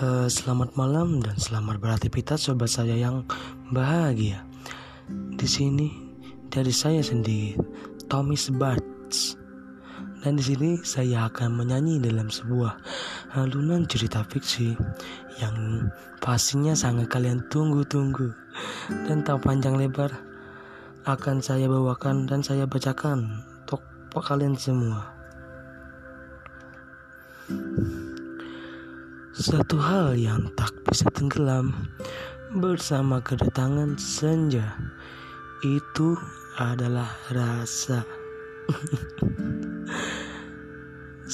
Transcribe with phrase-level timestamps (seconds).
[0.00, 3.20] Uh, selamat malam dan selamat beraktivitas sobat saya yang
[3.68, 4.40] bahagia.
[5.36, 5.92] Di sini
[6.48, 7.52] dari saya sendiri,
[8.08, 9.36] Tommy Sbarts.
[10.24, 12.80] Dan di sini saya akan menyanyi dalam sebuah
[13.36, 14.72] alunan cerita fiksi
[15.36, 15.92] yang
[16.24, 18.32] pastinya sangat kalian tunggu-tunggu
[19.04, 20.16] dan tak panjang lebar
[21.04, 23.84] akan saya bawakan dan saya bacakan untuk
[24.16, 25.12] kalian semua.
[29.40, 31.72] Satu hal yang tak bisa tenggelam
[32.60, 34.76] bersama kedatangan senja
[35.64, 36.12] itu
[36.60, 38.04] adalah rasa.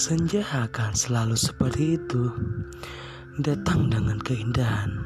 [0.06, 2.30] senja akan selalu seperti itu,
[3.42, 5.02] datang dengan keindahan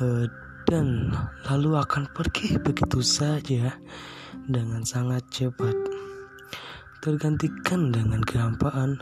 [0.00, 0.24] uh,
[0.64, 1.12] dan
[1.44, 3.76] lalu akan pergi begitu saja
[4.48, 5.76] dengan sangat cepat
[7.04, 8.96] tergantikan dengan kehampaan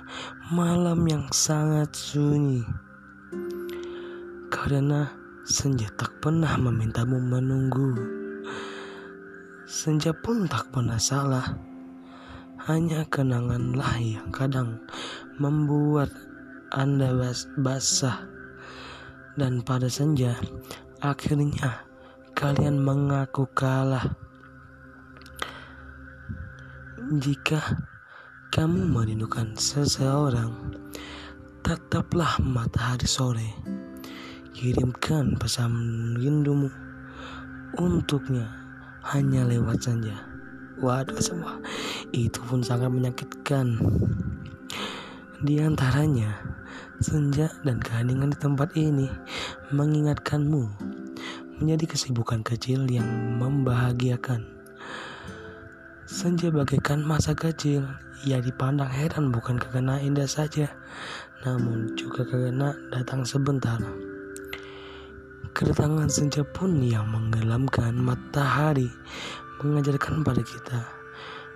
[0.50, 2.66] malam yang sangat sunyi
[4.46, 5.10] karena
[5.42, 7.98] senja tak pernah memintamu menunggu.
[9.66, 11.46] Senja pun tak pernah salah.
[12.66, 14.82] Hanya kenanganlah yang kadang
[15.38, 16.10] membuat
[16.74, 18.26] Anda bas basah.
[19.38, 20.34] Dan pada senja,
[20.98, 21.86] akhirnya
[22.34, 24.02] kalian mengaku kalah.
[27.22, 27.62] Jika
[28.50, 30.74] kamu merindukan seseorang,
[31.62, 33.50] tetaplah matahari sore
[34.56, 36.72] Kirimkan pesan rindumu
[37.76, 38.48] untuknya
[39.04, 40.16] hanya lewat saja.
[40.80, 41.60] Waduh semua,
[42.16, 43.76] itu pun sangat menyakitkan.
[45.44, 46.40] Di antaranya,
[47.04, 49.12] senja dan keheningan di tempat ini
[49.76, 50.72] mengingatkanmu
[51.60, 54.40] menjadi kesibukan kecil yang membahagiakan.
[56.08, 57.84] Senja bagaikan masa kecil
[58.24, 60.72] ia dipandang heran bukan karena indah saja,
[61.44, 63.76] namun juga karena datang sebentar.
[65.56, 68.92] Kedatangan senja pun yang menggelamkan matahari
[69.64, 70.84] mengajarkan pada kita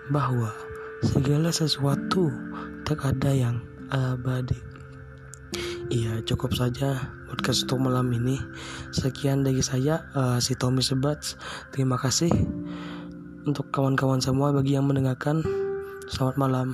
[0.09, 0.49] bahwa
[1.05, 2.33] segala sesuatu
[2.89, 3.60] tak ada yang
[3.93, 4.56] abadi.
[5.93, 8.41] Iya cukup saja podcast untuk malam ini.
[8.89, 11.37] Sekian dari saya uh, si Tommy Sebats.
[11.69, 12.33] Terima kasih
[13.44, 15.44] untuk kawan-kawan semua bagi yang mendengarkan.
[16.09, 16.69] Selamat malam.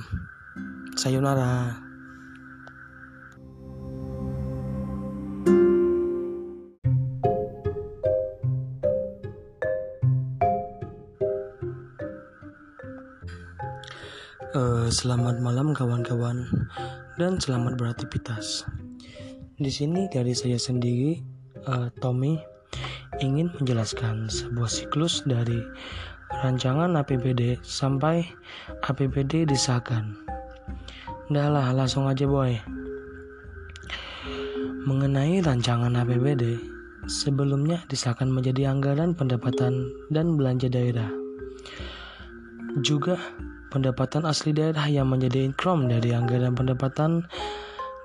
[0.95, 1.86] Sayonara.
[14.87, 16.47] Selamat malam kawan-kawan
[17.19, 18.63] dan selamat beraktivitas.
[19.59, 21.19] Di sini dari saya sendiri,
[21.67, 22.39] uh, Tommy,
[23.19, 25.59] ingin menjelaskan sebuah siklus dari
[26.39, 28.23] rancangan APBD sampai
[28.87, 30.15] APBD disahkan.
[31.27, 32.55] Dah langsung aja boy.
[34.87, 36.63] Mengenai rancangan APBD,
[37.11, 41.11] sebelumnya disahkan menjadi anggaran pendapatan dan belanja daerah.
[42.79, 43.19] Juga
[43.69, 47.27] pendapatan asli daerah yang menjadi income dari anggaran pendapatan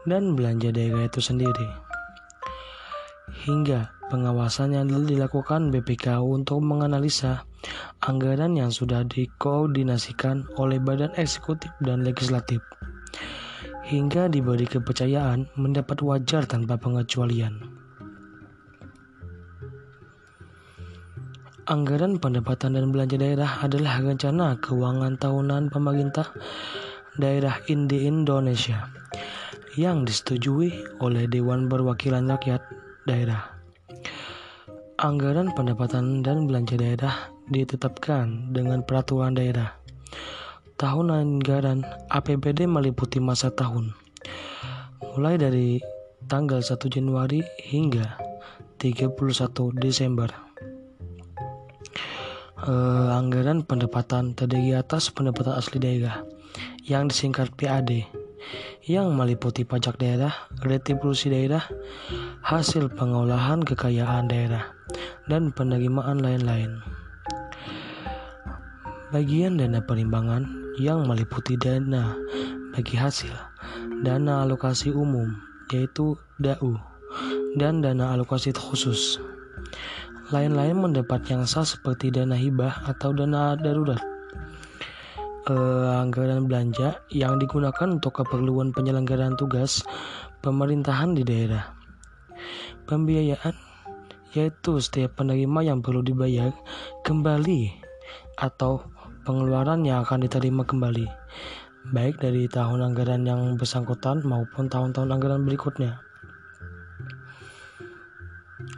[0.04, 1.68] dan belanja daerah itu sendiri.
[3.48, 7.48] Hingga pengawasan yang dilakukan BPK untuk menganalisa
[8.04, 12.60] anggaran yang sudah dikoordinasikan oleh badan eksekutif dan legislatif.
[13.88, 17.71] Hingga diberi kepercayaan mendapat wajar tanpa pengecualian.
[21.72, 26.28] Anggaran pendapatan dan belanja daerah adalah rencana keuangan tahunan pemerintah
[27.16, 28.92] daerah di Indonesia
[29.80, 30.68] yang disetujui
[31.00, 32.60] oleh Dewan Perwakilan Rakyat
[33.08, 33.56] Daerah.
[35.00, 39.72] Anggaran pendapatan dan belanja daerah ditetapkan dengan peraturan daerah.
[40.76, 43.96] Tahun anggaran APBD meliputi masa tahun
[45.16, 45.80] mulai dari
[46.28, 48.20] tanggal 1 Januari hingga
[48.76, 49.16] 31
[49.80, 50.51] Desember
[52.66, 56.22] uh, anggaran pendapatan terdiri atas pendapatan asli daerah
[56.86, 58.06] yang disingkat PAD
[58.82, 60.34] yang meliputi pajak daerah,
[60.66, 61.62] retribusi daerah,
[62.42, 64.74] hasil pengolahan kekayaan daerah,
[65.30, 66.82] dan penerimaan lain-lain.
[69.14, 72.16] Bagian dana perimbangan yang meliputi dana
[72.74, 73.30] bagi hasil,
[74.02, 75.30] dana alokasi umum
[75.70, 76.76] yaitu DAU,
[77.56, 79.22] dan dana alokasi khusus.
[80.32, 84.00] Lain-lain mendapat yang sah seperti dana hibah atau dana darurat.
[85.44, 89.84] Uh, anggaran belanja yang digunakan untuk keperluan penyelenggaraan tugas
[90.40, 91.76] pemerintahan di daerah.
[92.88, 93.52] Pembiayaan
[94.32, 96.48] yaitu setiap penerima yang perlu dibayar
[97.04, 97.68] kembali
[98.40, 98.88] atau
[99.28, 101.04] pengeluaran yang akan diterima kembali,
[101.92, 106.00] baik dari tahun anggaran yang bersangkutan maupun tahun-tahun anggaran berikutnya.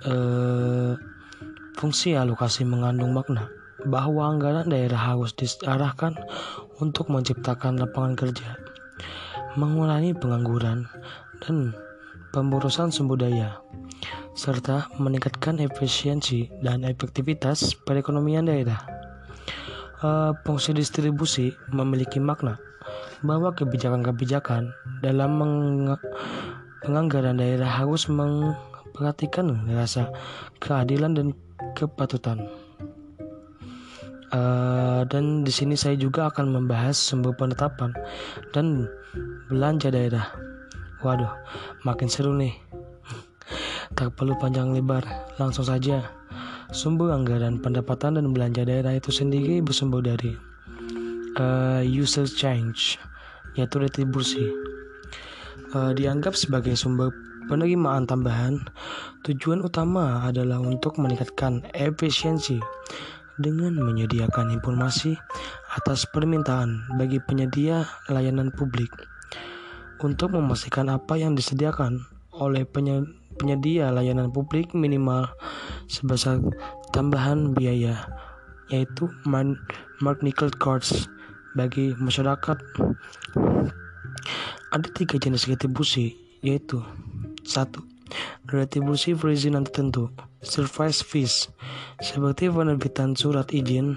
[0.09, 1.14] uh,
[1.75, 3.51] fungsi alokasi mengandung makna
[3.85, 6.17] bahwa anggaran daerah harus diarahkan
[6.81, 8.57] untuk menciptakan lapangan kerja,
[9.59, 10.89] mengurangi pengangguran,
[11.45, 11.77] dan
[12.33, 13.61] pemburusan sumber daya,
[14.35, 18.81] serta meningkatkan efisiensi dan efektivitas perekonomian daerah.
[20.05, 22.61] Uh, fungsi distribusi memiliki makna
[23.25, 24.69] bahwa kebijakan-kebijakan
[25.01, 25.41] dalam
[26.85, 30.13] penganggaran daerah harus memperhatikan rasa
[30.61, 31.33] keadilan dan
[31.75, 32.47] kepatutan.
[34.35, 37.95] Uh, dan di sini saya juga akan membahas sumber penetapan
[38.51, 38.91] dan
[39.47, 40.27] belanja daerah.
[41.07, 41.31] Waduh,
[41.87, 42.57] makin seru nih.
[43.95, 45.07] Tak perlu panjang lebar,
[45.39, 46.03] langsung saja.
[46.75, 50.35] Sumber anggaran pendapatan dan belanja daerah itu sendiri bersumber dari
[51.39, 52.99] uh, user change,
[53.55, 54.51] yaitu retribusi.
[55.71, 57.15] Uh, dianggap sebagai sumber
[57.47, 58.65] penerimaan tambahan,
[59.25, 62.59] tujuan utama adalah untuk meningkatkan efisiensi
[63.39, 65.19] dengan menyediakan informasi
[65.75, 68.91] atas permintaan bagi penyedia layanan publik.
[70.03, 72.03] Untuk memastikan apa yang disediakan
[72.35, 72.67] oleh
[73.39, 75.31] penyedia layanan publik minimal
[75.87, 76.43] sebesar
[76.91, 78.07] tambahan biaya
[78.73, 81.07] yaitu mark nickel cards
[81.55, 82.59] bagi masyarakat.
[84.75, 86.83] Ada tiga jenis retribusi yaitu
[87.45, 87.85] satu
[88.49, 90.13] retribusi perizinan tertentu
[90.45, 91.49] service fees
[92.05, 93.97] seperti penerbitan surat izin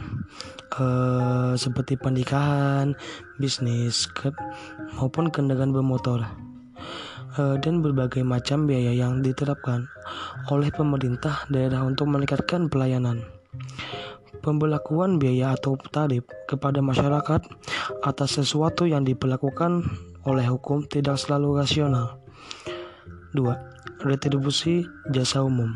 [0.79, 2.95] uh, seperti pernikahan,
[3.39, 4.31] bisnis, ke,
[4.95, 6.23] maupun kendaraan bermotor
[7.37, 9.87] uh, dan berbagai macam biaya yang diterapkan
[10.51, 13.23] oleh pemerintah daerah untuk meningkatkan pelayanan.
[14.37, 17.41] Pembelakuan biaya atau tarif kepada masyarakat
[18.05, 19.83] atas sesuatu yang diperlakukan
[20.23, 22.26] oleh hukum tidak selalu rasional.
[23.35, 24.05] 2.
[24.05, 25.73] Retribusi jasa umum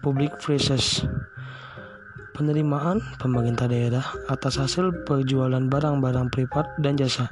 [0.00, 1.04] Public Phrases
[2.40, 7.28] penerimaan pemerintah daerah atas hasil penjualan barang-barang privat dan jasa.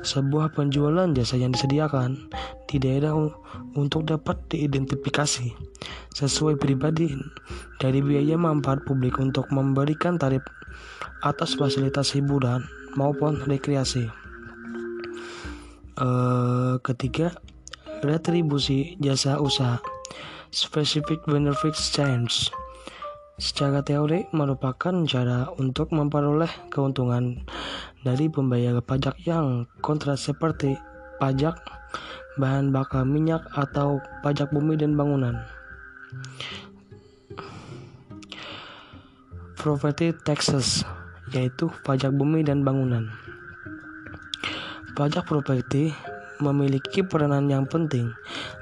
[0.00, 2.32] Sebuah penjualan jasa yang disediakan
[2.64, 3.12] di daerah
[3.76, 5.52] untuk dapat diidentifikasi
[6.16, 7.12] sesuai pribadi
[7.76, 10.40] dari biaya manfaat publik untuk memberikan tarif
[11.20, 12.64] atas fasilitas hiburan
[12.96, 14.08] maupun rekreasi.
[15.94, 17.36] Uh, ketiga,
[18.04, 19.80] retribusi jasa usaha
[20.52, 22.52] specific benefits change
[23.34, 27.42] secara teori merupakan cara untuk memperoleh keuntungan
[28.06, 30.78] dari pembayar pajak yang kontra seperti
[31.18, 31.58] pajak
[32.38, 35.42] bahan bakar minyak atau pajak bumi dan bangunan.
[39.58, 40.84] Property taxes
[41.32, 43.10] yaitu pajak bumi dan bangunan.
[44.94, 45.90] Pajak properti
[46.42, 48.10] memiliki peranan yang penting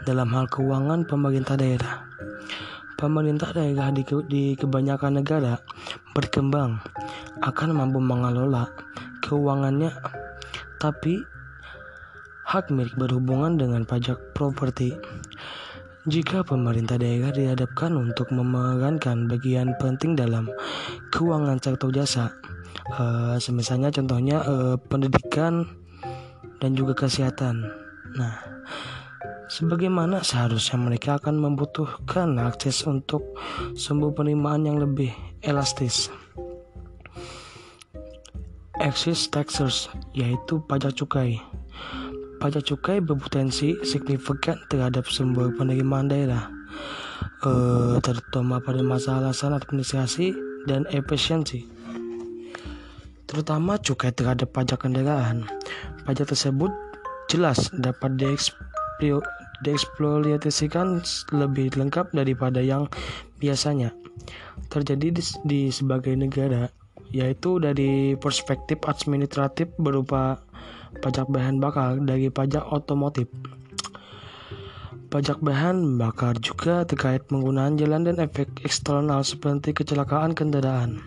[0.04, 2.04] dalam hal keuangan pemerintah daerah.
[2.98, 5.58] Pemerintah daerah di, ke, di kebanyakan negara
[6.14, 6.78] berkembang
[7.42, 8.70] akan mampu mengelola
[9.24, 9.90] keuangannya,
[10.78, 11.18] tapi
[12.46, 14.94] hak milik berhubungan dengan pajak properti.
[16.02, 20.50] Jika pemerintah daerah dihadapkan untuk memerankan bagian penting dalam
[21.14, 22.34] keuangan sektor jasa,
[22.98, 25.62] uh, semisalnya contohnya uh, pendidikan,
[26.62, 27.66] dan juga kesehatan.
[28.14, 28.38] Nah,
[29.50, 33.26] sebagaimana seharusnya mereka akan membutuhkan akses untuk
[33.74, 35.10] sumber penerimaan yang lebih
[35.42, 36.06] elastis.
[38.78, 41.42] Excise taxes yaitu pajak cukai.
[42.38, 46.50] Pajak cukai berpotensi signifikan terhadap sumber penerimaan daerah,
[47.46, 50.34] eh, terutama pada masalah alasan administrasi
[50.66, 51.82] dan efisiensi
[53.32, 55.48] terutama cukai terhadap pajak kendaraan.
[56.02, 56.74] Pajak tersebut
[57.30, 58.18] jelas dapat
[59.62, 60.98] dieksploitasikan
[61.30, 62.90] lebih lengkap daripada yang
[63.38, 63.94] biasanya
[64.66, 66.68] terjadi di, di sebagai negara,
[67.14, 70.42] yaitu dari perspektif administratif berupa
[71.00, 73.30] pajak bahan bakar dari pajak otomotif.
[75.12, 81.04] Pajak bahan bakar juga terkait penggunaan jalan dan efek eksternal seperti kecelakaan kendaraan.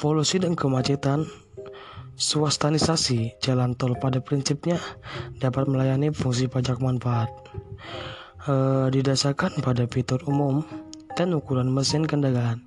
[0.00, 1.24] Polusi dan kemacetan
[2.14, 4.78] Swastanisasi jalan tol pada prinsipnya
[5.42, 7.26] dapat melayani fungsi pajak manfaat.
[8.46, 8.54] E,
[8.94, 10.62] didasarkan pada fitur umum
[11.18, 12.62] dan ukuran mesin kendaraan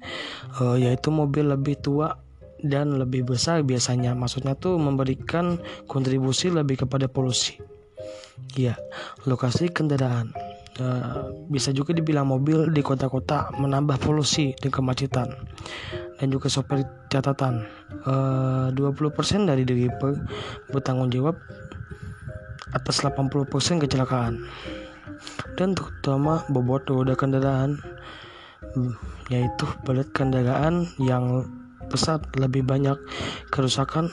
[0.60, 2.20] e, yaitu mobil lebih tua
[2.60, 4.12] dan lebih besar biasanya.
[4.20, 7.56] Maksudnya tuh memberikan kontribusi lebih kepada polusi.
[8.52, 8.76] Ya
[9.24, 10.36] lokasi kendaraan.
[10.76, 10.86] E,
[11.48, 15.32] bisa juga dibilang mobil di kota-kota menambah polusi dan kemacetan
[16.18, 17.66] dan juga sopir catatan.
[18.06, 20.18] Eh, uh, 20% dari driver
[20.74, 21.38] bertanggung jawab
[22.74, 24.44] atas 80% kecelakaan.
[25.58, 27.82] Dan terutama bobot roda kendaraan
[29.34, 31.48] yaitu berat kendaraan yang
[31.88, 33.00] pesat lebih banyak
[33.50, 34.12] kerusakan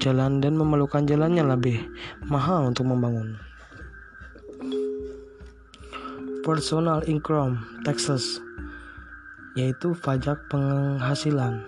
[0.00, 1.78] jalan dan memerlukan jalannya lebih
[2.26, 3.36] mahal untuk membangun.
[6.42, 8.42] Personal income taxes
[9.52, 11.64] yaitu pajak penghasilan.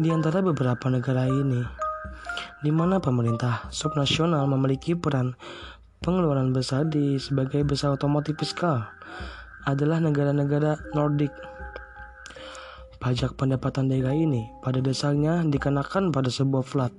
[0.00, 1.62] Di antara beberapa negara ini,
[2.64, 5.36] di mana pemerintah subnasional memiliki peran
[6.00, 8.88] pengeluaran besar di sebagai besar otomotif fiskal,
[9.64, 11.32] adalah negara-negara Nordik.
[13.00, 16.92] Pajak pendapatan daerah ini pada dasarnya dikenakan pada sebuah flat.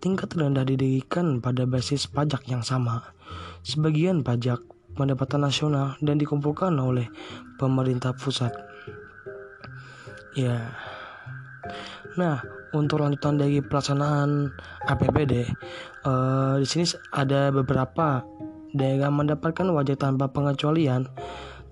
[0.00, 3.12] Tingkat rendah didirikan pada basis pajak yang sama.
[3.60, 4.64] Sebagian pajak
[4.96, 7.12] pendapatan nasional dan dikumpulkan oleh
[7.60, 8.69] pemerintah pusat.
[10.38, 10.70] Ya.
[12.14, 14.50] Nah, untuk lanjutan dari pelaksanaan
[14.86, 15.46] APBD,
[16.06, 18.22] eh, di sini ada beberapa
[18.74, 21.10] daerah mendapatkan wajah tanpa pengecualian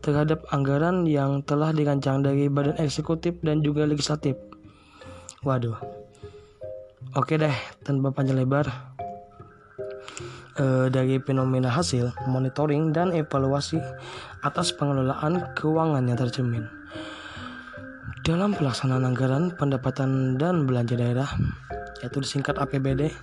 [0.02, 4.38] terhadap anggaran yang telah dirancang dari badan eksekutif dan juga legislatif.
[5.42, 5.78] Waduh.
[7.14, 8.66] Oke deh, tanpa panjang lebar.
[10.58, 13.78] E, dari fenomena hasil, monitoring dan evaluasi
[14.42, 16.77] atas pengelolaan keuangan yang tercermin.
[18.26, 21.30] Dalam pelaksanaan anggaran pendapatan dan belanja daerah,
[22.02, 23.14] yaitu disingkat APBD,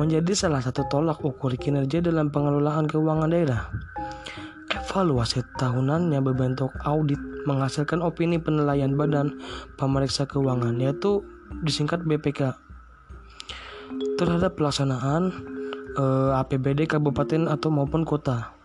[0.00, 3.68] menjadi salah satu tolak ukur kinerja dalam pengelolaan keuangan daerah.
[4.72, 9.36] Evaluasi tahunan yang berbentuk audit menghasilkan opini penilaian badan
[9.76, 11.20] pemeriksa keuangan yaitu
[11.60, 12.56] disingkat BPK
[14.16, 15.32] terhadap pelaksanaan
[15.96, 18.56] eh, APBD kabupaten atau maupun kota.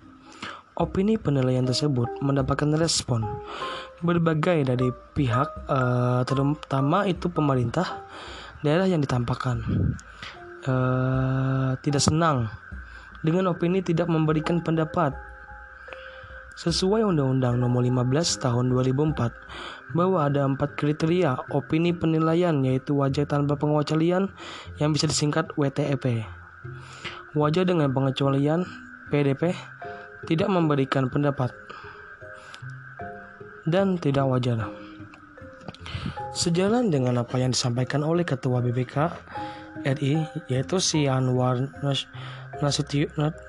[0.73, 3.21] Opini penilaian tersebut mendapatkan respon
[4.03, 8.03] berbagai dari pihak eh, terutama itu pemerintah
[8.61, 9.63] daerah yang ditampakkan.
[10.63, 12.47] Eh, tidak senang
[13.23, 15.15] dengan opini tidak memberikan pendapat.
[16.53, 23.57] Sesuai Undang-Undang Nomor 15 Tahun 2004 bahwa ada empat kriteria opini penilaian yaitu wajah tanpa
[23.57, 24.29] pengecualian
[24.77, 26.21] yang bisa disingkat WTEP.
[27.33, 28.69] Wajah dengan pengecualian
[29.09, 29.57] PDP
[30.29, 31.49] tidak memberikan pendapat
[33.67, 34.67] dan tidak wajar.
[36.33, 38.95] Sejalan dengan apa yang disampaikan oleh Ketua BPK
[39.85, 41.69] RI yaitu si Anwar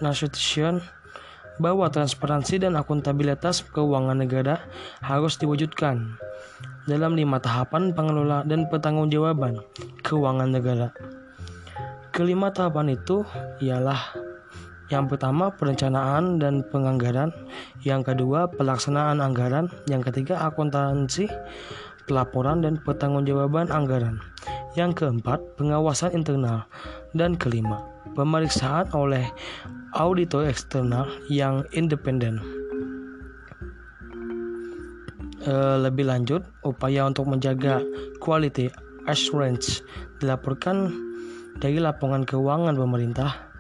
[0.04, 0.84] Nasution
[1.56, 4.58] bahwa transparansi dan akuntabilitas keuangan negara
[5.00, 6.18] harus diwujudkan
[6.84, 9.62] dalam lima tahapan pengelola dan pertanggungjawaban
[10.04, 10.90] keuangan negara.
[12.14, 13.24] Kelima tahapan itu
[13.62, 13.98] ialah
[14.92, 17.32] yang pertama perencanaan dan penganggaran,
[17.84, 21.28] yang kedua pelaksanaan anggaran, yang ketiga akuntansi,
[22.04, 24.20] pelaporan dan pertanggungjawaban anggaran,
[24.76, 26.68] yang keempat pengawasan internal,
[27.16, 27.80] dan kelima
[28.12, 29.24] pemeriksaan oleh
[29.96, 32.38] auditor eksternal yang independen.
[35.44, 37.84] Uh, lebih lanjut, upaya untuk menjaga
[38.16, 38.72] quality
[39.04, 39.84] assurance
[40.16, 40.88] dilaporkan
[41.60, 43.53] dari laporan keuangan pemerintah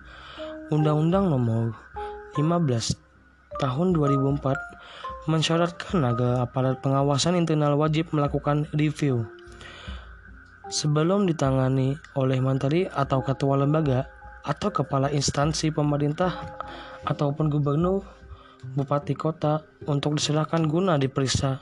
[0.72, 1.76] Undang-Undang Nomor
[2.40, 2.96] 15
[3.60, 9.28] Tahun 2004 mensyaratkan agar aparat pengawasan internal wajib melakukan review
[10.72, 14.08] sebelum ditangani oleh menteri atau ketua lembaga
[14.40, 16.32] atau kepala instansi pemerintah
[17.04, 18.00] ataupun gubernur,
[18.72, 21.60] bupati kota untuk diserahkan guna diperiksa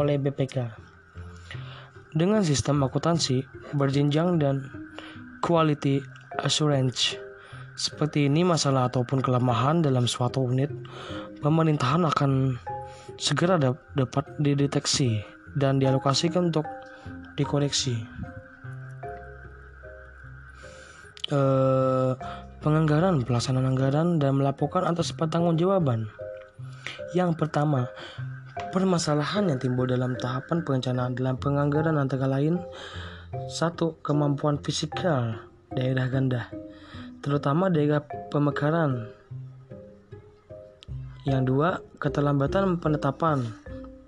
[0.00, 0.72] oleh BPK.
[2.16, 3.44] Dengan sistem akuntansi
[3.76, 4.64] berjenjang dan
[5.44, 6.00] quality
[6.40, 7.29] assurance
[7.80, 10.68] seperti ini masalah ataupun kelemahan dalam suatu unit
[11.40, 12.60] pemerintahan akan
[13.16, 13.56] segera
[13.96, 15.24] dapat dideteksi
[15.56, 16.68] dan dialokasikan untuk
[17.40, 17.96] dikoreksi
[21.32, 22.12] eh,
[22.60, 26.12] penganggaran, pelaksanaan anggaran, dan melaporkan atas pertanggungjawaban.
[27.16, 27.88] Yang pertama,
[28.76, 32.60] permasalahan yang timbul dalam tahapan perencanaan dalam penganggaran antara lain
[33.48, 36.50] satu kemampuan fisikal daerah ganda
[37.20, 38.00] terutama daerah
[38.32, 39.08] pemekaran
[41.28, 43.44] yang dua keterlambatan penetapan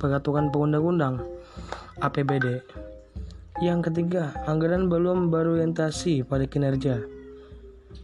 [0.00, 1.21] peraturan perundang-undang
[2.00, 2.64] APBD
[3.62, 6.99] yang ketiga, anggaran belum berorientasi pada kinerja.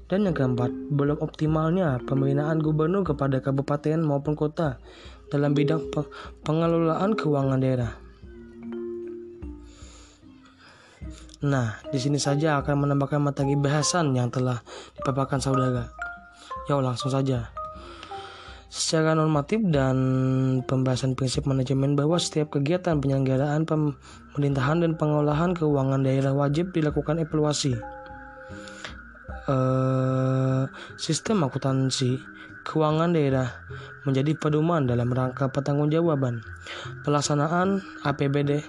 [0.06, 4.78] Dan yang keempat, belum optimalnya pembinaan gubernur kepada kabupaten maupun kota
[5.32, 5.88] dalam bidang
[6.46, 8.07] pengelolaan keuangan daerah.
[11.38, 14.58] Nah, di sini saja akan menambahkan materi bahasan yang telah
[14.98, 15.86] dipaparkan saudara.
[16.66, 17.54] Yuk langsung saja.
[18.66, 19.96] Secara normatif dan
[20.66, 27.78] pembahasan prinsip manajemen bahwa setiap kegiatan penyelenggaraan pemerintahan dan pengolahan keuangan daerah wajib dilakukan evaluasi.
[29.48, 30.68] Uh,
[31.00, 32.20] sistem akuntansi
[32.68, 33.48] keuangan daerah
[34.04, 36.44] menjadi pedoman dalam rangka pertanggungjawaban
[37.08, 38.60] pelaksanaan APBD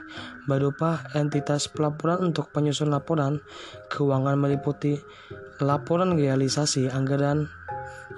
[0.49, 3.37] berupa entitas pelaporan untuk penyusun laporan
[3.93, 4.97] keuangan meliputi
[5.61, 7.45] laporan realisasi anggaran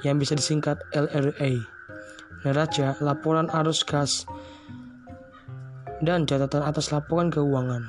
[0.07, 1.51] yang bisa disingkat LRA,
[2.47, 4.25] neraca, laporan arus kas,
[6.01, 7.85] dan catatan atas laporan keuangan.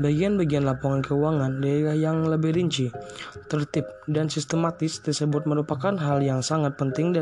[0.00, 2.88] Bagian-bagian laporan keuangan daerah yang lebih rinci,
[3.52, 7.12] tertib, dan sistematis tersebut merupakan hal yang sangat penting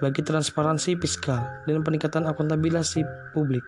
[0.00, 2.96] bagi transparansi fiskal dan peningkatan akuntabilitas
[3.36, 3.64] publik.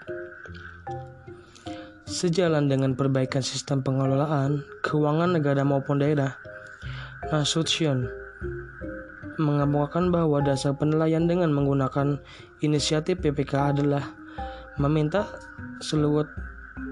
[2.12, 6.36] Sejalan dengan perbaikan sistem pengelolaan keuangan negara maupun daerah,
[7.32, 8.04] Nasution
[9.40, 12.20] mengabarkan bahwa dasar penilaian dengan menggunakan
[12.60, 14.12] inisiatif PPK adalah
[14.76, 15.24] meminta
[15.80, 16.28] seluruh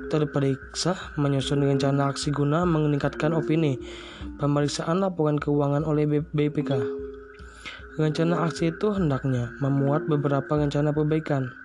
[0.08, 3.76] terperiksa menyusun rencana aksi guna meningkatkan opini
[4.40, 6.80] pemeriksaan laporan keuangan oleh BPK.
[8.00, 11.59] Rencana aksi itu hendaknya memuat beberapa rencana perbaikan.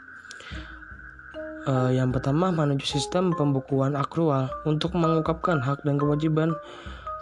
[1.66, 6.54] Uh, yang pertama, menuju sistem pembukuan akrual untuk mengungkapkan hak dan kewajiban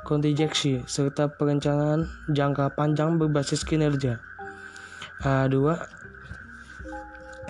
[0.04, 4.20] kontingensi serta perencanaan jangka panjang berbasis kinerja.
[5.24, 5.80] Uh, dua,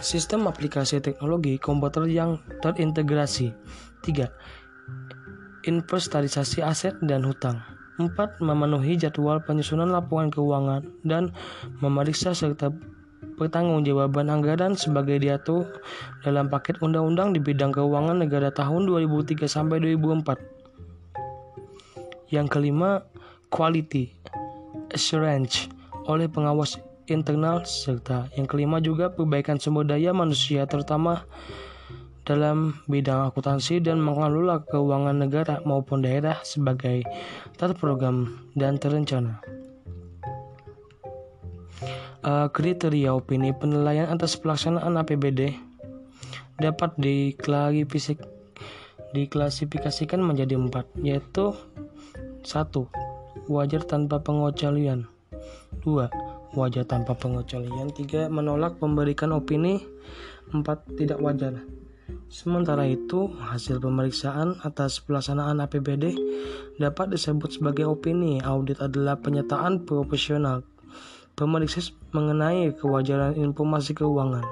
[0.04, 3.56] Sistem aplikasi teknologi komputer yang terintegrasi.
[4.04, 4.28] 3.
[5.64, 7.64] Inventarisasi aset dan hutang.
[7.96, 8.12] 4.
[8.44, 11.32] Memenuhi jadwal penyusunan laporan keuangan dan
[11.80, 12.76] memeriksa serta
[13.40, 15.68] pertanggungjawaban anggaran sebagai diatur
[16.22, 20.38] dalam paket undang-undang di bidang keuangan negara tahun 2003 sampai 2004.
[22.34, 23.06] Yang kelima,
[23.54, 24.10] quality
[24.94, 25.70] assurance
[26.10, 31.28] oleh pengawas internal serta yang kelima juga perbaikan sumber daya manusia terutama
[32.24, 37.04] dalam bidang akuntansi dan mengelola keuangan negara maupun daerah sebagai
[37.60, 39.44] terprogram dan terencana.
[42.24, 45.60] Uh, kriteria opini penilaian atas pelaksanaan APBD
[46.56, 46.96] dapat
[49.12, 51.52] diklasifikasikan menjadi empat, yaitu
[52.48, 52.88] satu
[53.52, 55.04] wajar tanpa pengecualian,
[55.84, 56.08] dua
[56.56, 59.84] wajar tanpa pengecualian, tiga menolak memberikan opini,
[60.56, 61.60] empat tidak wajar.
[62.32, 66.16] Sementara itu, hasil pemeriksaan atas pelaksanaan APBD
[66.80, 68.42] dapat disebut sebagai opini.
[68.42, 70.66] Audit adalah penyataan profesional
[71.34, 74.46] pemeriksa mengenai kewajaran informasi keuangan.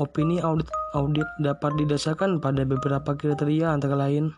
[0.00, 4.32] Opini audit audit dapat didasarkan pada beberapa kriteria antara lain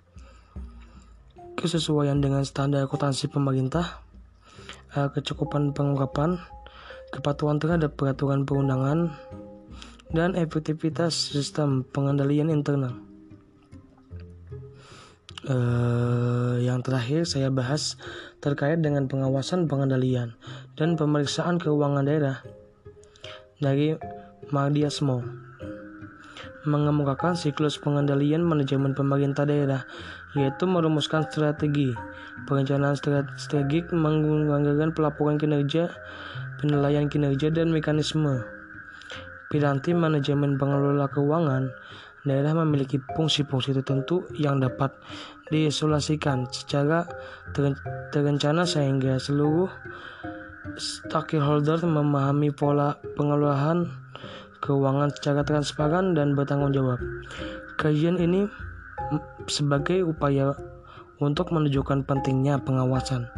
[1.54, 4.02] kesesuaian dengan standar akuntansi pemerintah,
[4.98, 6.42] eh, kecukupan pengungkapan,
[7.14, 9.14] kepatuhan terhadap peraturan perundangan,
[10.12, 13.13] dan efektivitas sistem pengendalian internal.
[15.44, 18.00] Uh, yang terakhir saya bahas
[18.40, 20.32] terkait dengan pengawasan pengendalian
[20.72, 22.40] dan pemeriksaan keuangan daerah
[23.60, 23.92] dari
[24.48, 25.20] Mardiasmo
[26.64, 29.84] mengemukakan siklus pengendalian manajemen pemerintah daerah
[30.32, 31.92] yaitu merumuskan strategi
[32.48, 32.96] perencanaan
[33.36, 35.92] strategik menggunakan pelaporan kinerja
[36.58, 38.40] penilaian kinerja dan mekanisme.
[39.52, 41.70] Piranti manajemen pengelola keuangan
[42.24, 44.90] daerah memiliki fungsi-fungsi tertentu yang dapat
[45.52, 47.04] diisolasikan secara
[48.12, 49.68] terencana sehingga seluruh
[50.80, 53.92] stakeholder memahami pola pengelolaan
[54.64, 56.96] keuangan secara transparan dan bertanggung jawab.
[57.76, 58.48] Kajian ini
[59.44, 60.56] sebagai upaya
[61.20, 63.28] untuk menunjukkan pentingnya pengawasan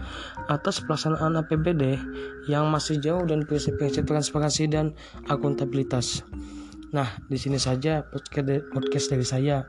[0.48, 1.98] atas pelaksanaan APBD
[2.46, 4.94] yang masih jauh dan prinsip-prinsip transparansi dan
[5.28, 6.22] akuntabilitas.
[6.94, 8.06] Nah, di sini saja
[8.72, 9.66] podcast dari saya.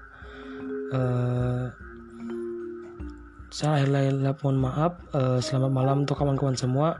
[0.88, 1.87] Uh,
[3.48, 5.00] saya akhirnya mohon maaf.
[5.16, 7.00] Uh, selamat malam untuk kawan-kawan semua.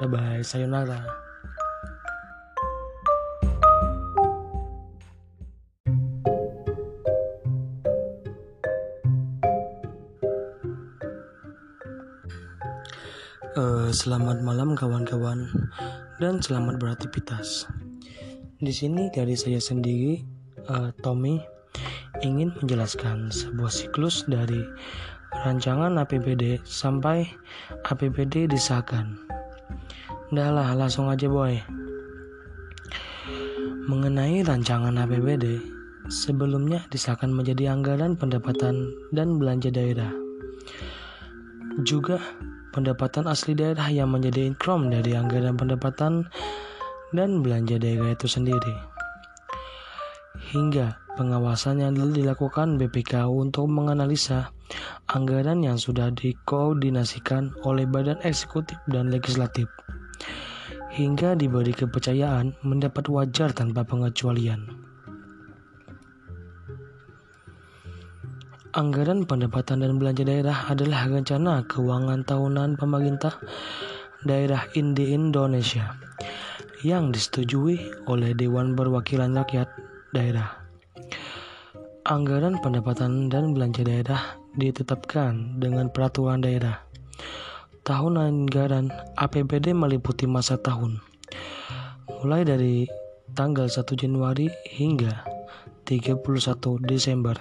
[0.00, 0.40] Bye bye.
[0.44, 1.00] Sayonara.
[13.56, 15.48] Uh, selamat malam kawan-kawan
[16.20, 17.64] dan selamat beraktivitas.
[18.60, 20.20] Di sini dari saya sendiri,
[20.68, 21.40] uh, Tommy,
[22.20, 24.60] ingin menjelaskan sebuah siklus dari
[25.44, 27.28] rancangan APBD sampai
[27.84, 29.18] APBD disahkan.
[30.32, 31.60] Dah lah, langsung aja boy.
[33.86, 35.62] Mengenai rancangan APBD,
[36.10, 40.10] sebelumnya disahkan menjadi anggaran pendapatan dan belanja daerah.
[41.84, 42.18] Juga
[42.74, 46.26] pendapatan asli daerah yang menjadi income dari anggaran pendapatan
[47.14, 48.74] dan belanja daerah itu sendiri.
[50.50, 54.52] Hingga pengawasan yang dilakukan BPK untuk menganalisa
[55.08, 59.66] anggaran yang sudah dikoordinasikan oleh badan eksekutif dan legislatif
[60.96, 64.64] hingga diberi kepercayaan mendapat wajar tanpa pengecualian.
[68.76, 73.40] Anggaran pendapatan dan belanja daerah adalah rencana keuangan tahunan pemerintah
[74.24, 75.96] daerah di Indonesia
[76.84, 79.68] yang disetujui oleh Dewan Perwakilan Rakyat
[80.12, 80.65] Daerah.
[82.06, 86.78] Anggaran pendapatan dan belanja daerah ditetapkan dengan peraturan daerah.
[87.82, 91.02] Tahun anggaran APBD meliputi masa tahun,
[92.22, 92.86] mulai dari
[93.34, 95.26] tanggal 1 Januari hingga
[95.82, 96.22] 31
[96.86, 97.34] Desember.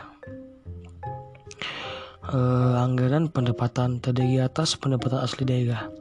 [2.25, 5.93] Uh, anggaran pendapatan terdiri atas pendapatan asli daerah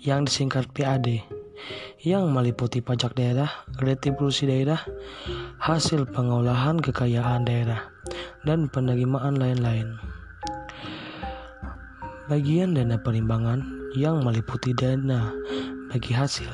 [0.00, 1.35] yang disingkat PAD
[2.02, 3.50] yang meliputi pajak daerah,
[3.80, 4.78] retribusi daerah,
[5.58, 7.90] hasil pengolahan kekayaan daerah,
[8.46, 9.98] dan penerimaan lain-lain.
[12.26, 13.62] Bagian dana perimbangan
[13.94, 15.30] yang meliputi dana
[15.90, 16.50] bagi hasil,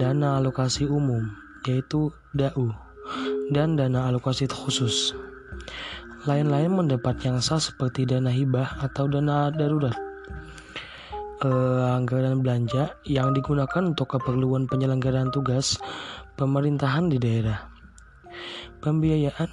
[0.00, 1.28] dana alokasi umum
[1.64, 2.72] yaitu DAU,
[3.52, 5.16] dan dana alokasi khusus.
[6.24, 9.96] Lain-lain mendapat yang sah seperti dana hibah atau dana darurat.
[11.42, 15.82] Eh, anggaran belanja yang digunakan untuk keperluan penyelenggaraan tugas
[16.38, 17.74] pemerintahan di daerah.
[18.78, 19.50] Pembiayaan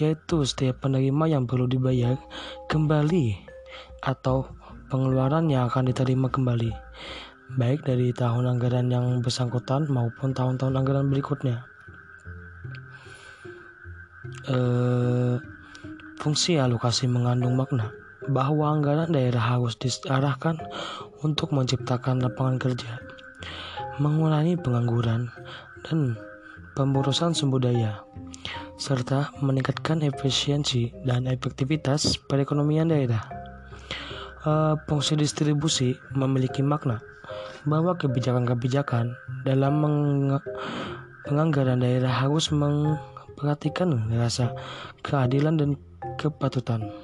[0.00, 2.16] yaitu setiap penerima yang perlu dibayar
[2.72, 3.36] kembali
[4.00, 4.48] atau
[4.88, 6.72] pengeluaran yang akan diterima kembali,
[7.60, 11.68] baik dari tahun anggaran yang bersangkutan maupun tahun-tahun anggaran berikutnya.
[14.48, 15.36] Uh,
[16.16, 17.92] fungsi alokasi mengandung makna
[18.30, 20.60] bahwa anggaran daerah harus diarahkan
[21.24, 23.00] untuk menciptakan lapangan kerja,
[24.00, 25.28] mengurangi pengangguran,
[25.84, 26.16] dan
[26.74, 28.02] pemborosan sumber daya,
[28.80, 33.22] serta meningkatkan efisiensi dan efektivitas perekonomian daerah.
[34.44, 37.00] Uh, fungsi distribusi memiliki makna
[37.64, 39.16] bahwa kebijakan-kebijakan
[39.48, 39.80] dalam
[41.24, 44.52] penganggaran daerah harus memperhatikan rasa
[45.00, 45.70] keadilan dan
[46.20, 47.03] kepatutan.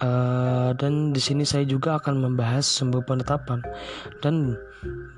[0.00, 3.60] Uh, dan di sini saya juga akan membahas sumber penetapan
[4.24, 4.56] dan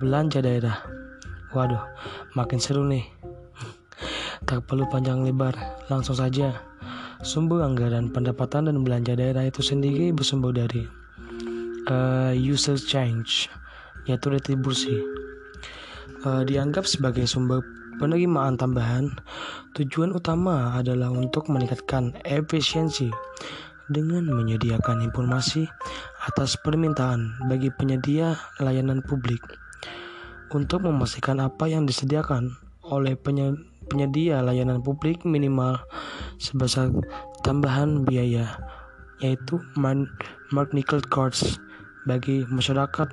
[0.03, 0.83] belanja daerah.
[1.55, 1.79] Waduh,
[2.35, 3.07] makin seru nih.
[4.49, 5.55] tak perlu panjang lebar,
[5.87, 6.59] langsung saja.
[7.23, 10.83] Sumber anggaran pendapatan dan belanja daerah itu sendiri bersumber dari
[11.87, 13.47] uh, user change,
[14.11, 14.99] yaitu retribusi.
[16.27, 17.63] Uh, dianggap sebagai sumber
[18.03, 19.15] penerimaan tambahan,
[19.79, 23.15] tujuan utama adalah untuk meningkatkan efisiensi
[23.93, 25.69] dengan menyediakan informasi
[26.25, 29.45] atas permintaan bagi penyedia layanan publik.
[30.53, 32.53] Untuk memastikan apa yang disediakan
[32.89, 33.17] oleh
[33.89, 35.81] penyedia layanan publik minimal
[36.41, 36.93] sebesar
[37.45, 38.59] tambahan biaya
[39.23, 39.63] yaitu
[40.75, 41.63] nickel cards
[42.05, 43.09] bagi masyarakat.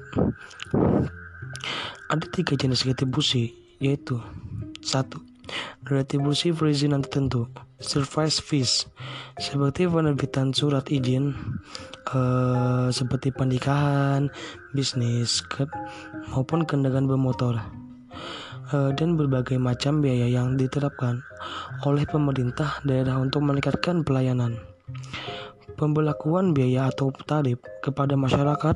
[2.09, 4.17] Ada tiga jenis retribusi yaitu
[4.81, 5.21] satu
[5.87, 7.47] retribusi perizinan tertentu
[7.79, 8.91] service fees
[9.39, 11.31] seperti penerbitan surat izin
[12.11, 14.27] uh, seperti pernikahan,
[14.75, 15.63] bisnis, ke,
[16.35, 17.55] maupun kendaraan bermotor
[18.75, 21.23] uh, dan berbagai macam biaya yang diterapkan
[21.87, 24.59] oleh pemerintah daerah untuk meningkatkan pelayanan.
[25.79, 28.75] Pembelakuan biaya atau tarif kepada masyarakat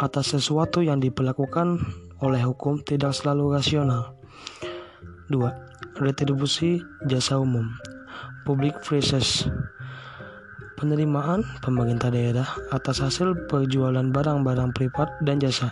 [0.00, 1.76] atas sesuatu yang diperlakukan
[2.24, 4.16] oleh hukum tidak selalu rasional.
[5.28, 6.00] 2.
[6.00, 7.68] Retribusi jasa umum
[8.44, 9.46] Public Prices
[10.80, 15.68] penerimaan pemerintah daerah atas hasil perjualan barang-barang privat dan jasa.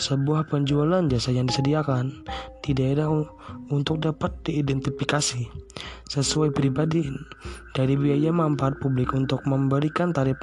[0.00, 2.24] Sebuah penjualan jasa yang disediakan
[2.64, 3.12] di daerah
[3.68, 5.44] untuk dapat diidentifikasi
[6.08, 7.12] sesuai pribadi
[7.76, 10.40] dari biaya manfaat publik untuk memberikan tarif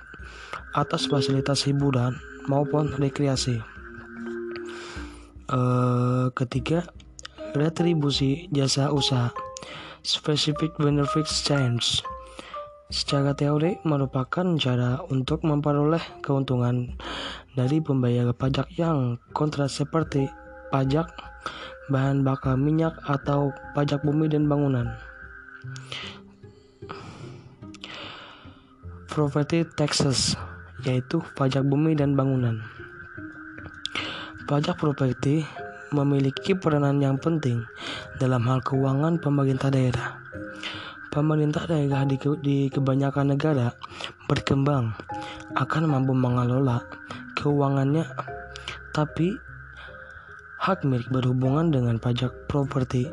[0.77, 2.13] atas fasilitas hiburan
[2.45, 3.57] maupun rekreasi.
[5.49, 6.87] Uh, ketiga,
[7.53, 9.42] retribusi jasa usaha
[10.03, 12.03] specific benefits change
[12.91, 16.91] secara teori merupakan cara untuk memperoleh keuntungan
[17.55, 20.27] dari pembayar pajak yang kontra seperti
[20.75, 21.07] pajak
[21.87, 24.91] bahan bakar minyak atau pajak bumi dan bangunan.
[29.07, 30.35] Property taxes
[30.83, 32.59] yaitu pajak bumi dan bangunan.
[34.51, 35.47] Pajak properti
[35.93, 37.61] memiliki peranan yang penting
[38.17, 40.17] dalam hal keuangan pemerintah daerah.
[41.13, 43.69] Pemerintah daerah di, di kebanyakan negara
[44.25, 44.97] berkembang
[45.53, 46.81] akan mampu mengelola
[47.37, 48.09] keuangannya,
[48.97, 49.37] tapi
[50.57, 53.05] hak milik berhubungan dengan pajak properti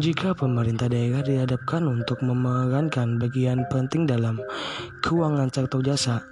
[0.00, 4.38] Jika pemerintah daerah dihadapkan untuk memerankan bagian penting dalam
[5.02, 6.24] keuangan sektor jasa,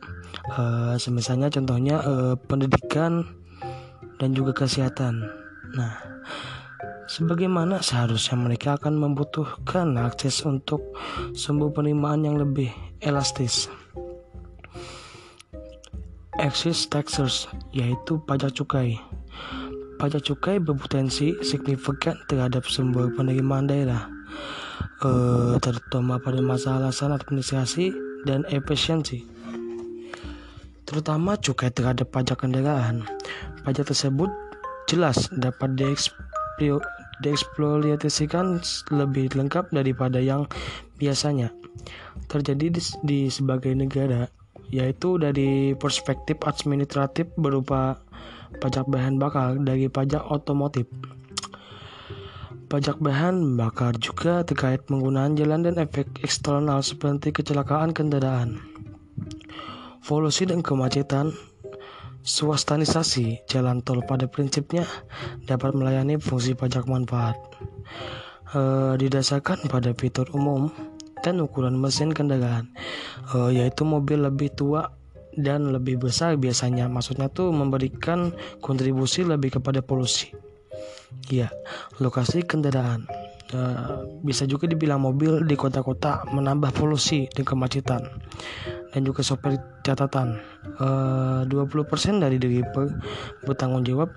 [0.56, 3.37] uh, semisalnya contohnya uh, pendidikan
[4.18, 5.26] dan juga kesehatan.
[5.74, 5.94] Nah,
[7.10, 10.82] sebagaimana seharusnya mereka akan membutuhkan akses untuk
[11.34, 12.70] sumber penerimaan yang lebih
[13.02, 13.66] elastis.
[16.38, 18.94] Excise taxes yaitu pajak cukai
[19.98, 24.06] pajak cukai berpotensi signifikan terhadap sumber penerimaan daerah,
[25.02, 27.90] uh, terutama pada masalah alasan administrasi
[28.22, 29.26] dan efisiensi.
[30.86, 33.04] Terutama cukai terhadap pajak kendaraan.
[33.64, 34.30] Pajak tersebut
[34.88, 35.76] jelas dapat
[37.20, 40.48] dieksploitasikan lebih lengkap daripada yang
[40.96, 41.52] biasanya
[42.28, 44.28] terjadi di, di sebagai negara,
[44.68, 48.00] yaitu dari perspektif administratif berupa
[48.60, 50.88] pajak bahan bakar dari pajak otomotif.
[52.68, 58.60] Pajak bahan bakar juga terkait penggunaan jalan dan efek eksternal seperti kecelakaan kendaraan.
[60.04, 61.32] Polusi dan kemacetan
[62.28, 64.84] Swastanisasi jalan tol pada prinsipnya
[65.48, 67.40] dapat melayani fungsi pajak manfaat.
[68.52, 68.60] E,
[69.00, 70.68] didasarkan pada fitur umum
[71.24, 72.68] dan ukuran mesin kendaraan,
[73.32, 74.92] e, yaitu mobil lebih tua
[75.40, 80.34] dan lebih besar biasanya maksudnya tuh memberikan kontribusi lebih kepada polusi
[81.30, 81.48] ya
[82.02, 83.06] lokasi kendaraan
[83.54, 88.02] uh, bisa juga dibilang mobil di kota-kota menambah polusi dan kemacetan
[88.92, 90.40] dan juga sopir catatan.
[90.78, 92.64] Uh, 20% dari diri
[93.44, 94.12] bertanggung jawab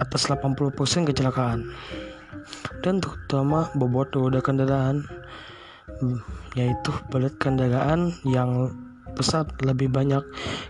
[0.00, 1.68] atas 80% kecelakaan.
[2.80, 5.04] Dan terutama bobot roda kendaraan
[6.56, 8.72] yaitu berat kendaraan yang
[9.14, 10.24] pesat lebih banyak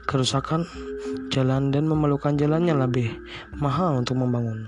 [0.09, 0.67] kerusakan
[1.31, 3.15] jalan dan memerlukan jalannya lebih
[3.63, 4.67] mahal untuk membangun.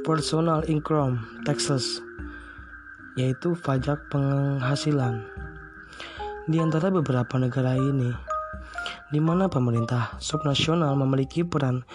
[0.00, 2.00] Personal income taxes
[3.14, 5.26] yaitu pajak penghasilan.
[6.50, 8.10] Di antara beberapa negara ini,
[9.14, 11.86] di mana pemerintah subnasional memiliki peran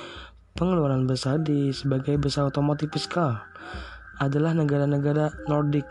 [0.55, 3.39] pengeluaran besar di sebagai besar otomotif fiskal,
[4.19, 5.83] adalah negara-negara Nordik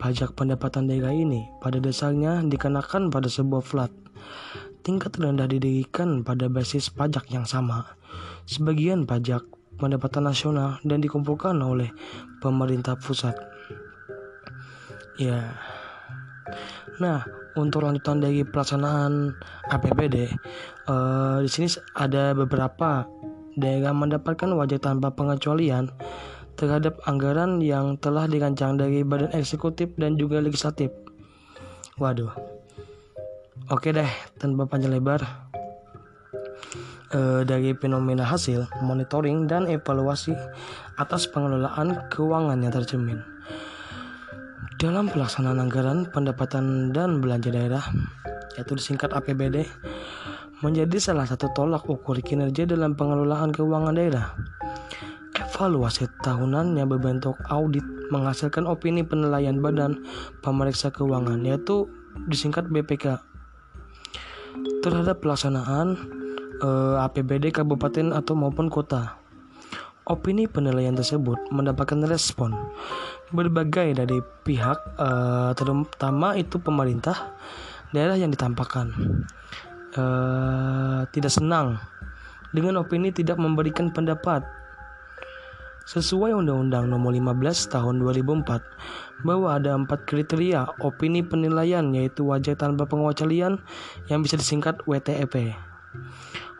[0.00, 3.92] Pajak pendapatan daerah ini pada dasarnya dikenakan pada sebuah flat.
[4.80, 7.84] Tingkat rendah didirikan pada basis pajak yang sama.
[8.48, 9.44] Sebagian pajak
[9.76, 11.92] pendapatan nasional dan dikumpulkan oleh
[12.40, 13.36] pemerintah pusat.
[15.20, 15.52] Ya.
[16.96, 19.36] Nah, untuk lanjutan dari pelaksanaan
[19.68, 20.32] APBD,
[20.88, 23.04] eh, di sini ada beberapa
[23.60, 25.92] daerah mendapatkan wajah tanpa pengecualian
[26.56, 30.88] terhadap anggaran yang telah dirancang dari badan eksekutif dan juga legislatif.
[32.00, 32.32] Waduh.
[33.68, 34.08] Oke deh,
[34.40, 35.20] tanpa panjang lebar.
[37.10, 40.32] E, dari fenomena hasil, monitoring dan evaluasi
[40.96, 43.29] atas pengelolaan keuangan yang tercermin.
[44.80, 47.84] Dalam pelaksanaan anggaran pendapatan dan belanja daerah,
[48.56, 49.68] yaitu disingkat APBD,
[50.64, 54.32] menjadi salah satu tolak ukur kinerja dalam pengelolaan keuangan daerah.
[55.36, 60.00] Evaluasi tahunannya berbentuk audit menghasilkan opini penilaian Badan
[60.40, 61.84] Pemeriksa Keuangan yaitu
[62.32, 63.20] disingkat BPK
[64.80, 65.92] terhadap pelaksanaan
[66.64, 69.20] eh, APBD kabupaten atau maupun kota.
[70.08, 72.56] Opini penilaian tersebut mendapatkan respon
[73.30, 77.34] berbagai dari pihak eh, terutama itu pemerintah
[77.94, 78.90] daerah yang ditampakkan.
[79.90, 81.82] Eh, tidak senang
[82.54, 84.46] dengan opini tidak memberikan pendapat.
[85.90, 92.86] Sesuai Undang-Undang Nomor 15 Tahun 2004 bahwa ada empat kriteria opini penilaian yaitu wajah tanpa
[92.86, 93.58] pengecualian
[94.06, 95.58] yang bisa disingkat WTEP.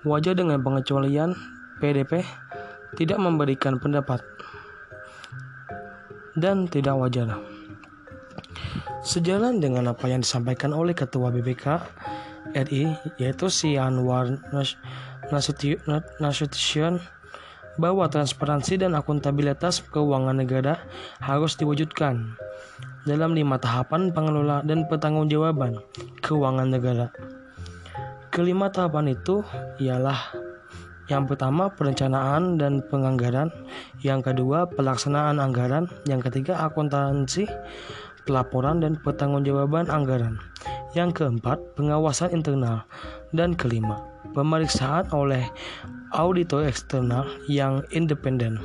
[0.03, 1.39] Wajah dengan pengecualian
[1.79, 2.27] PDP
[2.99, 4.19] tidak memberikan pendapat
[6.37, 7.39] dan tidak wajar.
[9.01, 11.81] Sejalan dengan apa yang disampaikan oleh Ketua BBK
[12.53, 14.29] RI yaitu si Anwar
[16.21, 17.01] Nasution
[17.81, 20.85] bahwa transparansi dan akuntabilitas keuangan negara
[21.23, 22.37] harus diwujudkan
[23.09, 25.81] dalam lima tahapan pengelola dan pertanggungjawaban
[26.21, 27.09] keuangan negara.
[28.29, 29.41] Kelima tahapan itu
[29.81, 30.50] ialah
[31.11, 33.51] yang pertama perencanaan dan penganggaran,
[34.07, 37.51] yang kedua pelaksanaan anggaran, yang ketiga akuntansi,
[38.23, 40.39] pelaporan dan pertanggungjawaban anggaran,
[40.95, 42.87] yang keempat pengawasan internal,
[43.35, 43.99] dan kelima
[44.31, 45.43] pemeriksaan oleh
[46.15, 48.63] auditor eksternal yang independen.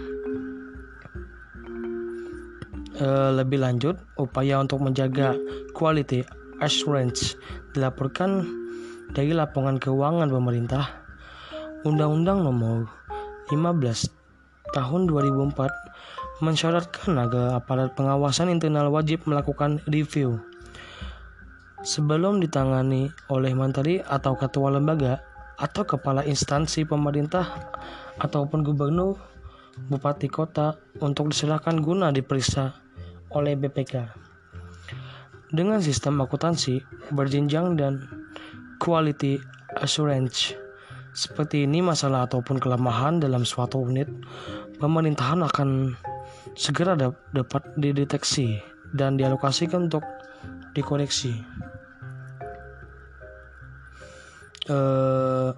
[2.96, 5.34] E, lebih lanjut, upaya untuk menjaga
[5.74, 6.22] quality
[6.62, 7.34] assurance.
[7.74, 8.46] Dilaporkan
[9.12, 11.05] dari laporan keuangan pemerintah
[11.86, 12.90] Undang-Undang Nomor
[13.54, 14.10] 15
[14.74, 20.42] tahun 2004 mensyaratkan agar aparat pengawasan internal wajib melakukan review
[21.86, 25.22] sebelum ditangani oleh menteri atau ketua lembaga
[25.62, 27.70] atau kepala instansi pemerintah
[28.18, 29.22] ataupun gubernur,
[29.86, 32.82] bupati kota untuk diserahkan guna diperiksa
[33.30, 34.10] oleh BPK.
[35.54, 36.82] Dengan sistem akuntansi
[37.14, 38.10] berjenjang dan
[38.82, 39.38] quality
[39.78, 40.65] assurance
[41.16, 44.12] seperti ini masalah ataupun kelemahan dalam suatu unit
[44.84, 45.96] pemerintahan akan
[46.60, 48.60] segera dapat dideteksi
[48.92, 50.04] dan dialokasikan untuk
[50.76, 51.40] dikoreksi.
[54.66, 55.50] Eh,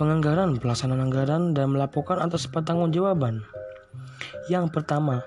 [0.00, 3.44] penganggaran, pelaksanaan anggaran, dan melaporkan atas pertanggungjawaban.
[4.48, 5.26] Yang pertama,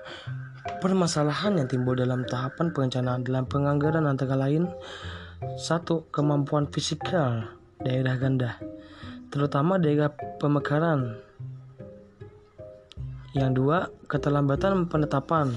[0.82, 4.66] permasalahan yang timbul dalam tahapan perencanaan dalam penganggaran antara lain
[5.60, 7.44] satu kemampuan fisikal
[7.84, 8.56] daerah ganda
[9.30, 11.18] terutama daerah pemekaran
[13.36, 15.52] yang dua, keterlambatan penetapan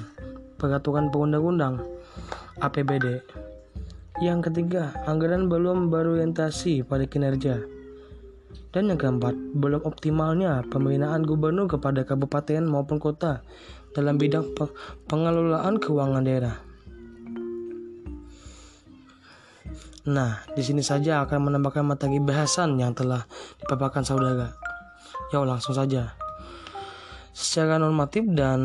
[0.60, 1.80] peraturan perundang-undang
[2.60, 3.24] APBD.
[4.20, 7.64] Yang ketiga, anggaran belum berorientasi pada kinerja.
[8.76, 13.40] Dan yang keempat, belum optimalnya pembinaan gubernur kepada kabupaten maupun kota
[13.96, 14.52] dalam bidang
[15.08, 16.69] pengelolaan keuangan daerah.
[20.10, 23.30] Nah, di sini saja akan menambahkan materi bahasan yang telah
[23.62, 24.58] dipaparkan saudara.
[25.30, 26.18] Yuk langsung saja.
[27.30, 28.60] Secara normatif dan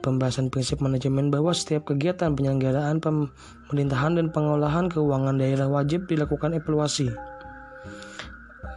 [0.00, 7.12] pembahasan prinsip manajemen bahwa setiap kegiatan penyelenggaraan pemerintahan dan pengolahan keuangan daerah wajib dilakukan evaluasi.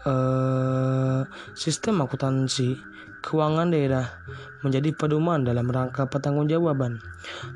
[0.04, 1.24] Uh,
[1.56, 2.76] sistem akuntansi
[3.24, 4.22] keuangan daerah
[4.62, 7.00] menjadi pedoman dalam rangka pertanggungjawaban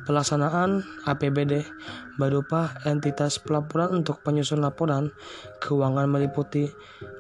[0.08, 1.68] pelaksanaan APBD
[2.16, 5.12] berupa entitas pelaporan untuk penyusun laporan
[5.60, 6.72] keuangan meliputi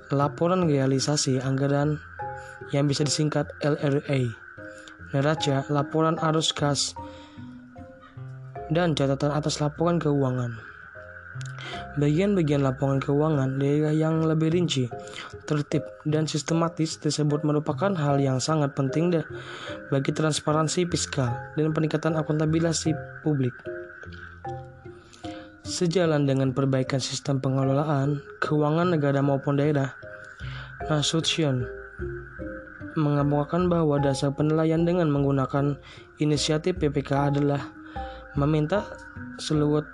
[0.09, 1.99] laporan realisasi anggaran
[2.71, 4.47] yang bisa disingkat LRA
[5.15, 6.91] neraca, laporan arus kas,
[8.67, 10.59] dan catatan atas laporan keuangan.
[11.97, 14.89] Bagian-bagian laporan keuangan daerah yang lebih rinci,
[15.47, 19.15] tertib, dan sistematis tersebut merupakan hal yang sangat penting
[19.87, 22.83] bagi transparansi fiskal dan peningkatan akuntabilitas
[23.23, 23.55] publik.
[25.63, 29.95] Sejalan dengan perbaikan sistem pengelolaan keuangan negara maupun daerah,
[30.87, 31.67] Nasution
[32.97, 35.77] mengemukakan bahwa dasar penilaian dengan menggunakan
[36.17, 37.61] inisiatif PPK adalah
[38.33, 38.89] meminta
[39.37, 39.85] seluruh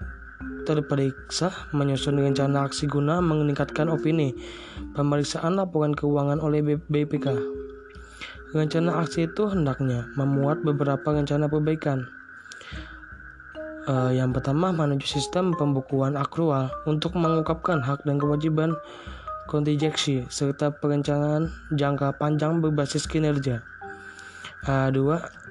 [0.63, 4.32] terperiksa menyusun rencana aksi guna meningkatkan opini
[4.95, 7.27] pemeriksaan laporan keuangan oleh BPK.
[8.53, 12.06] Rencana aksi itu hendaknya memuat beberapa rencana perbaikan.
[13.84, 18.71] Uh, yang pertama, menuju sistem pembukuan akrual untuk mengungkapkan hak dan kewajiban
[19.51, 23.60] kontingensi, serta perencanaan jangka panjang berbasis kinerja.
[24.63, 24.88] A.
[24.88, 25.42] 2.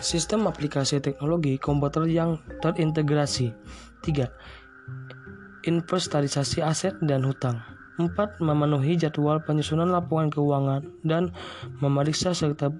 [0.00, 3.52] Sistem aplikasi teknologi komputer yang terintegrasi.
[4.00, 4.32] 3.
[5.68, 7.60] Inventarisasi aset dan hutang.
[8.00, 8.40] 4.
[8.40, 11.36] Memenuhi jadwal penyusunan laporan keuangan dan
[11.84, 12.72] memeriksa serta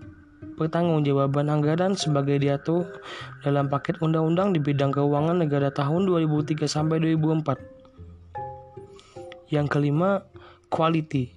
[0.56, 2.88] pertanggungjawaban anggaran sebagai diatur
[3.44, 9.52] dalam paket undang-undang di bidang keuangan negara tahun 2003 sampai 2004.
[9.52, 10.24] Yang kelima,
[10.72, 11.37] quality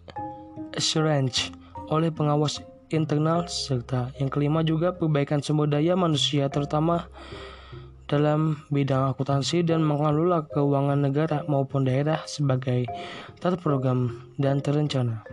[0.80, 1.52] assurance
[1.92, 2.64] oleh pengawas
[2.94, 7.10] internal serta yang kelima juga perbaikan sumber daya manusia terutama
[8.06, 12.86] dalam bidang akuntansi dan mengelola keuangan negara maupun daerah sebagai
[13.42, 15.26] terprogram dan terencana.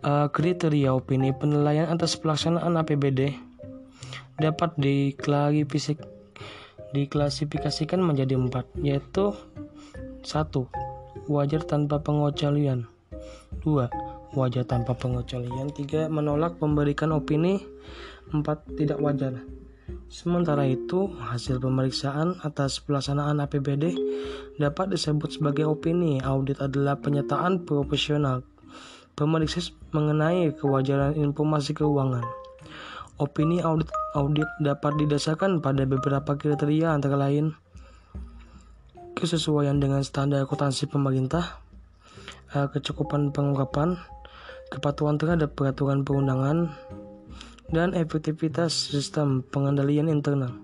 [0.00, 3.36] Uh, kriteria opini penilaian atas pelaksanaan APBD
[4.40, 4.72] dapat
[6.96, 9.36] diklasifikasikan menjadi empat, yaitu
[10.24, 11.28] 1.
[11.28, 12.88] Wajar tanpa pengecualian
[13.60, 14.09] 2.
[14.30, 16.06] Wajar tanpa pengecualian 3.
[16.06, 17.58] Menolak memberikan opini
[18.30, 18.42] 4.
[18.78, 19.42] Tidak wajar
[20.10, 23.94] Sementara itu, hasil pemeriksaan atas pelaksanaan APBD
[24.58, 26.18] dapat disebut sebagai opini.
[26.22, 28.42] Audit adalah penyataan profesional
[29.14, 32.26] pemeriksa mengenai kewajaran informasi keuangan.
[33.20, 37.52] Opini audit audit dapat didasarkan pada beberapa kriteria antara lain
[39.12, 41.60] kesesuaian dengan standar akuntansi pemerintah,
[42.56, 44.00] eh, kecukupan pengungkapan,
[44.70, 46.70] kepatuhan terhadap peraturan perundangan,
[47.70, 50.54] dan efektivitas sistem pengendalian internal.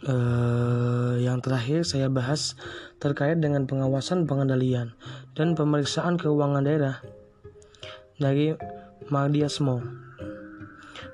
[0.00, 2.56] Uh, yang terakhir saya bahas
[2.96, 4.96] terkait dengan pengawasan pengendalian
[5.36, 7.04] dan pemeriksaan keuangan daerah
[8.16, 8.56] dari
[9.12, 9.84] Mardiasmo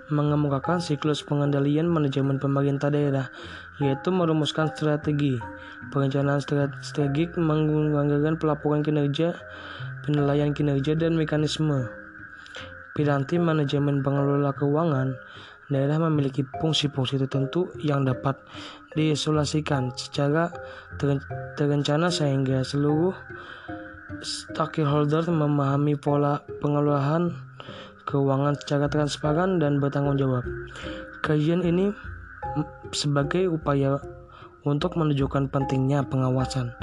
[0.07, 3.26] mengemukakan siklus pengendalian manajemen pemerintah daerah
[3.82, 5.34] yaitu merumuskan strategi
[5.90, 6.38] perencanaan
[6.82, 9.34] strategik menggunakan pelaporan kinerja,
[10.07, 11.90] penilaian kinerja, dan mekanisme.
[12.94, 15.18] Piranti manajemen pengelola keuangan
[15.66, 18.38] daerah memiliki fungsi-fungsi tertentu yang dapat
[18.94, 20.48] diisolasikan secara
[21.59, 23.12] terencana sehingga seluruh
[24.22, 27.34] stakeholder memahami pola pengelolaan
[28.07, 30.46] keuangan secara transparan dan bertanggung jawab.
[31.26, 31.90] Kajian ini
[32.94, 33.98] sebagai upaya
[34.67, 36.75] untuk menunjukkan pentingnya pengawasan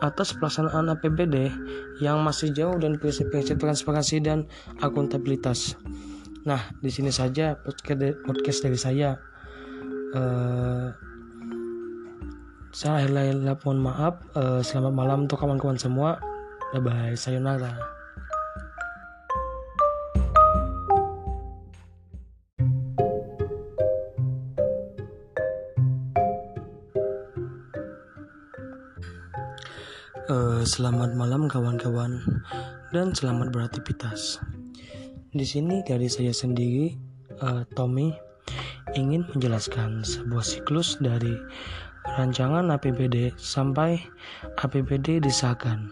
[0.00, 1.52] atas pelaksanaan APBD
[2.00, 4.48] yang masih jauh dan prinsip-prinsip transparansi dan
[4.80, 5.76] akuntabilitas.
[6.48, 7.60] Nah, di sini saja
[8.24, 9.20] podcast dari saya.
[10.16, 10.88] Uh,
[12.72, 14.20] saya akhirnya mohon maaf.
[14.32, 16.22] Uh, selamat malam untuk kawan-kawan semua.
[16.72, 17.14] Bye bye.
[17.18, 17.95] Sayonara.
[30.66, 32.42] Selamat malam kawan-kawan
[32.90, 34.42] dan selamat beraktivitas.
[35.30, 36.90] Di sini dari saya sendiri,
[37.38, 38.10] uh, Tommy,
[38.98, 41.38] ingin menjelaskan sebuah siklus dari
[42.18, 44.02] rancangan APBD sampai
[44.58, 45.86] APBD disahkan.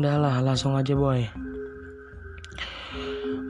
[0.00, 1.20] Dah lah, langsung aja boy.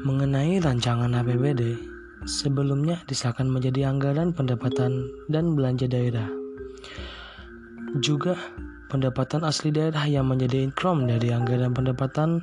[0.02, 1.78] Mengenai rancangan APBD,
[2.26, 6.26] sebelumnya disahkan menjadi anggaran pendapatan dan belanja daerah.
[8.02, 8.34] Juga
[8.90, 12.42] pendapatan asli daerah yang menjadi income dari anggaran pendapatan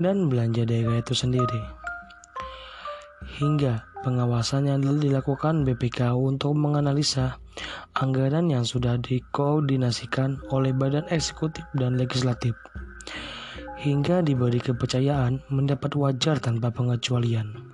[0.00, 1.60] dan belanja daerah itu sendiri.
[3.36, 7.36] Hingga pengawasan yang dilakukan BPK untuk menganalisa
[8.00, 12.56] anggaran yang sudah dikoordinasikan oleh badan eksekutif dan legislatif
[13.80, 17.69] hingga diberi kepercayaan mendapat wajar tanpa pengecualian.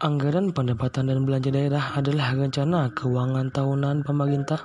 [0.00, 4.64] Anggaran pendapatan dan belanja daerah adalah rencana keuangan tahunan pemerintah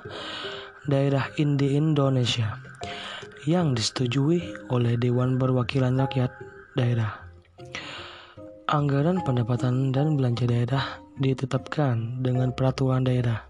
[0.88, 2.56] daerah di Indonesia
[3.44, 6.32] yang disetujui oleh Dewan Perwakilan Rakyat
[6.72, 7.20] Daerah.
[8.64, 13.44] Anggaran pendapatan dan belanja daerah ditetapkan dengan peraturan daerah.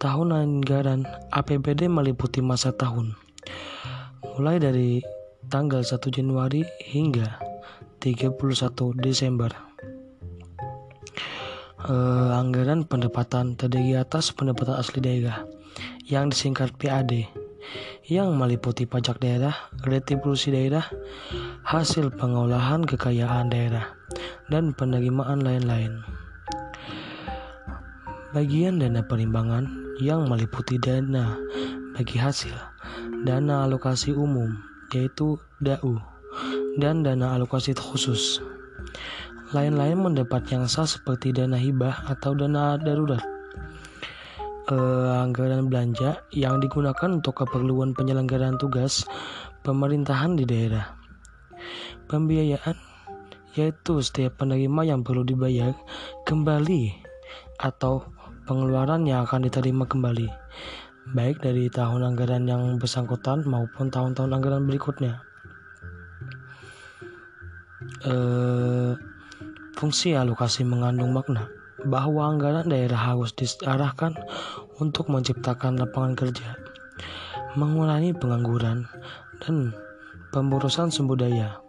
[0.00, 1.04] Tahun anggaran
[1.36, 3.12] APBD meliputi masa tahun,
[4.40, 5.04] mulai dari
[5.52, 7.36] tanggal 1 Januari hingga
[8.00, 8.40] 31
[8.96, 9.67] Desember.
[11.78, 15.46] Uh, anggaran pendapatan terdiri atas pendapatan asli daerah
[16.10, 17.30] yang disingkat PAD
[18.10, 19.54] yang meliputi pajak daerah,
[19.86, 20.82] retribusi daerah,
[21.62, 23.94] hasil pengolahan kekayaan daerah,
[24.50, 26.02] dan penerimaan lain-lain.
[28.32, 29.68] Bagian dana perimbangan
[30.00, 31.36] yang meliputi dana
[31.94, 32.58] bagi hasil,
[33.22, 34.50] dana alokasi umum,
[34.90, 36.00] yaitu DAU,
[36.80, 38.40] dan dana alokasi khusus.
[39.56, 43.38] Lain-lain mendapat yang sah seperti dana hibah atau dana darurat
[44.72, 49.08] uh, anggaran belanja yang digunakan untuk keperluan penyelenggaraan tugas
[49.64, 50.94] pemerintahan di daerah.
[52.08, 52.76] Pembiayaan
[53.56, 55.74] yaitu setiap penerima yang perlu dibayar
[56.28, 56.94] kembali
[57.58, 58.06] atau
[58.46, 60.30] pengeluaran yang akan diterima kembali,
[61.12, 65.20] baik dari tahun anggaran yang bersangkutan maupun tahun-tahun anggaran berikutnya.
[68.04, 68.94] Uh,
[69.78, 71.46] fungsi alokasi mengandung makna
[71.86, 74.18] bahwa anggaran daerah harus diarahkan
[74.82, 76.58] untuk menciptakan lapangan kerja,
[77.54, 78.90] mengurangi pengangguran,
[79.38, 79.70] dan
[80.34, 81.62] pemborosan sumber daya,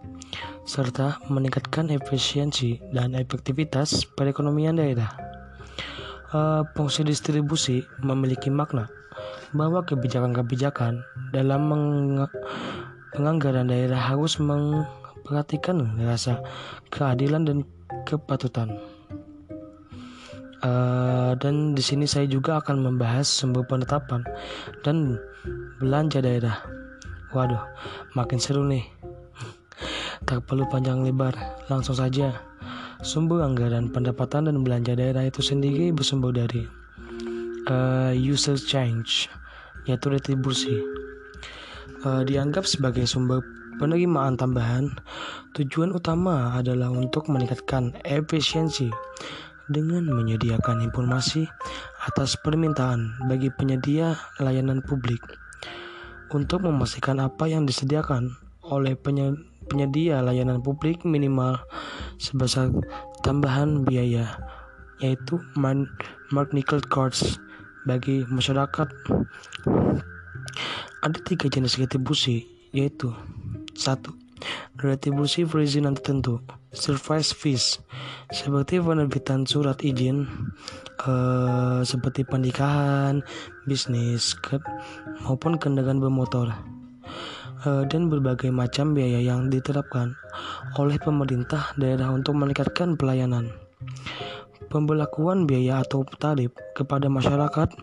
[0.66, 5.14] serta meningkatkan efisiensi dan efektivitas perekonomian daerah.
[6.34, 8.90] Uh, fungsi distribusi memiliki makna
[9.54, 11.02] bahwa kebijakan-kebijakan
[11.34, 11.70] dalam
[13.14, 16.38] penganggaran daerah harus memperhatikan rasa
[16.94, 17.58] keadilan dan
[18.06, 18.78] kepatutan.
[20.60, 24.28] Uh, dan di sini saya juga akan membahas sumber penetapan
[24.84, 25.16] dan
[25.80, 26.60] belanja daerah.
[27.32, 27.64] Waduh,
[28.18, 28.84] makin seru nih.
[30.28, 31.32] Tak perlu panjang lebar,
[31.72, 32.36] langsung saja.
[33.00, 36.68] Sumber anggaran pendapatan dan belanja daerah itu sendiri bersumber dari
[37.72, 39.32] uh, user change,
[39.88, 40.76] yaitu retribusi.
[42.04, 43.40] Uh, dianggap sebagai sumber
[43.80, 44.92] penerimaan tambahan,
[45.56, 48.92] tujuan utama adalah untuk meningkatkan efisiensi
[49.72, 51.48] dengan menyediakan informasi
[52.04, 55.24] atas permintaan bagi penyedia layanan publik.
[56.30, 58.36] Untuk memastikan apa yang disediakan
[58.68, 58.94] oleh
[59.72, 61.58] penyedia layanan publik minimal
[62.22, 62.70] sebesar
[63.26, 64.38] tambahan biaya
[65.00, 65.40] yaitu
[66.52, 67.40] nickel cards
[67.88, 68.88] bagi masyarakat.
[71.00, 72.44] Ada tiga jenis retribusi
[72.76, 73.10] yaitu
[73.80, 74.12] satu
[74.80, 76.40] retribusi perizinan tertentu,
[76.72, 77.84] service fees,
[78.32, 80.28] seperti penerbitan surat izin,
[81.04, 83.24] eh, seperti pernikahan,
[83.68, 84.60] bisnis, ke,
[85.28, 86.56] maupun kendaraan bermotor,
[87.68, 90.16] eh, dan berbagai macam biaya yang diterapkan
[90.80, 93.52] oleh pemerintah daerah untuk meningkatkan pelayanan.
[94.70, 97.74] Pembelakuan biaya atau tarif kepada masyarakat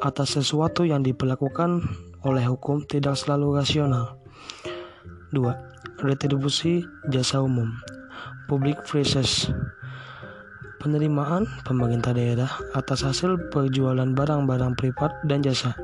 [0.00, 1.84] atas sesuatu yang diperlakukan
[2.24, 4.20] oleh hukum tidak selalu rasional.
[5.30, 6.02] 2.
[6.02, 7.70] Retribusi jasa umum
[8.50, 9.50] Public Prices
[10.82, 15.76] Penerimaan pemerintah daerah atas hasil penjualan barang-barang privat dan jasa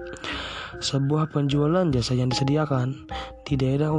[0.82, 3.06] Sebuah penjualan jasa yang disediakan
[3.46, 3.94] di daerah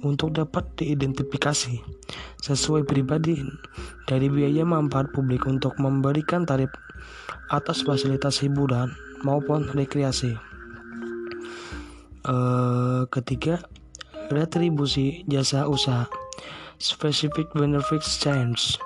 [0.00, 1.76] untuk dapat diidentifikasi
[2.40, 3.44] sesuai pribadi
[4.08, 6.72] dari biaya manfaat publik untuk memberikan tarif
[7.52, 8.90] atas fasilitas hiburan
[9.22, 10.34] maupun rekreasi.
[12.26, 13.62] Uh, ketiga,
[14.30, 16.10] retribusi jasa usaha
[16.76, 18.76] specific benefits change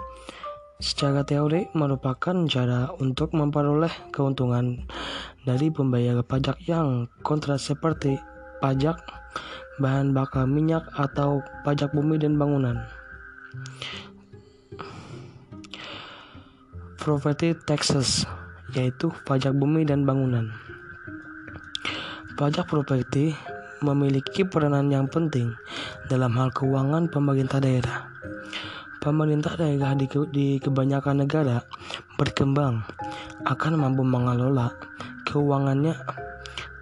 [0.80, 4.88] secara teori merupakan cara untuk memperoleh keuntungan
[5.44, 8.16] dari pembayar pajak yang kontra seperti
[8.64, 8.96] pajak
[9.80, 12.80] bahan bakar minyak atau pajak bumi dan bangunan.
[17.00, 18.28] Property taxes
[18.76, 20.52] yaitu pajak bumi dan bangunan.
[22.36, 23.36] Pajak properti
[23.80, 25.52] memiliki peranan yang penting
[26.08, 28.08] dalam hal keuangan pemerintah daerah.
[29.00, 31.64] Pemerintah daerah di, di kebanyakan negara
[32.20, 32.84] berkembang
[33.48, 34.76] akan mampu mengelola
[35.24, 35.96] keuangannya,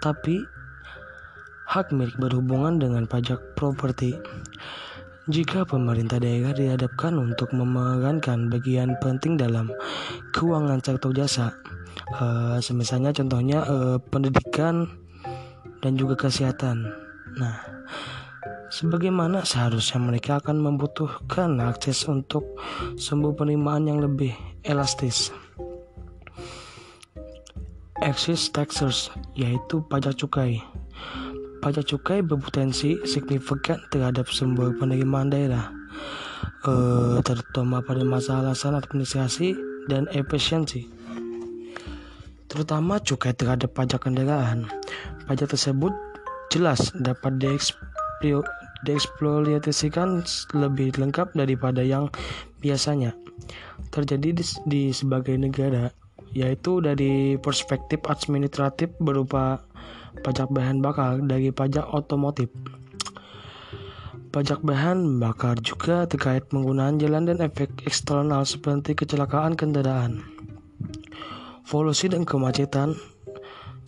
[0.02, 0.42] tapi
[1.68, 4.18] hak milik berhubungan dengan pajak properti.
[5.28, 9.68] Jika pemerintah daerah dihadapkan untuk memerankan bagian penting dalam
[10.32, 11.52] keuangan sektor jasa,
[12.16, 14.88] uh, semisalnya contohnya uh, pendidikan,
[15.82, 16.86] dan juga kesehatan.
[17.38, 17.56] Nah,
[18.72, 22.44] sebagaimana seharusnya mereka akan membutuhkan akses untuk
[22.98, 24.34] sumber penerimaan yang lebih
[24.66, 25.30] elastis.
[27.98, 30.62] Excise taxes yaitu pajak cukai.
[31.58, 35.74] Pajak cukai berpotensi signifikan terhadap sumber penerimaan daerah,
[36.62, 39.58] eh, terutama pada masalah alasan administrasi
[39.90, 40.98] dan efisiensi
[42.48, 44.66] terutama cukai terhadap pajak kendaraan.
[45.28, 45.92] Pajak tersebut
[46.48, 47.36] jelas dapat
[48.80, 50.24] dieksploitasikan
[50.56, 52.08] lebih lengkap daripada yang
[52.64, 53.12] biasanya
[53.92, 55.92] terjadi di, di sebagai negara,
[56.32, 59.60] yaitu dari perspektif administratif berupa
[60.24, 62.48] pajak bahan bakar dari pajak otomotif.
[64.28, 70.20] Pajak bahan bakar juga terkait penggunaan jalan dan efek eksternal seperti kecelakaan kendaraan.
[71.68, 72.96] Polusi dan kemacetan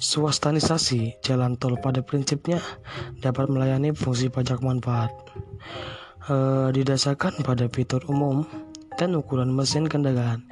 [0.00, 2.56] Swastanisasi jalan tol pada prinsipnya
[3.20, 5.12] dapat melayani fungsi pajak manfaat.
[6.24, 6.34] E,
[6.72, 8.48] didasarkan pada fitur umum
[8.96, 10.48] dan ukuran mesin kendaraan,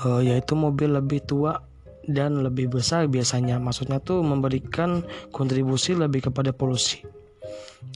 [0.00, 1.60] e, yaitu mobil lebih tua
[2.08, 3.60] dan lebih besar biasanya.
[3.60, 7.04] Maksudnya tuh memberikan kontribusi lebih kepada polusi.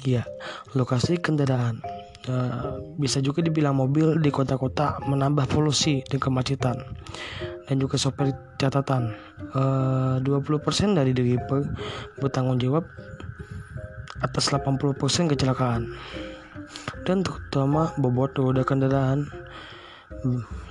[0.04, 0.28] Ya,
[0.76, 1.80] lokasi kendaraan.
[2.20, 2.34] E,
[3.00, 6.76] bisa juga dibilang mobil di kota-kota menambah polusi dan kemacetan
[7.70, 9.14] dan juga sopir catatan.
[9.54, 11.38] Eh, uh, 20% dari diri
[12.18, 12.82] bertanggung jawab
[14.18, 15.86] atas 80% kecelakaan.
[17.06, 19.30] Dan terutama bobot roda kendaraan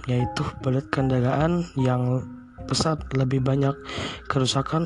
[0.05, 2.27] yaitu berat kendaraan yang
[2.67, 3.73] pesat lebih banyak
[4.29, 4.85] kerusakan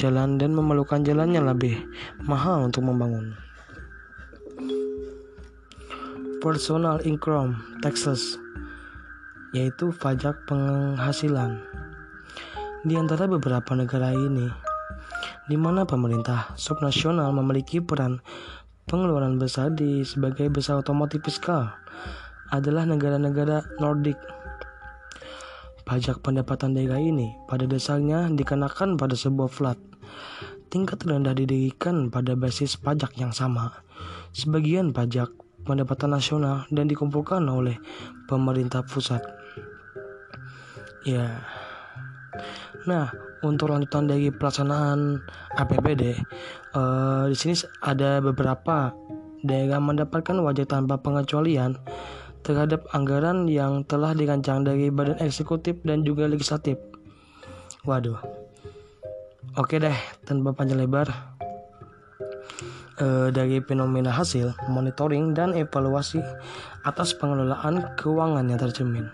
[0.00, 1.78] jalan dan memerlukan jalan yang lebih
[2.24, 3.36] mahal untuk membangun
[6.44, 8.36] personal income taxes
[9.56, 11.56] yaitu pajak penghasilan.
[12.84, 14.52] Di antara beberapa negara ini,
[15.48, 18.20] di mana pemerintah subnasional memiliki peran
[18.84, 21.72] pengeluaran besar di sebagai besar otomotif fiskal,
[22.52, 24.20] adalah negara-negara Nordik.
[25.88, 29.80] Pajak pendapatan daerah ini pada dasarnya dikenakan pada sebuah flat.
[30.68, 33.80] Tingkat rendah didirikan pada basis pajak yang sama.
[34.36, 37.80] Sebagian pajak pendapatan nasional dan dikumpulkan oleh
[38.28, 39.20] pemerintah pusat.
[41.04, 41.44] Ya.
[42.84, 43.12] Nah,
[43.44, 45.20] untuk lanjutan dari pelaksanaan
[45.56, 46.16] APBD,
[46.76, 48.92] uh, di sini ada beberapa
[49.44, 51.76] daerah mendapatkan wajah tanpa pengecualian
[52.44, 56.76] terhadap anggaran yang telah dirancang dari badan eksekutif dan juga legislatif.
[57.88, 58.20] Waduh.
[59.56, 59.96] Oke deh,
[60.28, 61.33] tanpa panjang lebar.
[62.94, 66.22] Uh, dari fenomena hasil, monitoring, dan evaluasi
[66.86, 69.10] atas pengelolaan keuangan yang tercermin.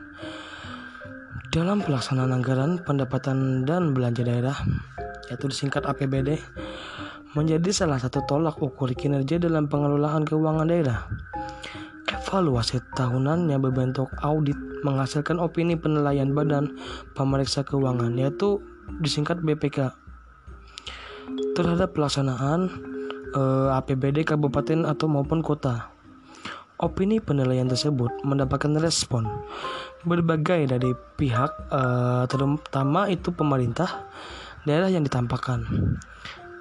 [1.49, 4.61] Dalam pelaksanaan anggaran pendapatan dan belanja daerah,
[5.33, 6.37] yaitu disingkat APBD,
[7.33, 11.09] menjadi salah satu tolak ukur kinerja dalam pengelolaan keuangan daerah.
[12.11, 16.75] Evaluasi tahunannya berbentuk audit menghasilkan opini penilaian Badan
[17.15, 18.61] Pemeriksa Keuangan yaitu
[18.99, 19.95] disingkat BPK
[21.55, 22.90] terhadap pelaksanaan
[23.35, 25.91] eh, APBD kabupaten atau maupun kota.
[26.81, 29.29] Opini penilaian tersebut mendapatkan respon
[30.09, 34.09] berbagai dari pihak eh, terutama itu pemerintah
[34.65, 35.61] daerah yang ditampakkan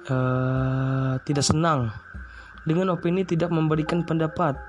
[0.04, 1.88] eh, tidak senang
[2.68, 4.60] dengan opini tidak memberikan pendapat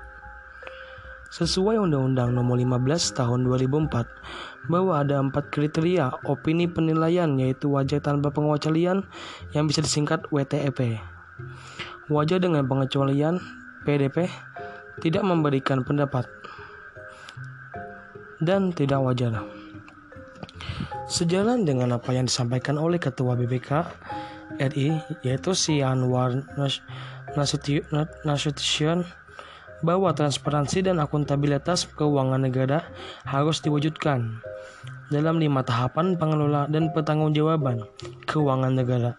[1.32, 8.28] sesuai Undang-Undang Nomor 15 Tahun 2004 bahwa ada empat kriteria opini penilaian yaitu wajah tanpa
[8.28, 9.00] pengecualian
[9.56, 11.00] yang bisa disingkat WTEP.
[12.10, 13.38] Wajah dengan pengecualian
[13.86, 14.26] PDP
[15.02, 16.26] tidak memberikan pendapat
[18.42, 19.46] dan tidak wajar.
[21.06, 23.86] Sejalan dengan apa yang disampaikan oleh Ketua BPK
[24.58, 26.42] RI yaitu si Anwar
[28.26, 29.06] Nasution
[29.82, 32.86] bahwa transparansi dan akuntabilitas keuangan negara
[33.26, 34.42] harus diwujudkan
[35.10, 37.82] dalam lima tahapan pengelola dan pertanggungjawaban
[38.26, 39.18] keuangan negara.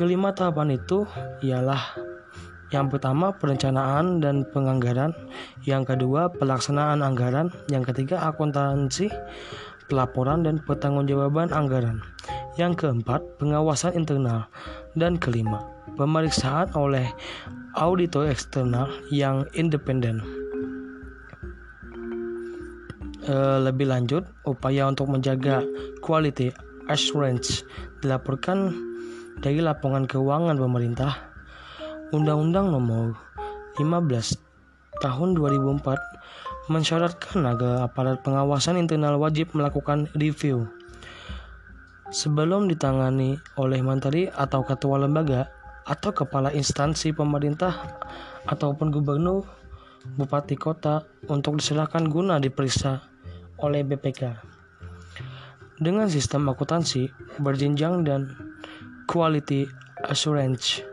[0.00, 1.04] Kelima tahapan itu
[1.44, 1.92] ialah
[2.72, 5.12] yang pertama perencanaan dan penganggaran,
[5.68, 9.12] yang kedua pelaksanaan anggaran, yang ketiga akuntansi,
[9.92, 12.00] pelaporan dan pertanggungjawaban anggaran,
[12.56, 14.48] yang keempat pengawasan internal,
[14.96, 15.68] dan kelima
[16.00, 17.04] pemeriksaan oleh
[17.76, 20.24] auditor eksternal yang independen.
[23.28, 23.36] E,
[23.68, 25.60] lebih lanjut, upaya untuk menjaga
[26.00, 26.56] quality
[26.88, 27.68] assurance.
[28.00, 28.89] Dilaporkan
[29.40, 31.32] dari laporan keuangan pemerintah
[32.12, 33.16] Undang-Undang Nomor
[33.80, 34.36] 15
[35.00, 40.68] Tahun 2004 mensyaratkan agar aparat pengawasan internal wajib melakukan review
[42.10, 45.48] sebelum ditangani oleh menteri atau ketua lembaga
[45.86, 47.72] atau kepala instansi pemerintah
[48.44, 49.46] ataupun gubernur,
[50.18, 53.00] bupati kota untuk diserahkan guna diperiksa
[53.62, 54.36] oleh BPK.
[55.80, 57.08] Dengan sistem akuntansi
[57.40, 58.28] berjenjang dan
[59.10, 59.66] quality
[60.06, 60.86] assurance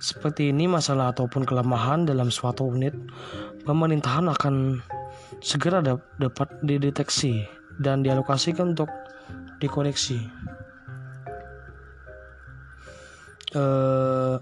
[0.00, 2.96] seperti ini masalah ataupun kelemahan dalam suatu unit
[3.68, 4.80] pemerintahan akan
[5.44, 7.44] segera dapat dideteksi
[7.76, 8.88] dan dialokasikan untuk
[9.60, 10.16] dikoreksi
[13.52, 14.36] eh,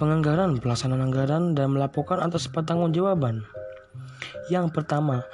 [0.00, 3.44] penganggaran, pelaksanaan anggaran, dan melaporkan atas pertanggungjawaban.
[4.48, 5.28] Yang pertama,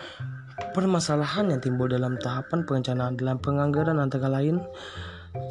[0.75, 4.59] permasalahan yang timbul dalam tahapan perencanaan dalam penganggaran antara lain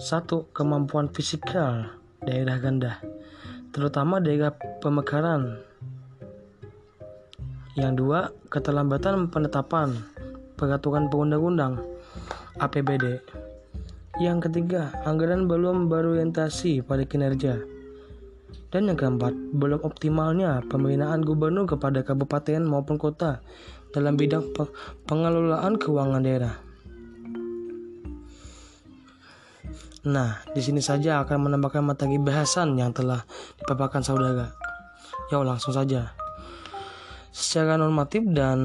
[0.01, 2.99] satu kemampuan fisikal daerah ganda
[3.71, 5.59] terutama daerah pemekaran
[7.75, 9.93] yang dua keterlambatan penetapan
[10.55, 11.83] peraturan perundang-undang
[12.55, 13.19] APBD
[14.15, 17.59] yang ketiga, anggaran belum berorientasi pada kinerja.
[18.71, 23.43] Dan yang keempat, belum optimalnya pembinaan gubernur kepada kabupaten maupun kota
[23.91, 24.55] dalam bidang
[25.03, 26.64] pengelolaan keuangan daerah.
[30.05, 33.25] Nah, di sini saja akan menambahkan materi bahasan yang telah
[33.57, 34.53] dipaparkan saudara.
[35.33, 36.13] Yuk langsung saja.
[37.35, 38.59] Secara normatif dan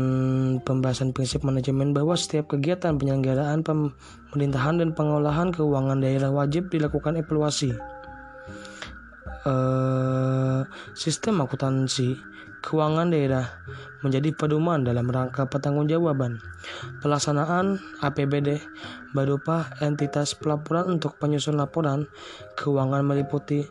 [0.63, 7.75] pembahasan prinsip manajemen bahwa setiap kegiatan penyelenggaraan pemerintahan dan pengolahan keuangan daerah wajib dilakukan evaluasi.
[9.49, 10.63] Uh,
[10.93, 12.15] sistem akuntansi
[12.61, 13.47] keuangan daerah
[14.01, 16.41] menjadi pedoman dalam rangka pertanggungjawaban
[17.05, 18.61] pelaksanaan APBD
[19.13, 22.09] berupa entitas pelaporan untuk penyusun laporan
[22.57, 23.67] keuangan meliputi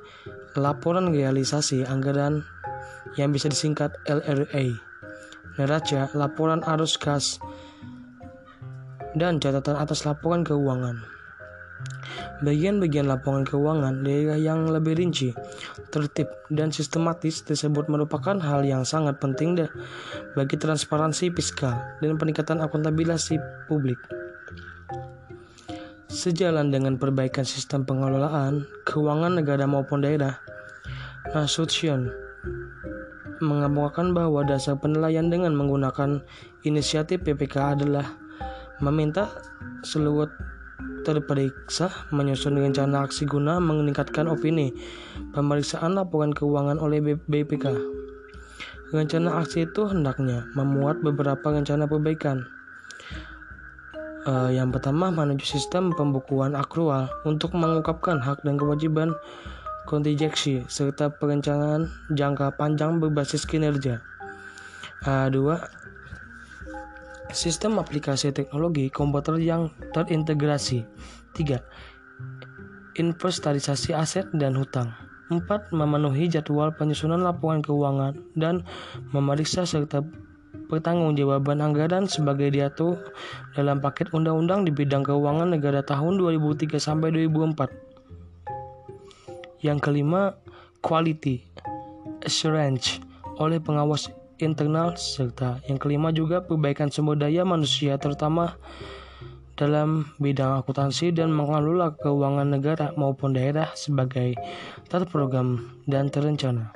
[0.58, 2.46] laporan realisasi anggaran
[3.18, 4.90] yang bisa disingkat LRA
[5.60, 7.36] neraca, laporan arus kas,
[9.20, 11.19] dan catatan atas laporan keuangan.
[12.40, 15.36] Bagian-bagian laporan keuangan daerah yang lebih rinci,
[15.92, 19.60] tertib, dan sistematis tersebut merupakan hal yang sangat penting
[20.40, 23.28] bagi transparansi fiskal dan peningkatan akuntabilitas
[23.68, 24.00] publik.
[26.08, 30.40] Sejalan dengan perbaikan sistem pengelolaan keuangan negara maupun daerah,
[31.36, 32.10] Nasution
[33.40, 36.24] mengemukakan bahwa dasar penilaian dengan menggunakan
[36.68, 38.08] inisiatif PPK adalah
[38.84, 39.32] meminta
[39.84, 40.28] seluruh
[41.04, 44.76] terperiksa menyusun rencana aksi guna meningkatkan opini
[45.32, 47.76] pemeriksaan laporan keuangan oleh BPK.
[48.90, 52.42] Rencana aksi itu hendaknya memuat beberapa rencana perbaikan.
[54.28, 59.16] Uh, yang pertama menuju sistem pembukuan akrual untuk mengungkapkan hak dan kewajiban
[59.90, 64.06] kontingensi, serta perencanaan jangka panjang berbasis kinerja.
[65.02, 65.58] A2.
[67.30, 70.82] Sistem aplikasi teknologi komputer yang terintegrasi.
[71.38, 71.62] 3.
[72.98, 74.90] Inventarisasi aset dan hutang.
[75.30, 75.70] 4.
[75.70, 78.66] Memenuhi jadwal penyusunan laporan keuangan dan
[79.14, 80.02] memeriksa serta
[80.74, 82.98] pertanggungjawaban anggaran sebagai diatur
[83.54, 87.70] dalam paket undang-undang di bidang keuangan negara tahun 2003 sampai 2004.
[89.62, 90.34] Yang kelima,
[90.82, 91.46] quality
[92.26, 92.98] assurance
[93.38, 94.10] oleh pengawas
[94.40, 98.56] internal serta yang kelima juga perbaikan sumber daya manusia terutama
[99.60, 104.40] dalam bidang akuntansi dan mengelola keuangan negara maupun daerah sebagai
[104.88, 106.72] terprogram dan terencana.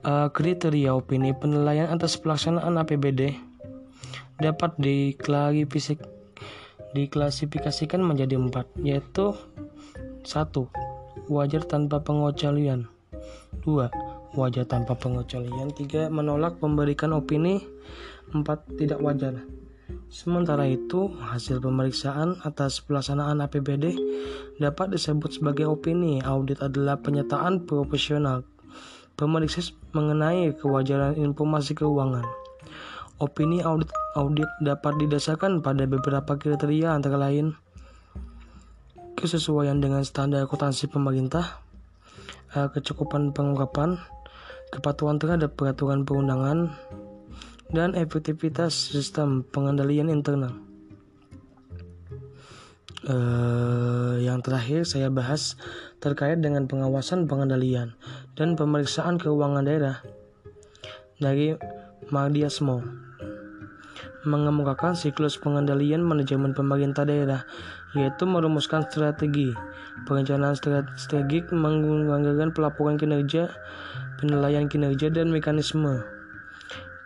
[0.00, 3.36] Uh, kriteria opini penilaian atas pelaksanaan APBD
[4.40, 4.72] dapat
[6.96, 9.36] diklasifikasikan menjadi empat, yaitu
[10.24, 10.72] satu
[11.28, 12.88] wajar tanpa pengecualian,
[13.60, 13.92] dua
[14.36, 17.64] wajar tanpa pengecualian, tiga menolak memberikan opini,
[18.34, 19.44] empat tidak wajar.
[20.12, 23.96] Sementara itu, hasil pemeriksaan atas pelaksanaan APBD
[24.60, 26.20] dapat disebut sebagai opini.
[26.20, 28.44] Audit adalah penyataan profesional
[29.18, 32.24] pemeriksa mengenai kewajaran informasi keuangan.
[33.18, 37.58] Opini audit audit dapat didasarkan pada beberapa kriteria antara lain
[39.18, 41.58] kesesuaian dengan standar akuntansi pemerintah,
[42.54, 43.98] eh, kecukupan pengungkapan,
[44.70, 46.72] kepatuhan terhadap peraturan perundangan,
[47.72, 50.56] dan efektivitas sistem pengendalian internal.
[53.06, 55.54] Uh, yang terakhir saya bahas
[56.02, 57.94] terkait dengan pengawasan pengendalian
[58.34, 60.02] dan pemeriksaan keuangan daerah
[61.22, 61.54] dari
[62.10, 62.82] Mardiasmo
[64.26, 67.46] mengemukakan siklus pengendalian manajemen pemerintah daerah
[67.94, 69.54] yaitu merumuskan strategi
[70.04, 70.58] perencanaan
[70.98, 73.48] strategik menggunakan pelaporan kinerja
[74.18, 76.02] penilaian kinerja dan mekanisme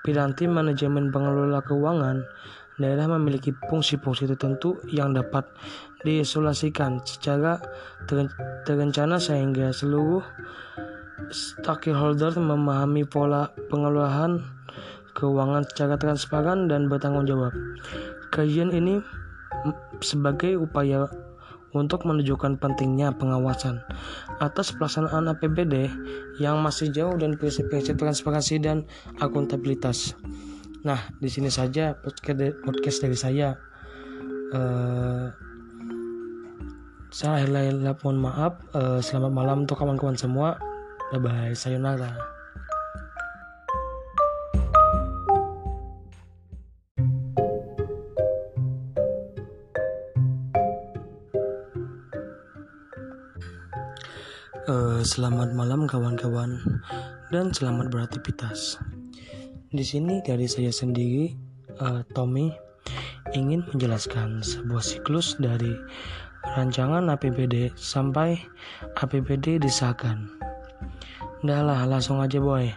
[0.02, 2.26] Piranti manajemen pengelola keuangan
[2.74, 5.46] daerah memiliki fungsi-fungsi tertentu yang dapat
[6.02, 7.62] diisolasikan secara
[8.66, 10.24] terencana sehingga seluruh
[11.30, 14.42] stakeholder memahami pola pengelolaan
[15.14, 17.54] keuangan secara transparan dan bertanggung jawab.
[18.34, 18.98] Kajian ini
[20.02, 21.06] sebagai upaya
[21.72, 23.80] untuk menunjukkan pentingnya pengawasan
[24.40, 25.88] atas pelaksanaan APBD
[26.40, 28.84] yang masih jauh dan prinsip-prinsip transparansi dan
[29.20, 30.16] akuntabilitas.
[30.84, 31.96] Nah, di sini saja
[32.62, 33.56] podcast dari saya.
[34.52, 35.32] Uh,
[37.12, 38.60] saya akhirnya mohon maaf.
[38.72, 40.56] Uh, selamat malam untuk kawan-kawan semua.
[41.12, 41.52] Bye bye.
[41.52, 42.31] Sayonara.
[55.02, 56.62] Selamat malam kawan-kawan
[57.34, 58.78] dan selamat beraktivitas.
[59.74, 61.34] Di sini dari saya sendiri,
[61.82, 62.54] uh, Tommy,
[63.34, 65.74] ingin menjelaskan sebuah siklus dari
[66.54, 68.38] rancangan APBD sampai
[69.02, 70.30] APBD disahkan.
[71.42, 72.70] Dahlah, langsung aja boy.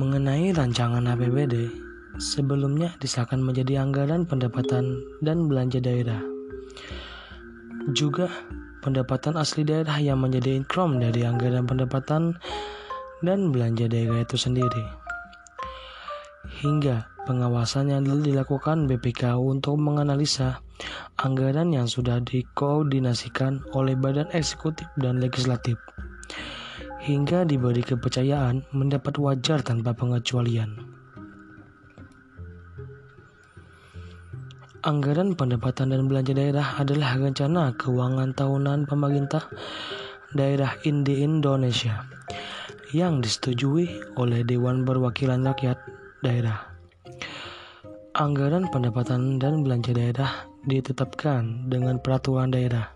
[0.00, 1.68] Mengenai rancangan APBD,
[2.16, 6.24] sebelumnya disahkan menjadi anggaran pendapatan dan belanja daerah.
[7.92, 8.32] Juga
[8.80, 12.36] pendapatan asli daerah yang menjadi income dari anggaran pendapatan
[13.20, 14.84] dan belanja daerah itu sendiri.
[16.60, 20.64] Hingga pengawasan yang dilakukan BPK untuk menganalisa
[21.20, 25.76] anggaran yang sudah dikoordinasikan oleh badan eksekutif dan legislatif
[27.00, 30.89] hingga diberi kepercayaan mendapat wajar tanpa pengecualian.
[34.80, 39.44] Anggaran pendapatan dan belanja daerah adalah rencana keuangan tahunan pemerintah
[40.32, 42.08] daerah di Indonesia
[42.96, 45.76] yang disetujui oleh Dewan Perwakilan Rakyat
[46.24, 46.64] Daerah.
[48.16, 52.88] Anggaran pendapatan dan belanja daerah ditetapkan dengan peraturan daerah.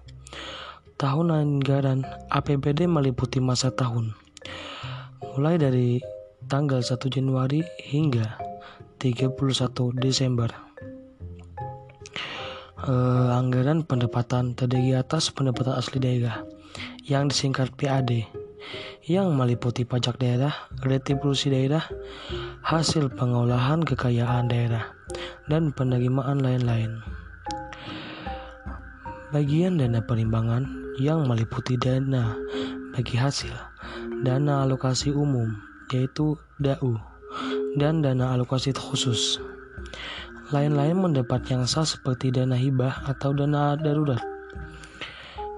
[0.96, 2.00] Tahun anggaran
[2.32, 4.16] APBD meliputi masa tahun,
[5.36, 6.00] mulai dari
[6.48, 7.60] tanggal 1 Januari
[7.92, 8.40] hingga
[9.04, 9.36] 31
[10.00, 10.48] Desember
[12.84, 16.44] uh, anggaran pendapatan terdiri atas pendapatan asli daerah
[17.08, 18.28] yang disingkat PAD
[19.04, 21.84] yang meliputi pajak daerah, retribusi daerah,
[22.64, 24.96] hasil pengolahan kekayaan daerah,
[25.52, 27.04] dan penerimaan lain-lain.
[29.36, 30.64] Bagian dana perimbangan
[30.96, 32.32] yang meliputi dana
[32.96, 33.52] bagi hasil,
[34.24, 35.52] dana alokasi umum,
[35.92, 36.96] yaitu DAU,
[37.76, 39.36] dan dana alokasi khusus.
[40.52, 44.20] Lain-lain mendapat yang sah seperti dana hibah atau dana darurat.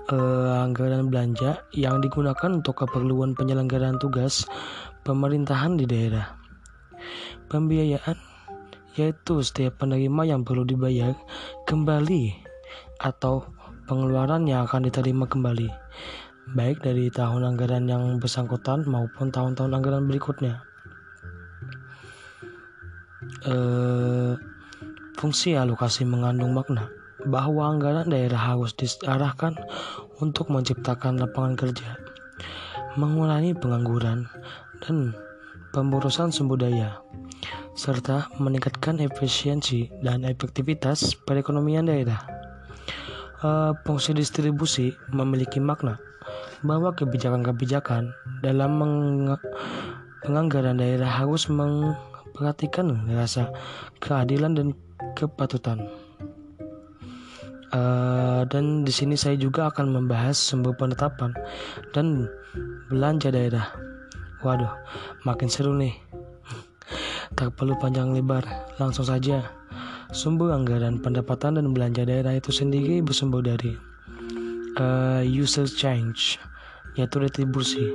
[0.06, 4.46] Uh, anggaran belanja yang digunakan untuk keperluan penyelenggaraan tugas
[5.02, 6.38] pemerintahan di daerah.
[7.50, 8.14] Pembiayaan
[8.94, 11.12] yaitu setiap penerima yang perlu dibayar
[11.66, 12.32] kembali
[13.02, 13.44] atau
[13.90, 15.68] pengeluaran yang akan diterima kembali
[16.54, 20.62] baik dari tahun anggaran yang bersangkutan maupun tahun-tahun anggaran berikutnya.
[23.42, 24.32] Eh,
[25.16, 26.92] fungsi alokasi mengandung makna
[27.24, 29.56] bahwa anggaran daerah harus diarahkan
[30.20, 31.98] untuk menciptakan lapangan kerja,
[33.00, 34.28] mengurangi pengangguran,
[34.84, 35.16] dan
[35.72, 37.00] pemborosan sumber daya,
[37.74, 42.20] serta meningkatkan efisiensi dan efektivitas perekonomian daerah.
[43.44, 46.00] Uh, fungsi distribusi memiliki makna
[46.64, 48.08] bahwa kebijakan-kebijakan
[48.40, 48.80] dalam
[50.24, 53.52] penganggaran daerah harus memperhatikan rasa
[54.00, 54.68] keadilan dan
[55.16, 55.88] kepatutan.
[57.72, 61.34] Uh, dan di sini saya juga akan membahas sumber penetapan
[61.96, 62.30] dan
[62.92, 63.72] belanja daerah.
[64.44, 64.70] Waduh,
[65.24, 65.96] makin seru nih.
[67.34, 68.46] Tak perlu panjang lebar,
[68.78, 69.44] langsung saja.
[70.14, 73.74] Sumber anggaran pendapatan dan belanja daerah itu sendiri bersumber dari
[74.78, 76.38] uh, user change,
[76.94, 77.90] yaitu retribusi.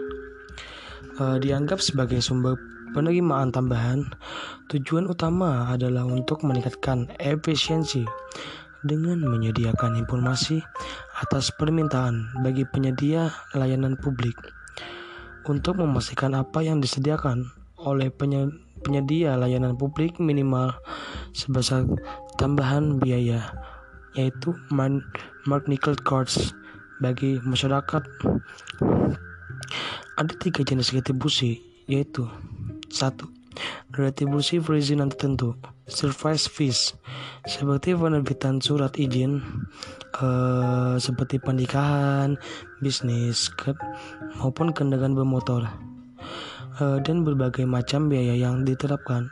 [1.17, 2.59] Uh, dianggap sebagai sumber
[2.91, 4.07] penerimaan tambahan,
[4.71, 8.03] tujuan utama adalah untuk meningkatkan efisiensi
[8.83, 10.61] dengan menyediakan informasi
[11.21, 14.35] atas permintaan bagi penyedia layanan publik.
[15.47, 17.49] Untuk memastikan apa yang disediakan
[17.81, 18.13] oleh
[18.85, 20.73] penyedia layanan publik minimal
[21.33, 21.85] sebesar
[22.37, 23.49] tambahan biaya
[24.13, 26.53] yaitu mark nickel cards
[27.01, 28.03] bagi masyarakat.
[30.19, 31.57] Ada tiga jenis retribusi
[31.89, 32.29] yaitu
[32.91, 33.25] satu
[33.91, 35.55] retribusi perizinan tertentu
[35.87, 36.95] service fees
[37.43, 39.43] seperti penerbitan surat izin
[40.19, 42.39] uh, seperti pernikahan,
[42.79, 43.75] bisnis, ke,
[44.39, 45.67] maupun kendaraan bermotor
[46.79, 49.27] uh, dan berbagai macam biaya yang diterapkan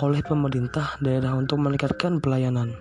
[0.00, 2.76] oleh pemerintah daerah untuk meningkatkan pelayanan.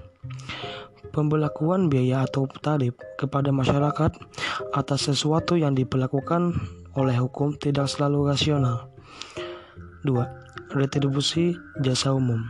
[1.10, 4.14] Pembelakuan biaya atau tarif kepada masyarakat
[4.78, 6.54] atas sesuatu yang diperlakukan
[6.94, 8.94] oleh hukum tidak selalu rasional.
[10.06, 10.76] 2.
[10.76, 12.46] Retribusi jasa umum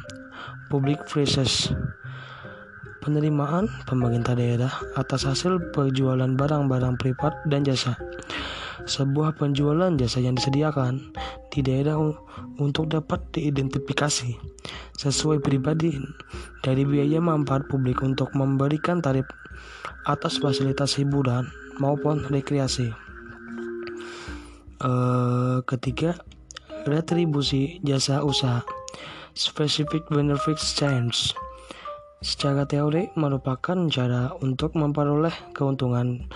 [0.70, 1.74] Public Phrases
[3.02, 4.70] penerimaan pemerintah daerah
[5.00, 7.98] atas hasil penjualan barang-barang privat dan jasa.
[8.86, 11.10] Sebuah penjualan jasa yang disediakan
[11.50, 11.98] di daerah
[12.62, 14.38] untuk dapat diidentifikasi
[15.00, 15.98] sesuai pribadi
[16.62, 19.26] dari biaya manfaat publik untuk memberikan tarif
[20.06, 21.50] atas fasilitas hiburan
[21.82, 22.94] maupun rekreasi.
[24.80, 26.16] Uh, ketiga,
[26.88, 28.64] retribusi jasa usaha
[29.36, 31.34] specific benefits change
[32.20, 36.28] secara teori merupakan cara untuk memperoleh keuntungan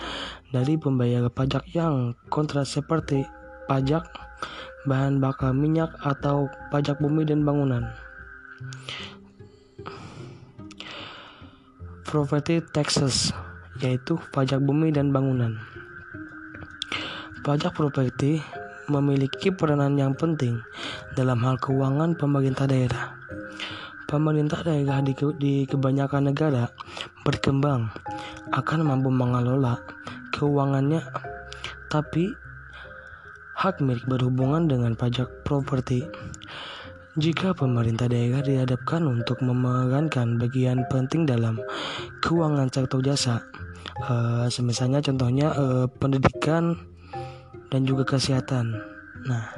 [0.48, 3.28] dari pembayar pajak yang kontras seperti
[3.68, 4.04] pajak
[4.88, 7.84] bahan bakar minyak atau pajak bumi dan bangunan.
[12.08, 13.34] Property taxes
[13.82, 15.58] yaitu pajak bumi dan bangunan.
[17.44, 18.40] Pajak properti
[18.90, 20.60] memiliki peranan yang penting
[21.16, 23.16] dalam hal keuangan pemerintah daerah
[24.14, 26.70] pemerintah daerah di, di kebanyakan negara
[27.24, 27.88] berkembang
[28.52, 29.80] akan mampu mengelola
[30.30, 31.02] keuangannya,
[31.88, 32.30] tapi
[33.58, 36.06] hak milik berhubungan dengan pajak properti.
[37.14, 41.62] Jika pemerintah daerah dihadapkan untuk memerankan bagian penting dalam
[42.22, 43.38] keuangan sektor jasa,
[44.10, 46.74] uh, semisalnya contohnya uh, pendidikan
[47.74, 48.78] dan juga kesehatan.
[49.26, 49.50] Nah,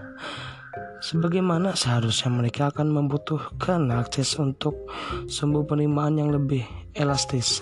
[1.04, 4.72] sebagaimana seharusnya mereka akan membutuhkan akses untuk
[5.28, 6.64] sumber penerimaan yang lebih
[6.96, 7.60] elastis.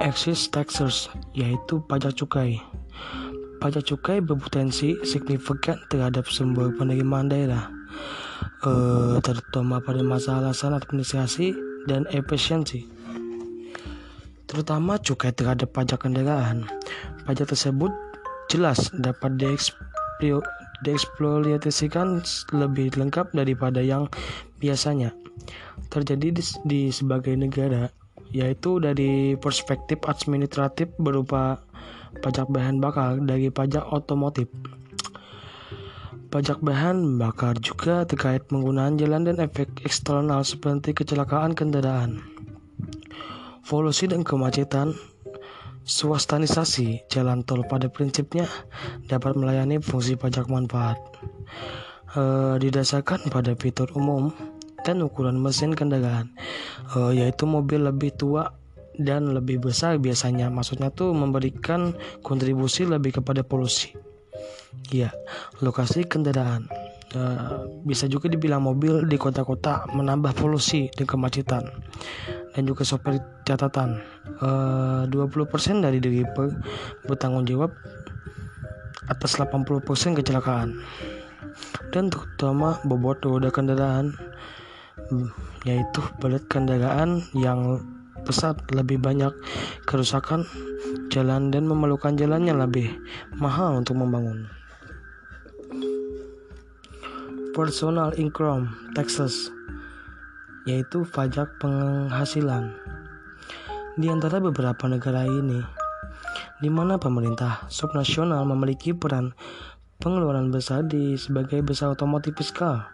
[0.00, 2.56] Excise taxes yaitu pajak cukai.
[3.60, 7.68] Pajak cukai berpotensi signifikan terhadap sumber penerimaan daerah,
[8.64, 11.52] eh, terutama pada masalah alasan administrasi
[11.84, 12.93] dan efisiensi.
[14.44, 16.68] Terutama cukai terhadap pajak kendaraan.
[17.24, 17.90] Pajak tersebut
[18.52, 22.20] jelas dapat dieksploitasi dieksploitasikan
[22.52, 24.04] lebih lengkap daripada yang
[24.60, 25.16] biasanya
[25.88, 27.88] terjadi di, di sebagai negara
[28.34, 31.62] yaitu dari perspektif administratif berupa
[32.20, 34.50] pajak bahan bakar dari pajak otomotif.
[36.34, 42.18] Pajak bahan bakar juga terkait penggunaan jalan dan efek eksternal seperti kecelakaan kendaraan,
[43.64, 44.92] polusi dan kemacetan,
[45.84, 48.48] Swastanisasi jalan tol pada prinsipnya
[49.04, 50.96] dapat melayani fungsi pajak manfaat.
[52.16, 54.32] E, didasarkan pada fitur umum
[54.80, 56.32] dan ukuran mesin kendaraan,
[56.88, 58.56] e, yaitu mobil lebih tua
[58.96, 60.48] dan lebih besar biasanya.
[60.48, 61.92] Maksudnya tuh memberikan
[62.24, 63.92] kontribusi lebih kepada polusi.
[64.88, 65.12] Ya,
[65.60, 66.64] lokasi kendaraan.
[67.14, 71.62] Uh, bisa juga dibilang mobil di kota-kota menambah polusi dan kemacetan
[72.54, 74.02] dan juga sopir catatan.
[74.42, 76.26] Uh, 20% dari diri
[77.06, 77.70] bertanggung jawab
[79.06, 80.74] atas 80% kecelakaan.
[81.94, 84.10] Dan terutama bobot roda kendaraan
[85.62, 87.82] yaitu berat kendaraan yang
[88.24, 89.30] pesat lebih banyak
[89.84, 90.48] kerusakan
[91.12, 92.88] jalan dan memerlukan jalannya lebih
[93.36, 94.48] mahal untuk membangun
[97.54, 98.66] personal income
[98.98, 99.46] taxes
[100.66, 102.74] yaitu pajak penghasilan.
[103.94, 105.62] Di antara beberapa negara ini,
[106.58, 109.38] di mana pemerintah subnasional memiliki peran
[110.02, 112.90] pengeluaran besar di sebagai besar otomotif fiskal,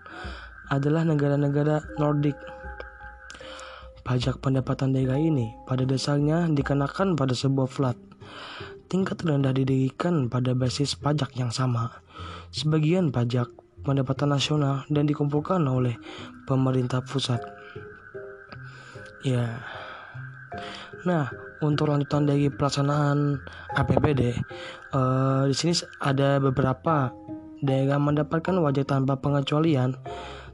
[0.68, 2.36] adalah negara-negara Nordik.
[4.04, 7.96] Pajak pendapatan daerah ini pada dasarnya dikenakan pada sebuah flat.
[8.92, 12.02] Tingkat rendah didirikan pada basis pajak yang sama.
[12.50, 15.96] Sebagian pajak pendapatan nasional dan dikumpulkan oleh
[16.44, 17.40] pemerintah pusat.
[19.24, 19.60] Ya.
[21.04, 21.28] Nah,
[21.60, 23.40] untuk lanjutan dari pelaksanaan
[23.76, 24.36] APBD,
[24.92, 27.12] uh, di sini ada beberapa
[27.60, 29.96] daerah mendapatkan wajah tanpa pengecualian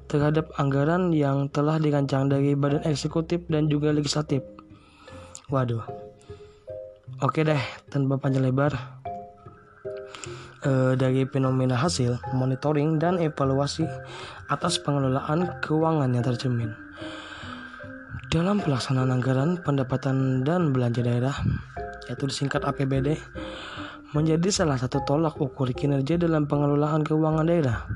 [0.07, 4.43] terhadap anggaran yang telah dirancang dari badan eksekutif dan juga legislatif.
[5.51, 5.83] Waduh.
[7.23, 7.59] Oke deh,
[7.89, 8.75] tanpa panjang lebar,
[10.67, 13.87] e, dari fenomena hasil monitoring dan evaluasi
[14.51, 16.75] atas pengelolaan keuangan yang tercermin.
[18.27, 21.37] Dalam pelaksanaan anggaran pendapatan dan belanja daerah,
[22.11, 23.15] yaitu disingkat APBD,
[24.13, 27.87] menjadi salah satu tolak ukur kinerja dalam pengelolaan keuangan daerah.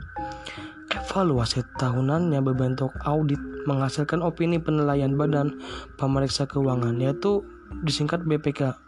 [0.90, 5.58] Evaluasi tahunan yang berbentuk audit menghasilkan opini penilaian badan
[5.98, 7.42] pemeriksa keuangan, yaitu
[7.82, 8.78] disingkat BPK,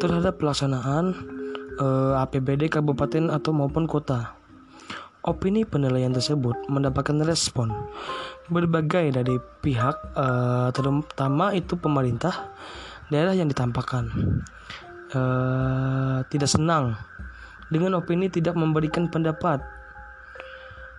[0.00, 1.12] terhadap pelaksanaan
[1.78, 4.36] eh, APBD kabupaten atau maupun kota.
[5.22, 7.70] Opini penilaian tersebut mendapatkan respon
[8.50, 12.50] berbagai dari pihak eh, terutama itu pemerintah
[13.08, 14.10] daerah yang ditampakkan
[15.14, 16.98] eh, tidak senang
[17.70, 19.62] dengan opini tidak memberikan pendapat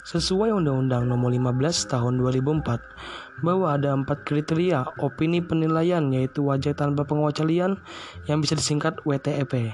[0.04, 7.08] sesuai Undang-Undang Nomor 15 Tahun 2004 bahwa ada empat kriteria opini penilaian yaitu wajah tanpa
[7.08, 7.80] pengecualian
[8.28, 9.72] yang bisa disingkat WTEP.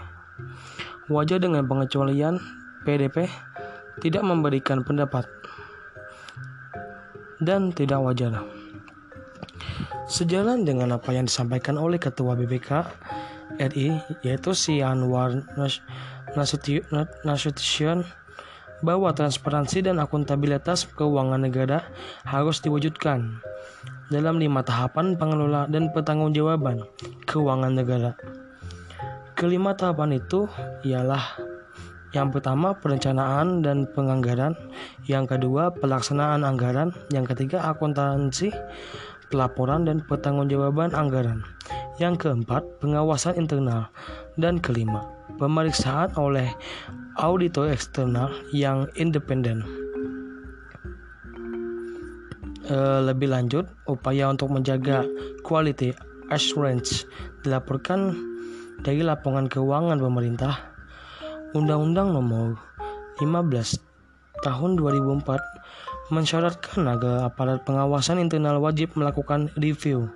[1.09, 2.37] Wajar dengan pengecualian
[2.85, 3.25] PDP
[3.99, 5.25] tidak memberikan pendapat
[7.41, 8.45] dan tidak wajar.
[10.05, 12.85] Sejalan dengan apa yang disampaikan oleh Ketua BPK
[13.57, 15.33] RI yaitu si Anwar
[17.25, 18.05] Nasution
[18.79, 21.83] bahwa transparansi dan akuntabilitas keuangan negara
[22.23, 23.43] harus diwujudkan
[24.13, 26.85] dalam lima tahapan pengelola dan pertanggungjawaban
[27.27, 28.15] keuangan negara.
[29.39, 30.51] Kelima tahapan itu
[30.83, 31.39] ialah
[32.11, 34.51] yang pertama perencanaan dan penganggaran,
[35.07, 38.51] yang kedua pelaksanaan anggaran, yang ketiga akuntansi,
[39.31, 41.47] pelaporan dan pertanggungjawaban anggaran,
[42.03, 43.87] yang keempat pengawasan internal,
[44.35, 45.07] dan kelima
[45.39, 46.51] pemeriksaan oleh
[47.15, 49.63] auditor eksternal yang independen.
[52.67, 52.75] E,
[53.07, 55.07] lebih lanjut, upaya untuk menjaga
[55.47, 55.95] quality
[56.27, 57.07] assurance.
[57.47, 58.29] Dilaporkan
[58.83, 60.71] dari laporan keuangan pemerintah,
[61.51, 62.55] Undang-Undang Nomor
[63.19, 63.89] 15
[64.39, 70.07] Tahun 2004 mensyaratkan agar aparat pengawasan internal wajib melakukan review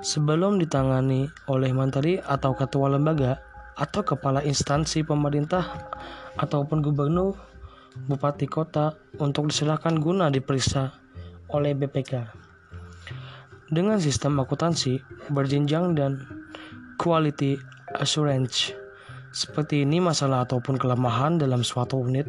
[0.00, 3.42] sebelum ditangani oleh menteri atau ketua lembaga
[3.76, 5.90] atau kepala instansi pemerintah
[6.38, 7.38] ataupun gubernur,
[8.06, 10.94] bupati kota untuk diserahkan guna diperiksa
[11.50, 12.26] oleh BPK.
[13.68, 14.96] Dengan sistem akuntansi
[15.28, 16.37] berjenjang dan
[16.98, 17.56] quality
[17.96, 18.74] assurance.
[19.30, 22.26] Seperti ini masalah ataupun kelemahan dalam suatu unit,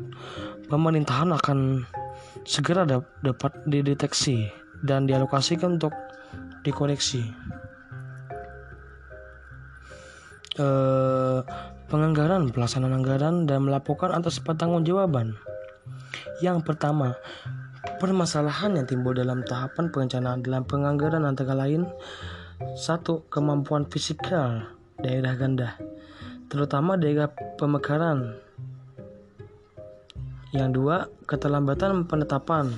[0.70, 1.84] pemerintahan akan
[2.46, 4.48] segera dapat dideteksi
[4.86, 5.92] dan dialokasikan untuk
[6.62, 7.26] dikoreksi.
[10.60, 11.40] Eh,
[11.88, 15.40] penganggaran, pelaksanaan anggaran, dan melaporkan atas pertanggungjawaban.
[16.44, 17.16] Yang pertama,
[18.04, 21.88] permasalahan yang timbul dalam tahapan perencanaan dalam penganggaran antara lain
[22.76, 24.68] satu, kemampuan fisikal
[25.00, 25.80] daerah ganda,
[26.52, 28.36] terutama daerah pemekaran.
[30.52, 32.74] Yang dua, keterlambatan penetapan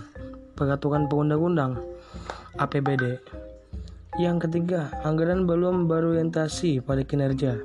[0.53, 1.81] peraturan perundang-undang
[2.61, 3.17] APBD.
[4.21, 7.57] Yang ketiga, anggaran belum berorientasi pada kinerja.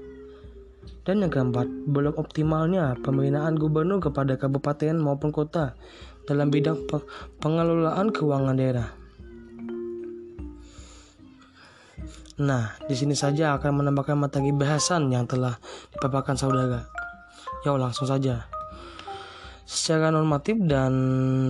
[1.04, 5.76] Dan yang keempat, belum optimalnya pembinaan gubernur kepada kabupaten maupun kota
[6.24, 6.88] dalam bidang
[7.44, 8.95] pengelolaan keuangan daerah.
[12.36, 15.56] Nah, di sini saja akan menambahkan materi bahasan yang telah
[15.96, 16.84] dipaparkan saudara.
[17.64, 18.44] Yuk langsung saja.
[19.66, 20.94] secara normatif dan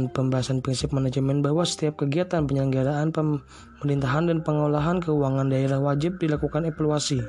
[0.08, 7.20] pembahasan prinsip manajemen bahwa setiap kegiatan penyelenggaraan pemerintahan dan pengolahan keuangan daerah wajib dilakukan evaluasi.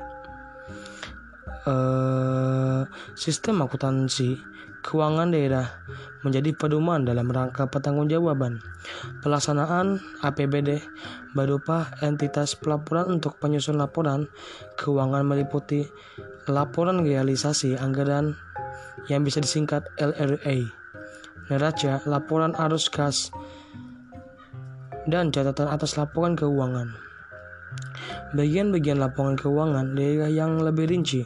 [1.68, 4.40] Uh, sistem akuntansi
[4.84, 5.66] keuangan daerah
[6.22, 8.62] menjadi pedoman dalam rangka pertanggungjawaban
[9.22, 10.82] pelaksanaan APBD
[11.32, 14.26] berupa entitas pelaporan untuk penyusun laporan
[14.78, 15.86] keuangan meliputi
[16.48, 18.34] laporan realisasi anggaran
[19.06, 20.78] yang bisa disingkat LRA
[21.48, 23.32] neraca, laporan arus kas,
[25.08, 27.07] dan catatan atas laporan keuangan.
[28.36, 31.24] Bagian-bagian laporan keuangan daerah yang lebih rinci,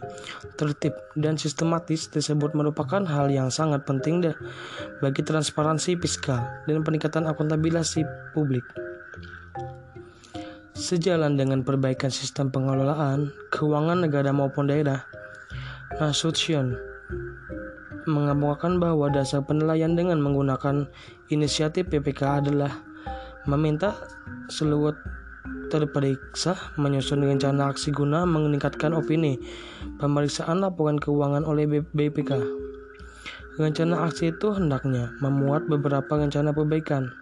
[0.55, 4.23] tertib, dan sistematis tersebut merupakan hal yang sangat penting
[5.03, 7.99] bagi transparansi fiskal dan peningkatan akuntabilitas
[8.35, 8.63] publik.
[10.79, 15.03] Sejalan dengan perbaikan sistem pengelolaan keuangan negara maupun daerah,
[15.99, 16.75] Nasution
[18.07, 20.91] mengemukakan bahwa dasar penilaian dengan menggunakan
[21.31, 22.83] inisiatif PPK adalah
[23.47, 23.95] meminta
[24.51, 24.95] seluruh
[25.73, 29.41] terperiksa menyusun rencana aksi guna meningkatkan opini
[29.99, 31.67] pemeriksaan laporan keuangan oleh
[31.97, 32.39] BPK.
[33.61, 37.13] Rencana aksi itu hendaknya memuat beberapa rencana perbaikan.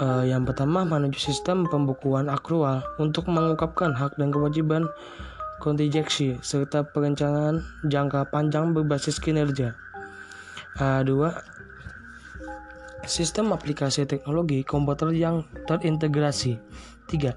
[0.00, 4.88] Uh, yang pertama, menuju sistem pembukuan akrual untuk mengungkapkan hak dan kewajiban
[5.60, 9.76] kontingensi, serta perencanaan jangka panjang berbasis kinerja.
[10.80, 11.36] A2.
[13.08, 16.60] Sistem aplikasi teknologi komputer yang terintegrasi.
[17.08, 17.32] 3.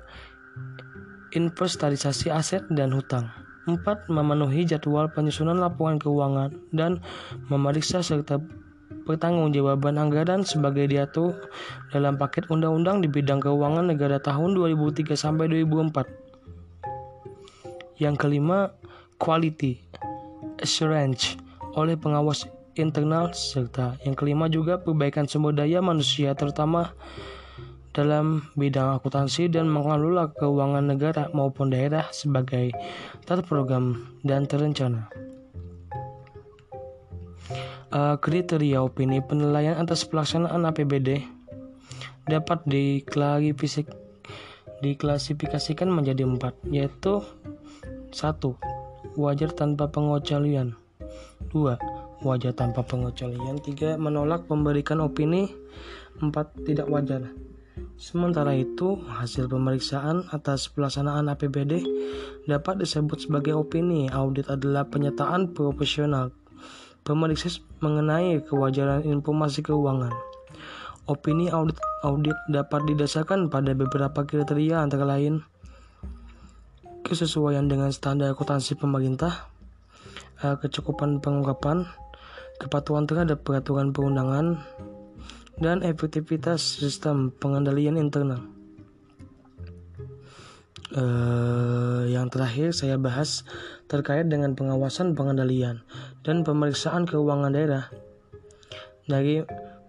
[1.40, 3.32] Inventarisasi aset dan hutang.
[3.64, 4.12] 4.
[4.12, 7.00] Memenuhi jadwal penyusunan laporan keuangan dan
[7.48, 8.44] memeriksa serta
[9.08, 11.36] pertanggungjawaban anggaran sebagai diatur
[11.96, 18.04] dalam paket undang-undang di bidang keuangan negara tahun 2003 sampai 2004.
[18.04, 18.76] Yang kelima,
[19.16, 19.80] quality
[20.60, 21.40] assurance
[21.80, 26.94] oleh pengawas internal serta yang kelima juga perbaikan sumber daya manusia terutama
[27.94, 32.74] dalam bidang akuntansi dan mengelola keuangan negara maupun daerah sebagai
[33.30, 35.08] terprogram dan terencana.
[37.94, 41.22] Uh, kriteria opini penilaian atas pelaksanaan APBD
[42.26, 42.66] dapat
[44.82, 47.22] diklasifikasikan menjadi empat, yaitu
[48.10, 49.14] 1.
[49.14, 50.74] Wajar tanpa pengecualian
[51.54, 52.03] 2.
[52.24, 54.00] Wajar tanpa pengecualian 3.
[54.00, 55.52] Menolak memberikan opini
[56.18, 56.32] 4.
[56.64, 57.30] Tidak wajar
[57.98, 61.82] Sementara itu, hasil pemeriksaan atas pelaksanaan APBD
[62.46, 64.10] dapat disebut sebagai opini.
[64.14, 66.30] Audit adalah penyataan profesional
[67.02, 67.50] pemeriksa
[67.82, 70.14] mengenai kewajaran informasi keuangan.
[71.04, 75.44] Opini audit audit dapat didasarkan pada beberapa kriteria antara lain
[77.04, 79.52] kesesuaian dengan standar akuntansi pemerintah,
[80.40, 81.84] uh, kecukupan pengungkapan,
[82.62, 84.62] kepatuhan terhadap peraturan perundangan,
[85.62, 88.42] dan efektivitas sistem pengendalian internal.
[90.94, 93.42] Uh, yang terakhir saya bahas
[93.90, 95.82] terkait dengan pengawasan pengendalian
[96.22, 97.90] dan pemeriksaan keuangan daerah
[99.10, 99.42] dari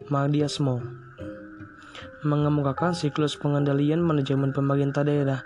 [0.09, 0.81] Mardiasmo
[2.25, 5.45] mengemukakan siklus pengendalian manajemen pemerintah daerah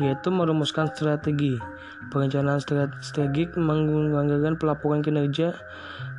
[0.00, 1.60] yaitu merumuskan strategi
[2.08, 2.58] perencanaan
[3.04, 5.52] strategik menggunakan pelaporan kinerja,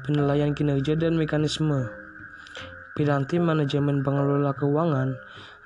[0.06, 1.90] penilaian kinerja dan mekanisme.
[2.94, 5.18] Piranti manajemen pengelola keuangan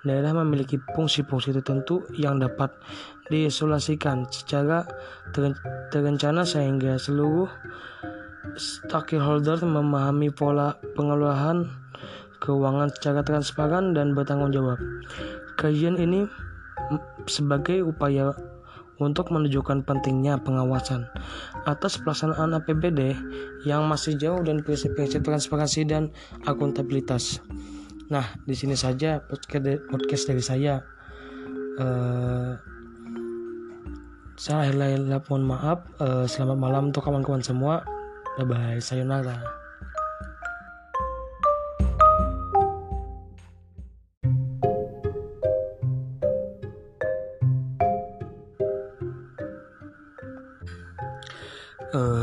[0.05, 2.72] daerah memiliki fungsi-fungsi tertentu yang dapat
[3.28, 4.86] diisolasikan secara
[5.89, 7.49] terencana sehingga seluruh
[8.55, 11.68] stakeholder memahami pola pengelolaan
[12.38, 14.78] keuangan secara transparan dan bertanggung jawab.
[15.57, 16.30] Kajian ini
[17.26, 18.36] sebagai upaya
[19.00, 21.04] untuk menunjukkan pentingnya pengawasan
[21.67, 23.16] atas pelaksanaan APBD
[23.67, 26.13] yang masih jauh dan prinsip-prinsip transparansi dan
[26.47, 27.43] akuntabilitas.
[28.08, 29.20] Nah, di sini saja
[29.89, 30.79] podcast dari saya.
[31.75, 32.55] Uh,
[34.36, 34.71] saya
[35.28, 35.83] mohon maaf.
[36.00, 37.83] Uh, selamat malam untuk kawan-kawan semua.
[38.37, 38.79] Bye bye.
[38.79, 39.64] Sayonara.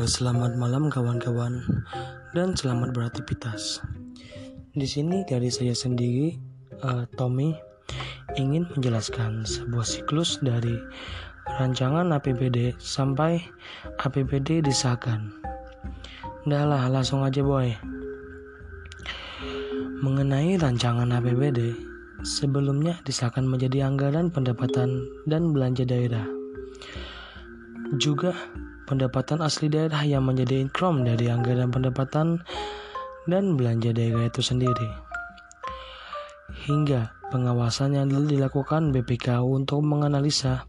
[0.03, 1.63] Selamat malam kawan-kawan
[2.35, 3.79] dan selamat beraktivitas.
[4.75, 6.35] Di sini dari saya sendiri,
[6.83, 7.55] uh, Tommy,
[8.35, 10.75] ingin menjelaskan sebuah siklus dari
[11.55, 13.39] rancangan APBD sampai
[14.03, 15.31] APBD disahkan.
[16.51, 17.71] Dah lah, langsung aja boy.
[20.03, 21.79] Mengenai rancangan APBD,
[22.27, 26.27] sebelumnya disahkan menjadi anggaran pendapatan dan belanja daerah.
[28.03, 28.35] Juga
[28.93, 32.45] pendapatan asli daerah yang menjadi income dari anggaran pendapatan
[33.25, 34.93] dan belanja daerah itu sendiri.
[36.69, 40.69] Hingga pengawasan yang dilakukan BPK untuk menganalisa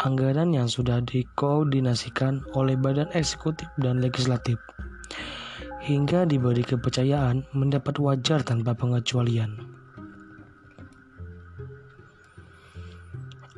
[0.00, 4.56] anggaran yang sudah dikoordinasikan oleh badan eksekutif dan legislatif
[5.88, 9.77] hingga diberi kepercayaan mendapat wajar tanpa pengecualian.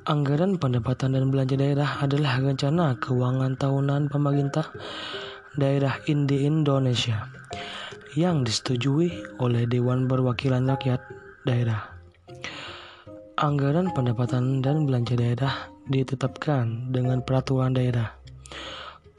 [0.09, 4.73] Anggaran pendapatan dan belanja daerah adalah rencana keuangan tahunan pemerintah
[5.61, 7.29] daerah di Indonesia
[8.17, 9.13] yang disetujui
[9.45, 11.05] oleh Dewan Perwakilan Rakyat
[11.45, 12.01] Daerah.
[13.37, 18.17] Anggaran pendapatan dan belanja daerah ditetapkan dengan peraturan daerah.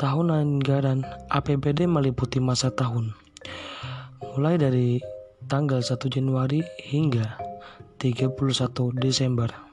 [0.02, 3.14] Tahun anggaran APBD meliputi masa tahun,
[4.34, 4.98] mulai dari
[5.46, 7.38] tanggal 1 Januari hingga
[8.02, 8.34] 31
[8.98, 9.71] Desember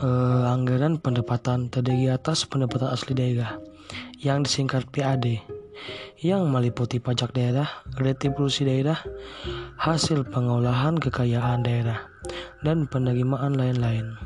[0.00, 3.56] uh, anggaran pendapatan terdiri atas pendapatan asli daerah
[4.20, 5.40] yang disingkat PAD
[6.24, 7.68] yang meliputi pajak daerah,
[8.00, 8.96] retribusi daerah,
[9.76, 12.08] hasil pengolahan kekayaan daerah,
[12.64, 14.16] dan penerimaan lain-lain.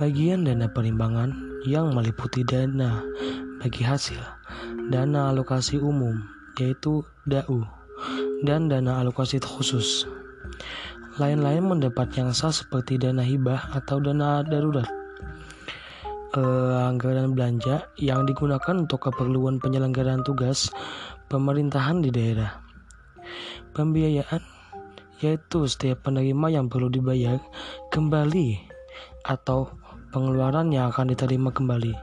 [0.00, 3.02] Bagian dana perimbangan yang meliputi dana
[3.60, 4.20] bagi hasil,
[4.88, 6.16] dana alokasi umum,
[6.56, 7.66] yaitu DAU,
[8.46, 10.08] dan dana alokasi khusus.
[11.18, 14.86] Lain-lain mendapat yang sah seperti dana hibah atau dana darurat.
[16.38, 20.70] Eh, anggaran belanja yang digunakan untuk keperluan penyelenggaraan tugas
[21.26, 22.62] pemerintahan di daerah.
[23.74, 24.38] Pembiayaan
[25.18, 27.42] yaitu setiap penerima yang perlu dibayar
[27.90, 28.54] kembali
[29.26, 29.74] atau
[30.14, 31.98] pengeluaran yang akan diterima kembali,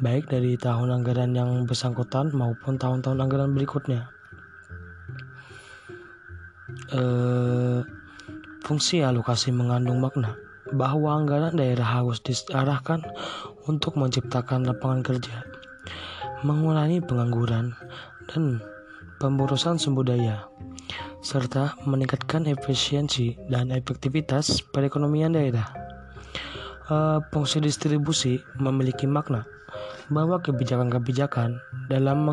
[0.00, 4.08] baik dari tahun anggaran yang bersangkutan maupun tahun-tahun anggaran berikutnya.
[6.96, 7.99] Eh,
[8.64, 10.36] Fungsi alokasi mengandung makna
[10.72, 13.02] bahwa anggaran daerah harus diarahkan
[13.66, 15.42] untuk menciptakan lapangan kerja,
[16.46, 17.74] mengurangi pengangguran,
[18.30, 18.62] dan
[19.18, 20.46] pemborosan sumber daya,
[21.20, 25.66] serta meningkatkan efisiensi dan efektivitas perekonomian daerah.
[26.90, 29.46] Uh, fungsi distribusi memiliki makna
[30.10, 31.54] bahwa kebijakan-kebijakan
[31.86, 32.26] dalam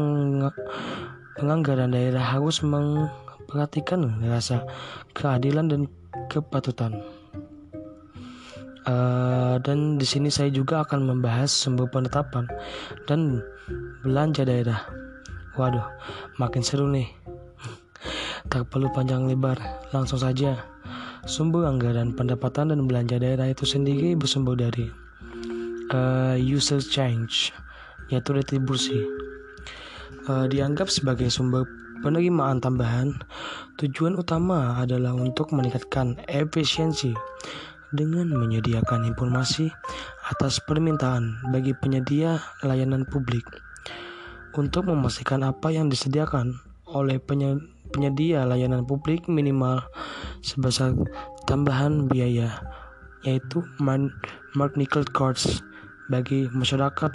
[1.38, 4.66] penganggaran daerah harus memperhatikan rasa
[5.14, 5.82] keadilan dan
[6.26, 6.98] kepatutan.
[8.88, 12.48] Uh, dan di sini saya juga akan membahas sumber penetapan
[13.03, 13.44] dan
[13.99, 14.88] belanja daerah.
[15.60, 15.84] Waduh,
[16.39, 17.10] makin seru nih.
[18.48, 19.60] Tak perlu panjang lebar,
[19.91, 20.56] langsung saja.
[21.27, 24.88] Sumber anggaran pendapatan dan belanja daerah itu sendiri bersumber dari
[25.91, 27.52] uh, user change,
[28.07, 29.03] yaitu retribusi.
[30.31, 31.68] Uh, dianggap sebagai sumber
[32.03, 33.18] penerimaan tambahan,
[33.82, 37.14] tujuan utama adalah untuk meningkatkan efisiensi
[37.95, 39.72] dengan menyediakan informasi
[40.28, 43.48] atas permintaan bagi penyedia layanan publik.
[44.57, 46.57] Untuk memastikan apa yang disediakan
[46.90, 47.22] oleh
[47.94, 49.86] penyedia layanan publik minimal
[50.41, 50.98] sebesar
[51.45, 52.64] tambahan biaya
[53.24, 53.64] yaitu
[54.76, 55.61] nickel cards
[56.07, 57.11] bagi masyarakat.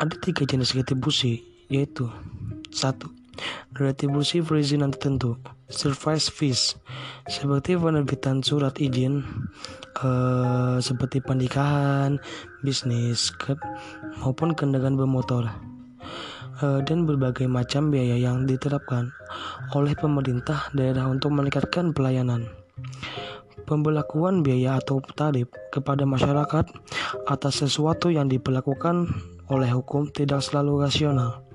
[0.00, 2.08] Ada tiga jenis retribusi yaitu
[2.70, 3.10] satu,
[3.70, 5.38] Retribusi perizinan tertentu
[5.70, 6.76] Service fees
[7.30, 9.22] Seperti penerbitan surat izin
[10.02, 12.18] uh, Seperti pernikahan,
[12.60, 13.56] bisnis, ke,
[14.20, 15.48] maupun kendaraan bermotor
[16.60, 19.14] uh, Dan berbagai macam biaya yang diterapkan
[19.72, 22.50] oleh pemerintah daerah untuk meningkatkan pelayanan.
[23.70, 26.66] Pembelakuan biaya atau tarif kepada masyarakat
[27.30, 29.06] atas sesuatu yang diperlakukan
[29.46, 31.46] oleh hukum tidak selalu rasional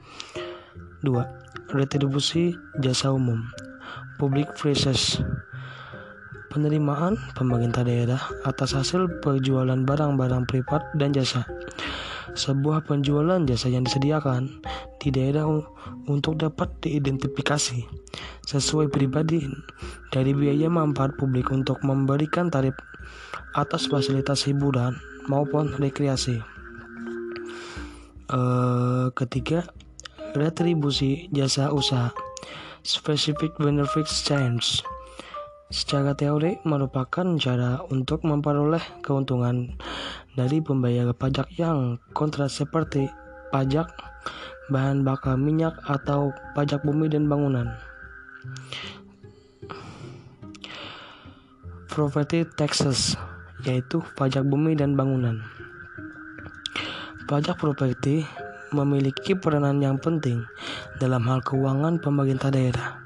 [1.05, 1.77] 2.
[1.77, 3.45] Retribusi jasa umum
[4.17, 5.21] Public Prices
[6.49, 11.45] Penerimaan pemerintah daerah atas hasil perjualan barang-barang privat dan jasa
[12.35, 14.59] Sebuah penjualan jasa yang disediakan
[14.99, 15.45] di daerah
[16.09, 17.79] untuk dapat diidentifikasi
[18.49, 19.45] sesuai pribadi
[20.09, 22.73] dari biaya manfaat publik untuk memberikan tarif
[23.55, 24.97] atas fasilitas hiburan
[25.31, 26.41] maupun rekreasi.
[28.25, 29.69] Uh, ketiga,
[30.35, 32.11] retribusi jasa usaha
[32.83, 34.83] specific benefits change
[35.73, 39.73] secara teori merupakan cara untuk memperoleh keuntungan
[40.37, 43.09] dari pembayar pajak yang kontra seperti
[43.49, 43.89] pajak
[44.69, 47.73] bahan bakar minyak atau pajak bumi dan bangunan.
[51.89, 53.15] Property taxes
[53.65, 55.41] yaitu pajak bumi dan bangunan.
[57.25, 58.21] Pajak properti
[58.75, 60.43] memiliki peranan yang penting
[60.99, 62.99] dalam hal keuangan pemerintah daerah.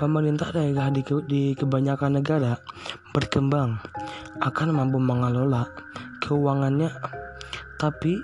[0.00, 2.56] Pemerintah daerah di, ke, di kebanyakan negara
[3.12, 3.76] berkembang
[4.40, 5.68] akan mampu mengelola
[6.24, 6.88] keuangannya,
[7.76, 8.16] tapi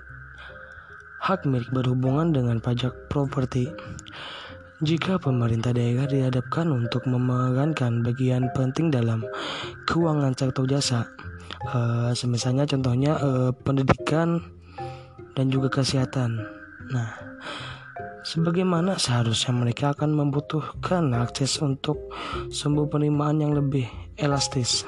[1.21, 3.69] hak milik berhubungan dengan pajak properti.
[4.81, 9.25] Jika pemerintah daerah dihadapkan untuk memerankan bagian penting dalam
[9.89, 11.09] keuangan sektor jasa,
[11.73, 14.56] uh, semisalnya contohnya uh, pendidikan
[15.37, 16.43] dan juga kesehatan.
[16.91, 17.13] Nah,
[18.25, 22.01] sebagaimana seharusnya mereka akan membutuhkan akses untuk
[22.51, 23.87] sumber penerimaan yang lebih
[24.19, 24.83] elastis.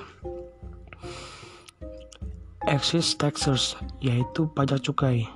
[2.66, 5.28] Excise taxes yaitu pajak cukai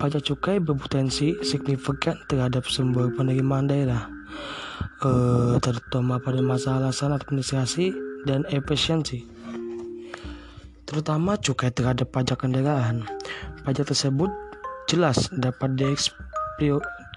[0.00, 4.08] pajak cukai berpotensi signifikan terhadap sumber penerimaan daerah,
[5.04, 7.92] uh, terutama pada masalah alasan administrasi
[8.24, 9.28] dan efisiensi.
[10.88, 13.04] Terutama cukai terhadap pajak kendaraan.
[13.64, 14.30] Pajak tersebut
[14.88, 15.76] jelas dapat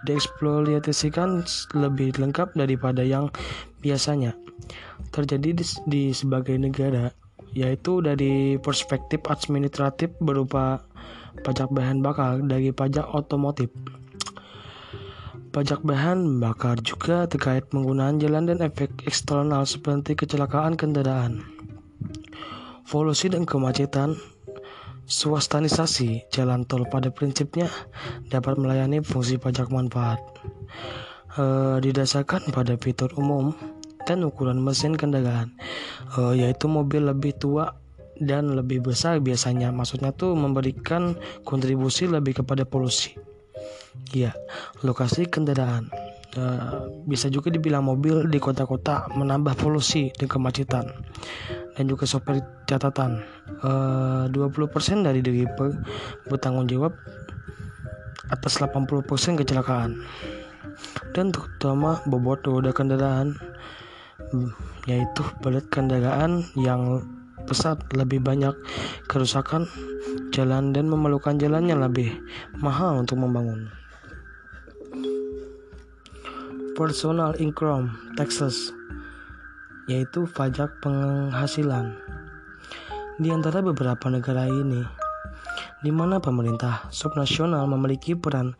[0.05, 1.41] dieksploitasikan
[1.73, 3.31] lebih lengkap daripada yang
[3.79, 4.35] biasanya
[5.09, 7.13] terjadi di, di sebagai negara,
[7.53, 10.83] yaitu dari perspektif administratif berupa
[11.41, 13.69] pajak bahan bakar dari pajak otomotif.
[15.53, 21.45] Pajak bahan bakar juga terkait penggunaan jalan dan efek eksternal seperti kecelakaan kendaraan.
[22.89, 24.13] Polusi dan kemacetan
[25.03, 27.67] Swastanisasi jalan tol pada prinsipnya
[28.31, 30.19] dapat melayani fungsi pajak manfaat.
[31.35, 31.43] E,
[31.83, 33.51] didasarkan pada fitur umum
[34.07, 35.51] dan ukuran mesin kendaraan,
[36.15, 37.75] e, yaitu mobil lebih tua
[38.15, 39.75] dan lebih besar biasanya.
[39.75, 43.11] Maksudnya tuh memberikan kontribusi lebih kepada polusi.
[44.15, 44.31] Ya
[44.87, 45.91] lokasi kendaraan.
[46.33, 50.89] Uh, bisa juga dibilang mobil di kota-kota menambah polusi dan kemacetan
[51.73, 53.21] dan juga sopir catatan.
[53.63, 55.45] Eh, uh, 20% dari diri
[56.29, 56.93] bertanggung jawab
[58.29, 60.01] atas 80% kecelakaan.
[61.13, 63.37] Dan terutama bobot roda kendaraan
[64.89, 67.05] yaitu berat kendaraan yang
[67.45, 68.55] pesat lebih banyak
[69.05, 69.67] kerusakan
[70.33, 72.09] jalan dan memerlukan jalan yang lebih
[72.57, 73.69] mahal untuk membangun.
[76.73, 78.73] Personal income taxes
[79.89, 81.97] yaitu pajak penghasilan.
[83.19, 84.81] Di antara beberapa negara ini,
[85.85, 88.57] di mana pemerintah subnasional memiliki peran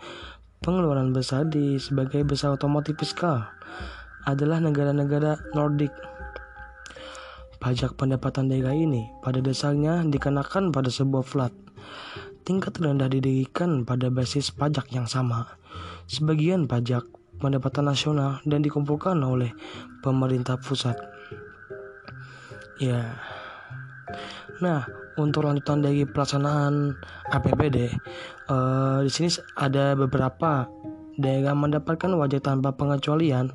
[0.62, 3.48] pengeluaran besar di sebagai besar otomotif fiskal,
[4.24, 5.92] adalah negara-negara Nordik
[7.64, 11.56] Pajak pendapatan daerah ini pada dasarnya dikenakan pada sebuah flat.
[12.44, 15.48] Tingkat rendah didirikan pada basis pajak yang sama.
[16.04, 17.08] Sebagian pajak
[17.40, 19.56] pendapatan nasional dan dikumpulkan oleh
[20.04, 21.13] pemerintah pusat.
[22.82, 23.18] Ya.
[24.62, 24.86] Nah,
[25.20, 26.98] untuk lanjutan dari pelaksanaan
[27.30, 27.78] APBD,
[28.50, 29.30] eh, di sini
[29.60, 30.66] ada beberapa
[31.18, 33.54] daerah mendapatkan wajah tanpa pengecualian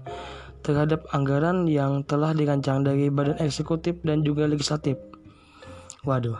[0.62, 4.98] terhadap anggaran yang telah dirancang dari badan eksekutif dan juga legislatif.
[6.06, 6.38] Waduh.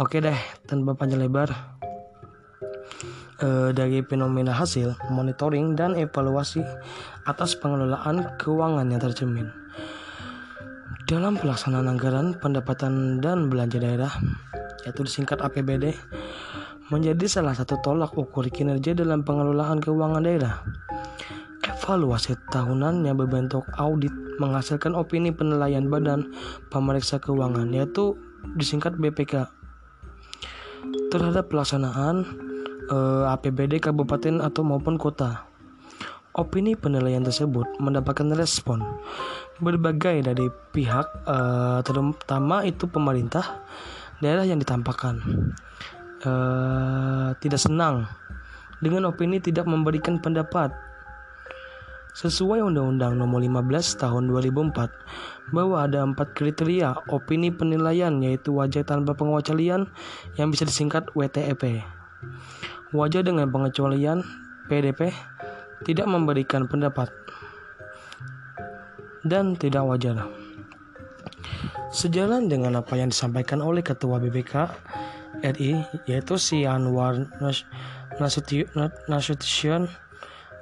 [0.00, 1.50] Oke deh, tanpa panjang lebar.
[3.40, 6.60] E, dari fenomena hasil, monitoring, dan evaluasi
[7.24, 9.59] atas pengelolaan keuangan yang tercermin.
[11.10, 14.14] Dalam pelaksanaan anggaran pendapatan dan belanja daerah,
[14.86, 15.90] yaitu disingkat APBD,
[16.86, 20.62] menjadi salah satu tolak ukur kinerja dalam pengelolaan keuangan daerah.
[21.66, 26.30] Evaluasi tahunan yang berbentuk audit menghasilkan opini penilaian Badan
[26.70, 28.14] Pemeriksa Keuangan yaitu
[28.54, 29.50] disingkat BPK
[31.10, 32.22] terhadap pelaksanaan
[32.86, 35.49] eh, APBD kabupaten atau maupun kota.
[36.30, 38.82] Opini penilaian tersebut mendapatkan respon
[39.58, 43.66] berbagai dari pihak eh, terutama itu pemerintah
[44.22, 45.18] daerah yang ditampakkan
[46.22, 48.06] eh, tidak senang
[48.80, 50.72] dengan opini tidak memberikan pendapat
[52.10, 59.14] Sesuai Undang-Undang Nomor 15 Tahun 2004 bahwa ada empat kriteria opini penilaian yaitu wajah tanpa
[59.14, 59.86] pengecualian
[60.34, 61.86] yang bisa disingkat WTEP.
[62.90, 64.26] Wajah dengan pengecualian
[64.66, 65.14] PDP
[65.84, 67.08] tidak memberikan pendapat
[69.24, 70.26] dan tidak wajar.
[71.90, 74.70] Sejalan dengan apa yang disampaikan oleh Ketua BPK
[75.42, 77.18] RI yaitu si Anwar
[79.10, 79.90] Nasution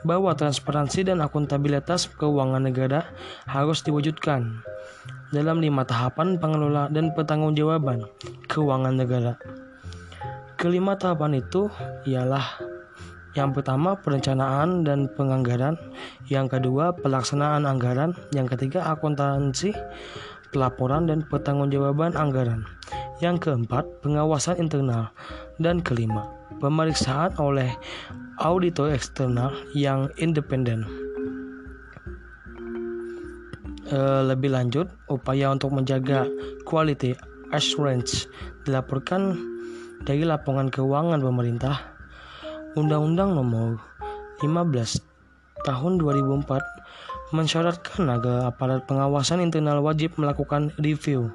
[0.06, 3.10] bahwa transparansi dan akuntabilitas keuangan negara
[3.50, 4.62] harus diwujudkan
[5.34, 8.06] dalam lima tahapan pengelola dan pertanggungjawaban
[8.46, 9.34] keuangan negara.
[10.58, 11.70] Kelima tahapan itu
[12.06, 12.46] ialah
[13.38, 15.78] yang pertama perencanaan dan penganggaran,
[16.26, 19.70] yang kedua pelaksanaan anggaran, yang ketiga akuntansi,
[20.50, 22.66] pelaporan dan pertanggungjawaban anggaran,
[23.22, 25.14] yang keempat pengawasan internal,
[25.62, 26.26] dan kelima
[26.58, 27.70] pemeriksaan oleh
[28.42, 30.82] auditor eksternal yang independen.
[33.88, 36.26] Uh, lebih lanjut, upaya untuk menjaga
[36.66, 37.14] quality
[37.54, 38.28] assurance
[38.68, 39.38] dilaporkan
[40.04, 41.97] dari laporan keuangan pemerintah
[42.78, 43.82] Undang-Undang Nomor
[44.38, 45.02] 15
[45.66, 51.34] Tahun 2004 mensyaratkan agar aparat pengawasan internal wajib melakukan review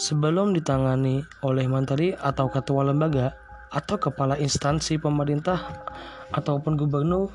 [0.00, 3.36] sebelum ditangani oleh menteri atau ketua lembaga
[3.68, 5.84] atau kepala instansi pemerintah
[6.32, 7.28] ataupun gubernur,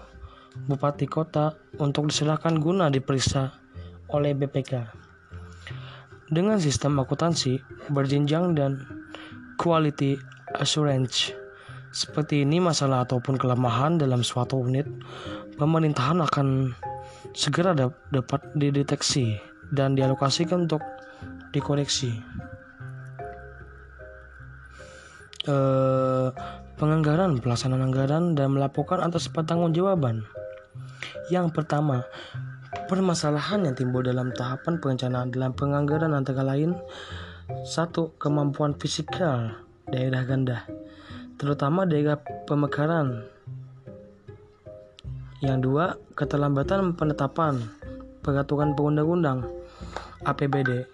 [0.65, 3.53] bupati kota untuk diserahkan guna diperiksa
[4.09, 4.89] oleh BPK.
[6.33, 7.61] Dengan sistem akuntansi
[7.93, 8.81] berjenjang dan
[9.61, 10.17] quality
[10.57, 11.44] assurance
[11.95, 14.83] seperti ini masalah ataupun kelemahan dalam suatu unit
[15.55, 16.75] pemerintahan akan
[17.31, 17.71] segera
[18.11, 19.39] dapat dideteksi
[19.71, 20.83] dan dialokasikan untuk
[21.55, 22.11] dikoreksi.
[25.47, 26.27] Eh,
[26.75, 30.27] penganggaran, pelaksanaan anggaran dan melaporkan atas pertanggungjawaban.
[31.31, 32.03] Yang pertama,
[32.91, 36.75] permasalahan yang timbul dalam tahapan perencanaan dalam penganggaran antara lain
[37.63, 39.53] satu kemampuan fisikal
[39.87, 40.65] daerah ganda
[41.35, 43.27] terutama daerah pemekaran.
[45.43, 45.85] Yang dua,
[46.15, 47.59] keterlambatan penetapan
[48.23, 49.45] peraturan perundang-undang
[50.25, 50.87] APBD.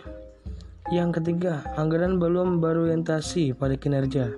[0.92, 4.36] Yang ketiga, anggaran belum berorientasi pada kinerja.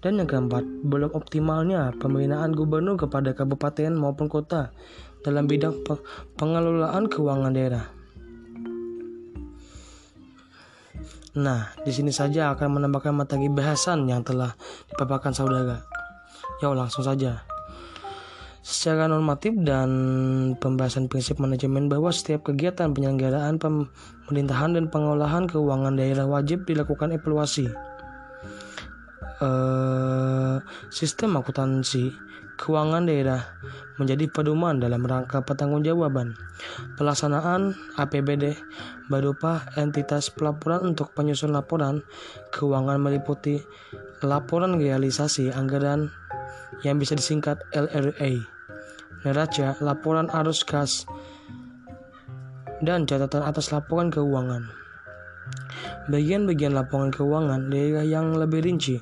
[0.00, 4.70] Dan yang keempat, belum optimalnya pembinaan gubernur kepada kabupaten maupun kota
[5.26, 5.84] dalam bidang
[6.38, 7.99] pengelolaan keuangan daerah.
[11.38, 14.50] Nah, di sini saja akan menambahkan materi bahasan yang telah
[14.90, 15.78] dipaparkan saudara.
[16.58, 17.46] Yuk langsung saja.
[18.60, 19.90] Secara normatif dan
[20.58, 27.70] pembahasan prinsip manajemen bahwa setiap kegiatan penyelenggaraan pemerintahan dan pengolahan keuangan daerah wajib dilakukan evaluasi.
[29.40, 30.60] Uh,
[30.92, 32.12] sistem akuntansi
[32.60, 33.56] keuangan daerah
[33.96, 36.36] menjadi pedoman dalam rangka pertanggungjawaban
[37.00, 38.52] pelaksanaan APBD
[39.08, 42.04] berupa entitas pelaporan untuk penyusun laporan
[42.52, 43.64] keuangan meliputi
[44.20, 46.12] laporan realisasi anggaran
[46.84, 48.40] yang bisa disingkat LRA,
[49.24, 51.04] neraca, laporan arus kas,
[52.80, 54.79] dan catatan atas laporan keuangan.
[56.10, 58.98] Bagian-bagian laporan keuangan daerah yang lebih rinci,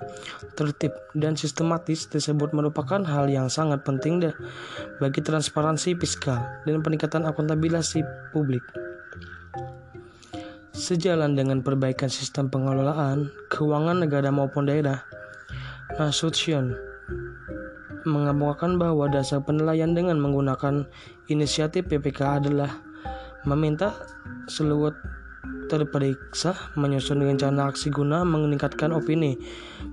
[0.58, 4.20] tertib, dan sistematis tersebut merupakan hal yang sangat penting
[5.00, 7.96] bagi transparansi fiskal dan peningkatan akuntabilitas
[8.34, 8.62] publik.
[10.76, 15.02] Sejalan dengan perbaikan sistem pengelolaan keuangan negara maupun daerah,
[15.98, 16.76] Nasution
[18.06, 20.86] mengabarkan bahwa dasar penilaian dengan menggunakan
[21.26, 22.78] inisiatif PPK adalah
[23.42, 23.94] meminta
[24.46, 24.94] seluruh
[25.68, 29.36] terperiksa menyusun rencana aksi guna meningkatkan opini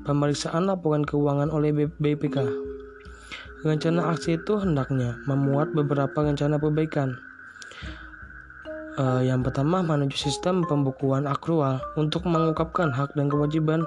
[0.08, 2.48] pemeriksaan laporan keuangan oleh BPK.
[3.66, 7.18] Rencana aksi itu hendaknya memuat beberapa rencana perbaikan.
[8.96, 13.84] Uh, yang pertama, menuju sistem pembukuan akrual untuk mengungkapkan hak dan kewajiban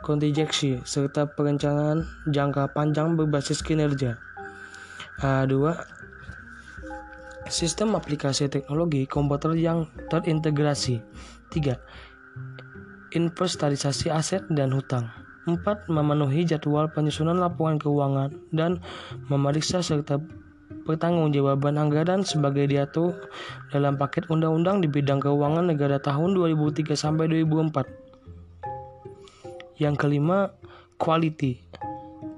[0.00, 4.16] kontingensi serta perencanaan jangka panjang berbasis kinerja.
[5.20, 5.84] Uh, dua,
[7.50, 11.02] Sistem aplikasi teknologi komputer yang terintegrasi.
[11.50, 11.74] 3.
[13.10, 15.10] Inventarisasi aset dan hutang.
[15.50, 15.90] 4.
[15.90, 18.78] Memenuhi jadwal penyusunan laporan keuangan dan
[19.26, 20.22] memeriksa serta
[20.86, 23.18] pertanggungjawaban anggaran sebagai diatur
[23.74, 27.82] dalam paket undang-undang di bidang keuangan negara tahun 2003 sampai 2004.
[29.82, 30.54] Yang kelima,
[31.02, 31.58] quality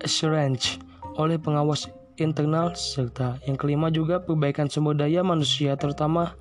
[0.00, 0.80] assurance
[1.20, 6.36] oleh pengawas internal serta yang kelima juga perbaikan sumber daya manusia terutama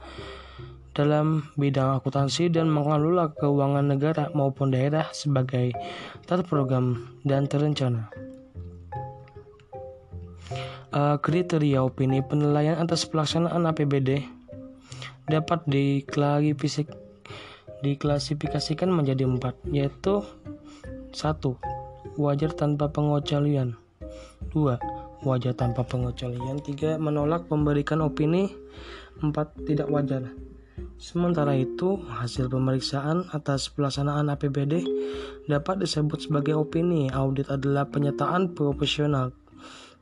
[0.91, 5.71] dalam bidang akuntansi dan mengelola keuangan negara maupun daerah sebagai
[6.27, 8.11] terprogram dan terencana.
[10.91, 14.27] Uh, kriteria opini penilaian atas pelaksanaan APBD
[15.31, 16.91] dapat diklarifikasi
[17.81, 20.21] diklasifikasikan menjadi empat yaitu
[21.15, 21.55] satu
[22.19, 23.79] wajar tanpa pengocalian,
[24.51, 24.77] dua
[25.21, 28.49] wajah tanpa pengecualian 3 menolak memberikan opini
[29.21, 29.31] 4
[29.69, 30.33] tidak wajar
[31.01, 34.85] Sementara itu, hasil pemeriksaan atas pelaksanaan APBD
[35.49, 37.09] dapat disebut sebagai opini.
[37.09, 39.33] Audit adalah penyataan profesional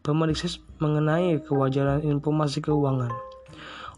[0.04, 3.12] pemeriksa mengenai kewajaran informasi keuangan.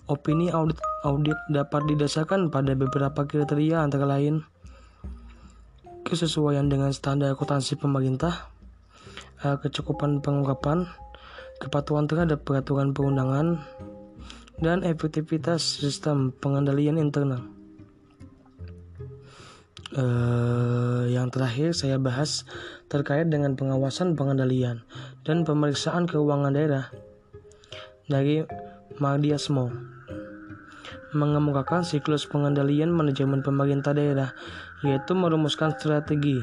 [0.10, 4.46] Opini audit audit dapat didasarkan pada beberapa kriteria antara lain
[6.06, 8.52] kesesuaian dengan standar akuntansi pemerintah,
[9.42, 10.86] eh, kecukupan pengungkapan,
[11.62, 13.62] kepatuhan terhadap peraturan perundangan,
[14.62, 17.46] dan efektivitas sistem pengendalian internal.
[19.92, 22.48] Uh, yang terakhir saya bahas
[22.88, 24.88] terkait dengan pengawasan pengendalian
[25.28, 26.88] dan pemeriksaan keuangan daerah
[28.08, 28.48] dari
[29.04, 29.68] Mardiasmo.
[31.12, 34.32] mengemukakan siklus pengendalian manajemen pemerintah daerah,
[34.80, 36.40] yaitu merumuskan strategi,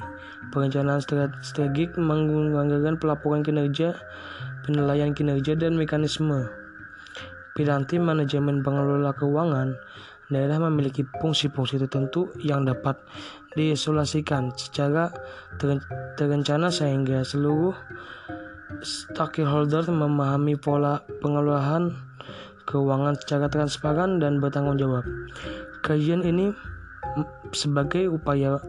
[0.52, 1.00] perencanaan
[1.40, 3.96] strategik, menggunakan pelaporan kinerja,
[4.68, 6.44] penilaian kinerja, dan mekanisme.
[7.56, 9.72] Piranti manajemen pengelola keuangan
[10.28, 13.00] daerah memiliki fungsi-fungsi tertentu yang dapat
[13.56, 15.08] diisolasikan secara
[16.20, 17.72] terencana sehingga seluruh
[18.84, 21.96] stakeholder memahami pola pengelolaan
[22.68, 25.02] keuangan secara transparan dan bertanggung jawab.
[25.80, 26.52] Kajian ini
[27.56, 28.60] sebagai upaya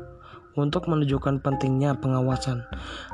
[0.60, 2.68] untuk menunjukkan pentingnya pengawasan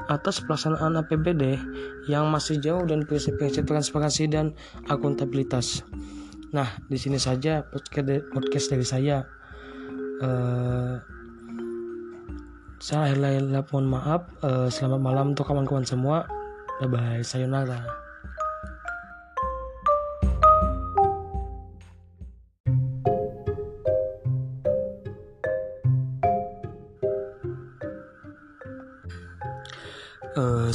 [0.09, 1.61] atas pelaksanaan APBD
[2.09, 4.57] yang masih jauh dan prinsip-prinsip transparansi dan
[4.89, 5.85] akuntabilitas.
[6.51, 7.61] Nah, di sini saja
[8.33, 9.17] podcast dari saya.
[10.23, 10.95] Uh,
[12.79, 14.29] saya akhirnya mohon maaf.
[14.45, 16.29] Uh, selamat malam untuk kawan-kawan semua.
[16.79, 18.04] Bye bye, sayonara.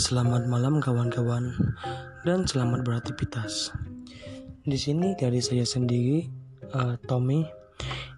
[0.00, 1.52] Selamat malam kawan-kawan
[2.24, 3.68] dan selamat beraktivitas.
[4.64, 6.24] Di sini dari saya sendiri,
[6.72, 7.44] uh, Tommy,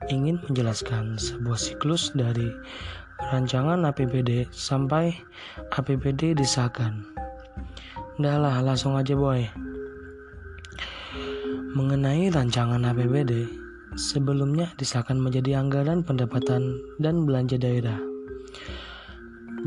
[0.06, 2.46] ingin menjelaskan sebuah siklus dari
[3.34, 5.10] rancangan APBD sampai
[5.74, 7.02] APBD disahkan.
[8.22, 9.42] Udah lah, langsung aja boy.
[11.74, 13.50] Mengenai rancangan APBD,
[13.98, 17.98] sebelumnya disahkan menjadi anggaran pendapatan dan belanja daerah.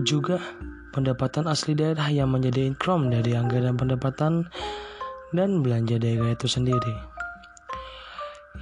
[0.07, 0.39] Juga
[0.95, 4.47] pendapatan asli daerah yang menjadi income dari anggaran pendapatan
[5.35, 6.95] dan belanja daerah itu sendiri.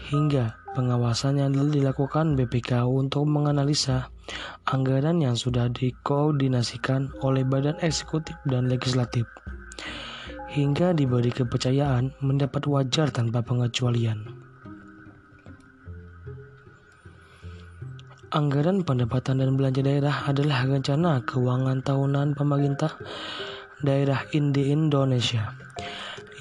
[0.09, 4.09] Hingga pengawasan yang dilakukan BPK untuk menganalisa
[4.65, 9.29] anggaran yang sudah dikoordinasikan oleh badan eksekutif dan legislatif
[10.53, 14.42] hingga diberi kepercayaan mendapat wajar tanpa pengecualian.
[18.33, 22.97] Anggaran pendapatan dan belanja daerah adalah rencana keuangan tahunan pemerintah
[23.85, 25.53] daerah di Indonesia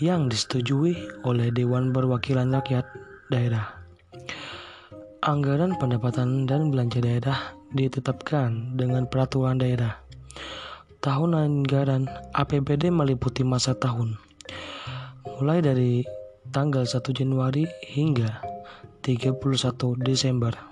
[0.00, 0.96] yang disetujui
[1.28, 2.88] oleh Dewan Perwakilan Rakyat
[3.28, 3.76] Daerah.
[5.20, 10.00] Anggaran pendapatan dan belanja daerah ditetapkan dengan peraturan daerah
[11.04, 14.16] Tahun anggaran APBD meliputi masa tahun,
[15.36, 16.06] mulai dari
[16.56, 18.40] tanggal 1 Januari hingga
[19.04, 19.36] 31
[20.00, 20.71] Desember.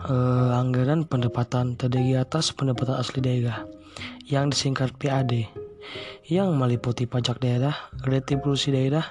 [0.00, 3.68] Uh, anggaran pendapatan terdiri atas pendapatan asli daerah
[4.24, 5.44] yang disingkat PAD
[6.24, 7.76] yang meliputi pajak daerah,
[8.08, 9.04] retribusi daerah,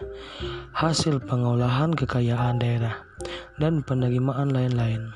[0.73, 3.05] hasil pengolahan kekayaan daerah,
[3.61, 5.13] dan penerimaan lain-lain.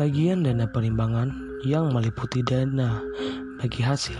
[0.00, 3.04] Bagian dana perimbangan yang meliputi dana
[3.60, 4.18] bagi hasil,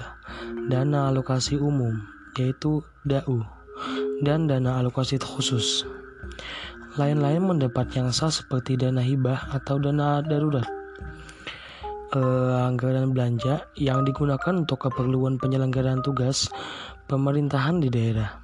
[0.68, 1.96] dana alokasi umum
[2.36, 3.40] yaitu DAU,
[4.20, 5.86] dan dana alokasi khusus.
[6.95, 10.66] Lain-lain mendapat yang sah seperti dana hibah atau dana darurat.
[12.15, 16.47] Eh, anggaran belanja yang digunakan untuk keperluan penyelenggaraan tugas
[17.11, 18.39] pemerintahan di daerah.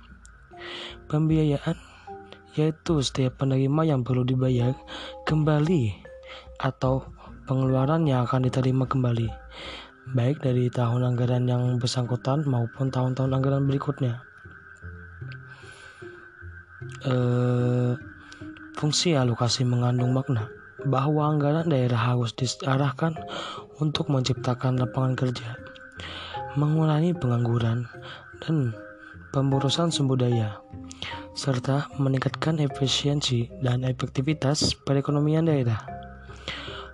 [1.07, 1.79] Pembiayaan
[2.59, 4.75] yaitu setiap penerima yang perlu dibayar
[5.23, 5.95] kembali
[6.59, 7.07] atau
[7.47, 9.31] pengeluaran yang akan diterima kembali,
[10.19, 14.19] baik dari tahun anggaran yang bersangkutan maupun tahun-tahun anggaran berikutnya.
[17.07, 17.15] E,
[18.81, 20.48] fungsi alokasi mengandung makna
[20.89, 23.12] bahwa anggaran daerah harus diarahkan
[23.85, 25.52] untuk menciptakan lapangan kerja,
[26.57, 27.85] mengurangi pengangguran,
[28.40, 28.73] dan
[29.36, 30.57] pemborosan sumber daya,
[31.36, 35.85] serta meningkatkan efisiensi dan efektivitas perekonomian daerah.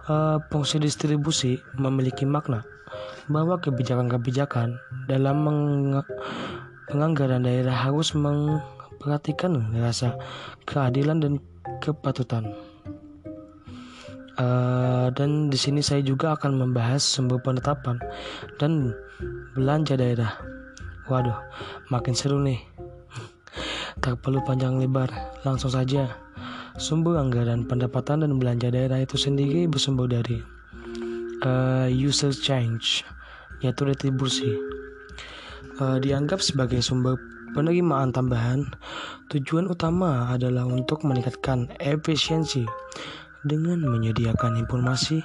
[0.07, 2.63] Uh, fungsi distribusi memiliki makna
[3.27, 4.79] bahwa kebijakan-kebijakan
[5.11, 5.43] dalam
[6.87, 10.15] penganggaran daerah harus memperhatikan rasa
[10.63, 11.43] keadilan dan
[11.83, 12.55] kepatutan.
[14.37, 17.97] Uh, dan di sini saya juga akan membahas sumber penetapan
[18.61, 18.93] dan
[19.57, 20.37] belanja daerah.
[21.09, 21.41] Waduh,
[21.89, 22.61] makin seru nih.
[24.05, 25.09] tak perlu panjang lebar,
[25.47, 26.13] langsung saja.
[26.77, 30.45] Sumber anggaran pendapatan dan belanja daerah itu sendiri bersumber dari
[31.49, 33.09] uh, user change,
[33.65, 34.53] yaitu retribusi.
[35.81, 37.17] Uh, dianggap sebagai sumber
[37.57, 38.69] penerimaan tambahan,
[39.33, 42.69] tujuan utama adalah untuk meningkatkan efisiensi
[43.49, 45.25] dengan menyediakan informasi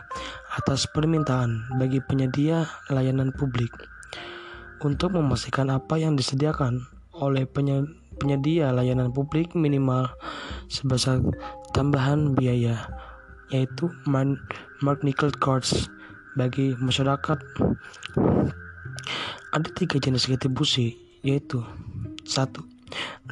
[0.56, 3.76] atas permintaan bagi penyedia layanan publik.
[4.80, 6.88] Untuk memastikan apa yang disediakan
[7.20, 7.44] oleh
[8.18, 10.08] penyedia layanan publik minimal
[10.72, 11.20] sebesar
[11.76, 12.88] tambahan biaya
[13.52, 15.91] yaitu mark nickel cards
[16.40, 17.38] bagi masyarakat.
[19.52, 21.60] Ada tiga jenis retribusi yaitu
[22.32, 22.64] satu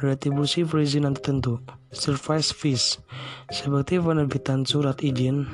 [0.00, 1.60] retribusi perizinan tertentu,
[1.92, 2.98] service fees,
[3.52, 5.44] seperti penerbitan surat izin,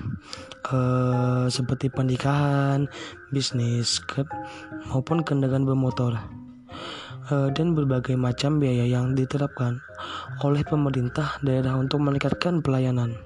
[0.70, 2.86] eh, seperti pernikahan,
[3.35, 4.23] bisnis, ke,
[4.90, 6.14] maupun kendaraan bermotor,
[7.31, 9.82] eh, dan berbagai macam biaya yang diterapkan
[10.47, 13.18] oleh pemerintah daerah untuk meningkatkan pelayanan.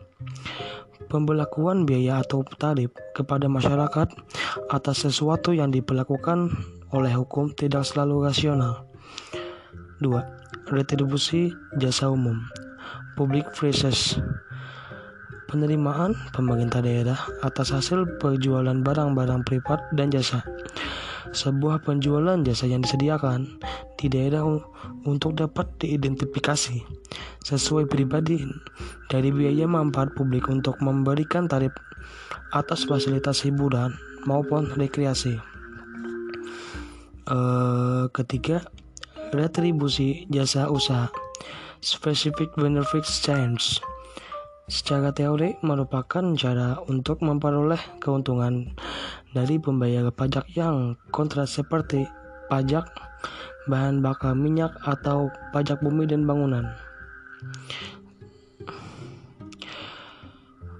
[1.10, 4.14] Pembelakuan biaya atau tarif kepada masyarakat
[4.70, 6.54] atas sesuatu yang diperlakukan
[6.94, 8.89] oleh hukum tidak selalu rasional.
[10.00, 10.72] 2.
[10.72, 12.40] Retribusi jasa umum
[13.20, 14.16] Public Prices
[15.44, 20.40] Penerimaan pemerintah daerah atas hasil perjualan barang-barang privat dan jasa
[21.30, 23.60] sebuah penjualan jasa yang disediakan
[24.00, 24.42] di daerah
[25.04, 26.80] untuk dapat diidentifikasi
[27.44, 28.40] sesuai pribadi
[29.12, 31.74] dari biaya manfaat publik untuk memberikan tarif
[32.50, 33.94] atas fasilitas hiburan
[34.24, 35.38] maupun rekreasi.
[37.30, 38.66] Uh, ketiga,
[39.30, 41.10] retribusi jasa usaha
[41.80, 43.80] specific benefits change
[44.70, 48.70] secara teori merupakan cara untuk memperoleh keuntungan
[49.34, 52.06] dari pembayar pajak yang kontra seperti
[52.46, 52.86] pajak
[53.66, 56.70] bahan bakar minyak atau pajak bumi dan bangunan.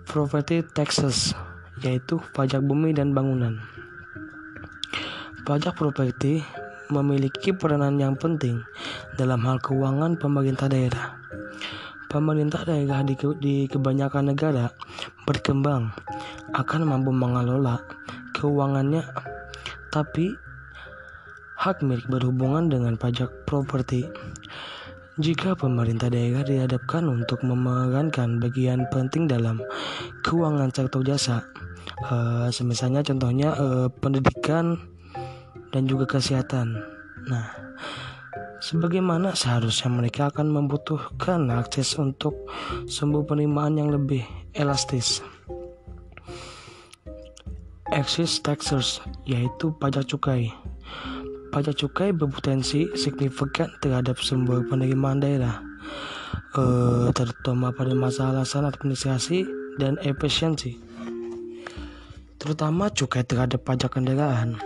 [0.07, 1.35] Property taxes
[1.83, 3.59] yaitu pajak bumi dan bangunan.
[5.47, 6.43] Pajak properti
[6.91, 8.63] memiliki peranan yang penting
[9.15, 11.17] dalam hal keuangan pemerintah daerah.
[12.11, 14.67] Pemerintah daerah di, di kebanyakan negara
[15.25, 15.95] berkembang
[16.53, 17.79] akan mampu mengelola
[18.35, 19.07] keuangannya,
[19.95, 20.35] tapi
[21.61, 24.11] hak milik berhubungan dengan pajak properti.
[25.21, 29.61] Jika pemerintah daerah dihadapkan untuk memerankan bagian penting dalam
[30.25, 31.45] keuangan sektor jasa,
[32.09, 34.81] uh, semisalnya contohnya uh, pendidikan,
[35.71, 36.79] dan juga kesehatan.
[37.27, 37.47] Nah,
[38.63, 42.35] sebagaimana seharusnya mereka akan membutuhkan akses untuk
[42.87, 44.23] sumber penerimaan yang lebih
[44.55, 45.23] elastis.
[47.91, 50.55] Excise taxes yaitu pajak cukai.
[51.51, 55.59] Pajak cukai berpotensi signifikan terhadap sumber penerimaan daerah,
[56.55, 59.43] eh, terutama pada masalah alasan administrasi
[59.83, 60.91] dan efisiensi
[62.41, 64.57] terutama cukai terhadap pajak kendaraan.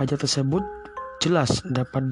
[0.00, 0.64] Pajak tersebut
[1.20, 2.08] jelas dapat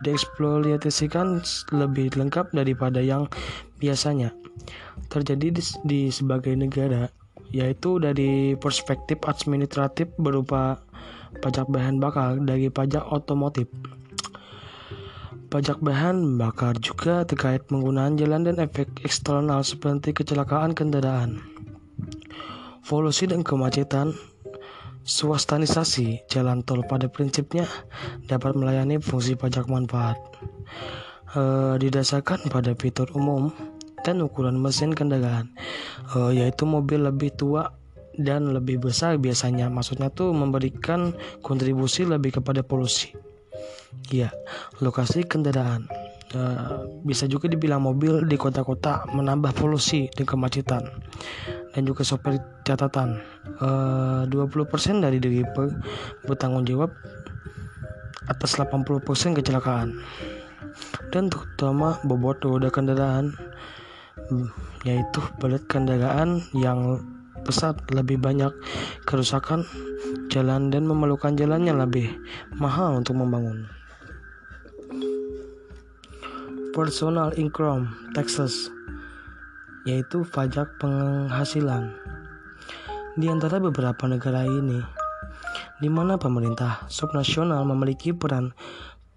[0.00, 1.44] dieksploitasikan
[1.76, 3.28] lebih lengkap daripada yang
[3.76, 4.32] biasanya
[5.12, 7.12] terjadi di, di sebagai negara,
[7.52, 10.80] yaitu dari perspektif administratif berupa
[11.44, 13.68] pajak bahan bakar dari pajak otomotif.
[15.52, 21.44] Pajak bahan bakar juga terkait penggunaan jalan dan efek eksternal seperti kecelakaan kendaraan.
[22.88, 24.16] Polusi dan kemacetan
[25.08, 27.64] Swastanisasi jalan tol pada prinsipnya
[28.28, 30.20] dapat melayani fungsi pajak manfaat.
[31.32, 31.40] E,
[31.80, 33.48] didasarkan pada fitur umum
[34.04, 35.48] dan ukuran mesin kendaraan.
[36.12, 37.72] E, yaitu mobil lebih tua
[38.20, 39.72] dan lebih besar biasanya.
[39.72, 43.16] Maksudnya tuh memberikan kontribusi lebih kepada polusi.
[44.12, 44.28] Ya
[44.84, 45.88] lokasi kendaraan
[46.32, 46.40] e,
[47.04, 50.84] bisa juga dibilang mobil di kota-kota menambah polusi dan kemacetan
[51.72, 53.20] dan juga sopir catatan.
[53.58, 55.46] Eh, uh, 20% dari diri
[56.26, 56.90] bertanggung jawab
[58.28, 59.94] atas 80% kecelakaan.
[61.14, 63.32] Dan terutama bobot roda kendaraan
[64.84, 67.00] yaitu berat kendaraan yang
[67.46, 68.52] pesat lebih banyak
[69.08, 69.64] kerusakan
[70.28, 72.12] jalan dan memerlukan jalan yang lebih
[72.60, 73.64] mahal untuk membangun
[76.78, 78.70] personal income taxes
[79.82, 81.90] yaitu pajak penghasilan.
[83.18, 84.78] Di antara beberapa negara ini,
[85.82, 88.54] di mana pemerintah subnasional memiliki peran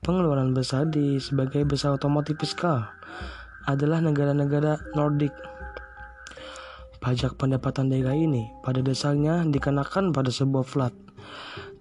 [0.01, 2.89] pengeluaran besar di sebagai besar otomotif fiskal,
[3.69, 5.38] adalah negara-negara Nordik.
[6.97, 10.97] Pajak pendapatan daerah ini pada dasarnya dikenakan pada sebuah flat.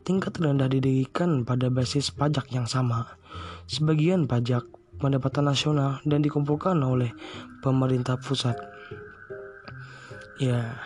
[0.04, 3.16] Tingkat rendah didirikan pada basis pajak yang sama.
[3.64, 7.10] Sebagian pajak pendapatan nasional dan dikumpulkan oleh
[7.64, 8.54] pemerintah pusat.
[10.36, 10.76] Ya.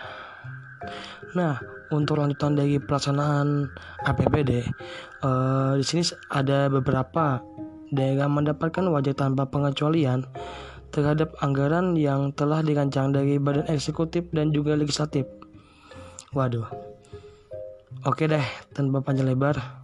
[1.34, 1.58] Nah,
[1.90, 3.70] untuk lanjutan dari pelaksanaan
[4.06, 7.42] APBD, eh, di sini ada beberapa
[7.90, 10.26] daerah mendapatkan wajah tanpa pengecualian
[10.94, 15.26] terhadap anggaran yang telah dirancang dari badan eksekutif dan juga legislatif.
[16.30, 16.66] Waduh.
[18.06, 18.42] Oke deh,
[18.74, 19.83] tanpa panjang lebar.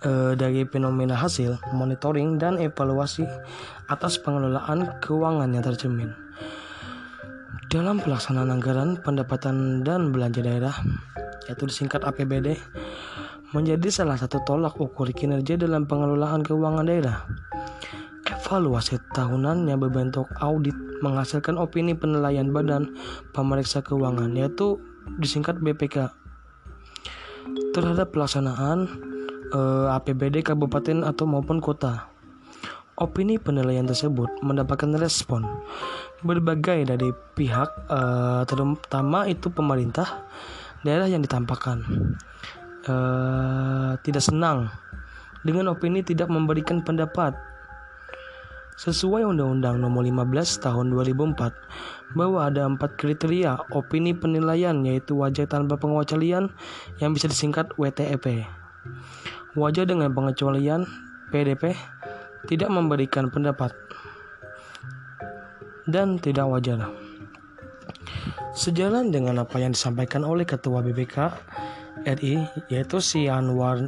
[0.00, 3.28] Eh, dari fenomena hasil, monitoring, dan evaluasi
[3.84, 6.16] atas pengelolaan keuangan yang tercermin.
[7.68, 10.72] Dalam pelaksanaan anggaran pendapatan dan belanja daerah,
[11.44, 12.56] yaitu disingkat APBD,
[13.52, 17.28] menjadi salah satu tolak ukur kinerja dalam pengelolaan keuangan daerah.
[18.24, 20.74] Evaluasi tahunannya berbentuk audit
[21.04, 22.96] menghasilkan opini penilaian Badan
[23.36, 24.80] Pemeriksa Keuangan yaitu
[25.20, 26.08] disingkat BPK
[27.76, 29.10] terhadap pelaksanaan
[29.54, 32.10] eh, APBD kabupaten atau maupun kota.
[33.00, 35.48] Opini penilaian tersebut mendapatkan respon
[36.20, 40.28] berbagai dari pihak uh, terutama itu pemerintah
[40.84, 41.80] daerah yang ditampakkan.
[42.84, 44.72] Uh, tidak senang
[45.44, 47.36] dengan opini tidak memberikan pendapat.
[48.80, 55.76] Sesuai Undang-Undang Nomor 15 Tahun 2004 bahwa ada empat kriteria opini penilaian yaitu wajah tanpa
[55.76, 56.48] pengecualian
[56.96, 58.48] yang bisa disingkat WTEP
[59.58, 60.86] wajah dengan pengecualian
[61.30, 61.74] PDP
[62.46, 63.74] tidak memberikan pendapat
[65.90, 66.90] dan tidak wajar.
[68.54, 71.30] Sejalan dengan apa yang disampaikan oleh Ketua BBK
[72.06, 73.78] RI yaitu si Anwar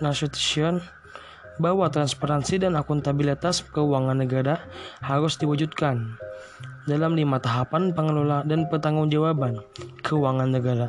[0.00, 0.80] Nasution
[1.60, 4.64] bahwa transparansi dan akuntabilitas keuangan negara
[5.04, 6.16] harus diwujudkan
[6.88, 9.60] dalam lima tahapan pengelola dan pertanggungjawaban
[10.00, 10.88] keuangan negara.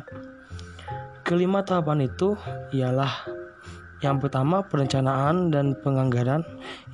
[1.22, 2.34] Kelima tahapan itu
[2.74, 3.10] ialah
[4.02, 6.42] yang pertama, perencanaan dan penganggaran.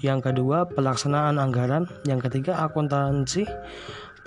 [0.04, 1.88] Yang kedua, pelaksanaan anggaran.
[2.04, 3.48] Yang ketiga, akuntansi,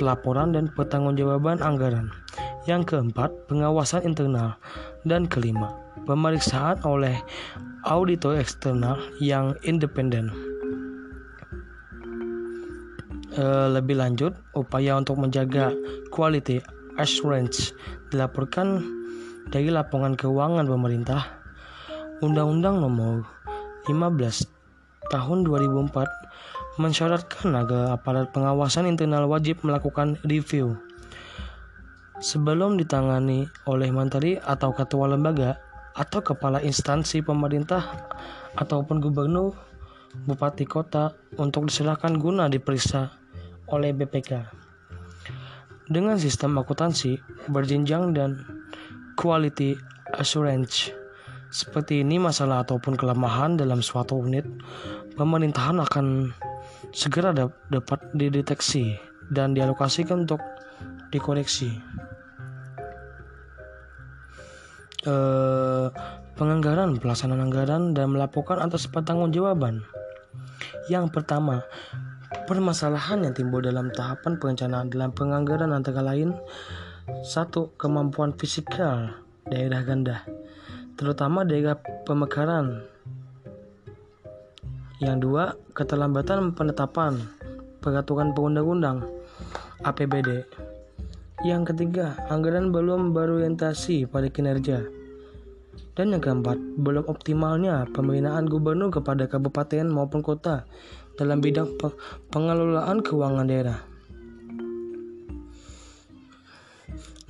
[0.02, 2.10] pelaporan dan pertanggungjawaban anggaran.
[2.66, 4.58] Yang keempat, pengawasan internal.
[5.06, 5.78] Dan kelima,
[6.10, 7.22] pemeriksaan oleh
[7.86, 10.34] auditor eksternal yang independen.
[13.38, 13.46] E,
[13.78, 15.70] lebih lanjut, upaya untuk menjaga
[16.10, 16.66] quality
[16.98, 17.78] assurance
[18.10, 19.01] dilaporkan
[19.52, 21.44] dari laporan keuangan pemerintah
[22.24, 23.28] Undang-Undang Nomor
[23.84, 24.48] 15
[25.12, 30.80] Tahun 2004 mensyaratkan agar aparat pengawasan internal wajib melakukan review
[32.24, 35.60] sebelum ditangani oleh menteri atau ketua lembaga
[35.98, 38.08] atau kepala instansi pemerintah
[38.56, 39.52] ataupun gubernur,
[40.24, 43.12] bupati kota untuk diserahkan guna diperiksa
[43.68, 44.48] oleh BPK.
[45.92, 47.20] Dengan sistem akuntansi
[47.52, 48.61] berjenjang dan
[49.16, 49.76] quality
[50.16, 50.92] assurance
[51.52, 54.48] seperti ini masalah ataupun kelemahan dalam suatu unit
[55.20, 56.32] pemerintahan akan
[56.96, 58.96] segera dapat dideteksi
[59.32, 60.40] dan dialokasikan untuk
[61.12, 61.76] dikoreksi.
[65.02, 65.88] Eh,
[66.38, 69.82] penganggaran, pelaksanaan anggaran dan melaporkan atas pertanggungjawaban.
[70.88, 71.66] Yang pertama,
[72.46, 76.38] permasalahan yang timbul dalam tahapan perencanaan dalam penganggaran antara lain
[77.20, 80.24] satu kemampuan fisikal daerah ganda
[81.02, 82.86] terutama daerah pemekaran.
[85.02, 85.44] Yang dua,
[85.74, 87.18] keterlambatan penetapan
[87.82, 89.10] peraturan perundang-undang
[89.82, 90.46] APBD.
[91.42, 94.86] Yang ketiga, anggaran belum berorientasi pada kinerja.
[95.98, 100.70] Dan yang keempat, belum optimalnya pembinaan gubernur kepada kabupaten maupun kota
[101.18, 101.82] dalam bidang
[102.30, 103.91] pengelolaan keuangan daerah.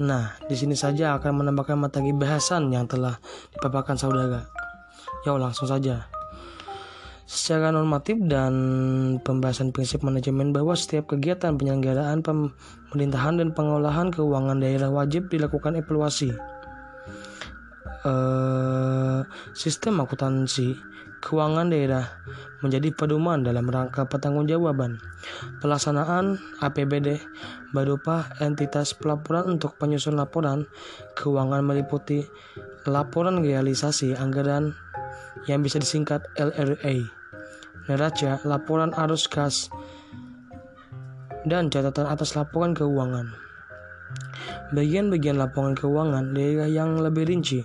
[0.02, 3.22] Nah, di sini saja akan menambahkan materi bahasan yang telah
[3.54, 4.50] dipaparkan saudara.
[5.22, 6.10] Ya, langsung saja.
[7.30, 8.54] Secara normatif dan
[9.22, 16.34] pembahasan prinsip manajemen bahwa setiap kegiatan penyelenggaraan pemerintahan dan pengolahan keuangan daerah wajib dilakukan evaluasi.
[18.02, 19.22] Uh,
[19.54, 20.74] sistem akuntansi
[21.22, 22.10] keuangan daerah
[22.66, 24.98] menjadi pedoman dalam rangka pertanggungjawaban
[25.62, 27.22] pelaksanaan APBD
[27.72, 30.68] berupa entitas pelaporan untuk penyusun laporan
[31.16, 32.26] keuangan meliputi
[32.90, 34.74] laporan realisasi anggaran
[35.50, 37.08] yang bisa disingkat LRA,
[37.90, 39.70] neraca, laporan arus kas,
[41.46, 43.51] dan catatan atas laporan keuangan.
[44.72, 47.60] Bagian-bagian laporan keuangan daerah yang lebih rinci,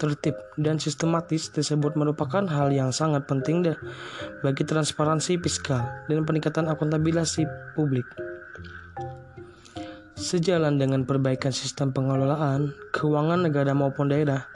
[0.00, 3.60] tertib, dan sistematis tersebut merupakan hal yang sangat penting
[4.40, 7.36] bagi transparansi fiskal dan peningkatan akuntabilitas
[7.76, 8.08] publik.
[10.16, 14.48] Sejalan dengan perbaikan sistem pengelolaan keuangan negara maupun daerah,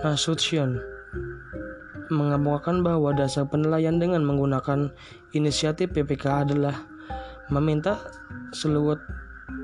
[0.00, 0.80] Nasution
[2.10, 4.90] mengabarkan bahwa dasar penilaian dengan menggunakan
[5.34, 6.74] inisiatif PPK adalah
[7.50, 8.02] meminta
[8.50, 8.98] seluruh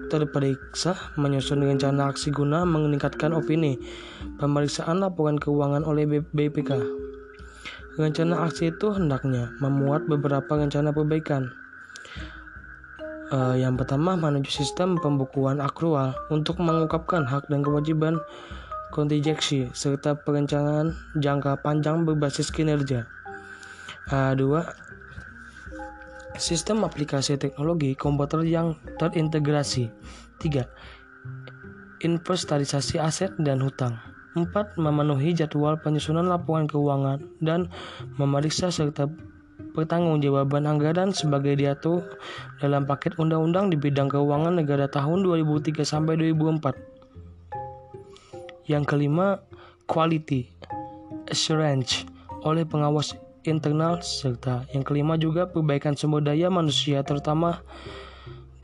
[0.07, 3.79] terperiksa menyusun rencana aksi guna meningkatkan opini
[4.39, 6.79] pemeriksaan laporan keuangan oleh BPK.
[7.97, 11.49] Rencana aksi itu hendaknya memuat beberapa rencana perbaikan.
[13.27, 18.23] Uh, yang pertama, menuju sistem pembukuan akrual untuk mengungkapkan hak dan kewajiban
[18.95, 23.11] kontingensi serta perencanaan jangka panjang berbasis kinerja.
[24.07, 24.71] Uh, dua,
[26.37, 29.89] Sistem aplikasi teknologi komputer yang terintegrasi.
[30.45, 30.69] 3.
[32.05, 33.97] Inventarisasi aset dan hutang.
[34.37, 34.77] 4.
[34.77, 37.73] Memenuhi jadwal penyusunan laporan keuangan dan
[38.21, 39.09] memeriksa serta
[39.73, 42.05] pertanggungjawaban anggaran sebagai diatur
[42.61, 48.69] dalam paket undang-undang di bidang keuangan negara tahun 2003 sampai 2004.
[48.69, 49.41] Yang kelima,
[49.89, 50.53] quality
[51.33, 52.05] assurance
[52.45, 53.17] oleh pengawas
[53.49, 57.63] internal serta yang kelima juga perbaikan sumber daya manusia terutama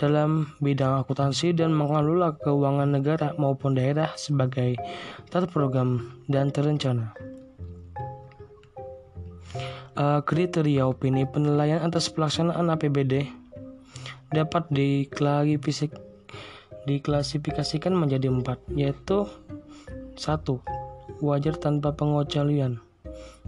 [0.02, 4.74] dalam bidang akuntansi dan mengelola keuangan negara maupun daerah sebagai
[5.30, 7.14] terprogram dan terencana.
[9.94, 13.30] Uh, kriteria opini penilaian atas pelaksanaan APBD
[14.34, 16.00] dapat diklasifikasikan
[16.82, 19.28] diklasifikasikan menjadi empat, yaitu
[20.18, 20.58] satu
[21.22, 22.82] wajar tanpa pengecualian,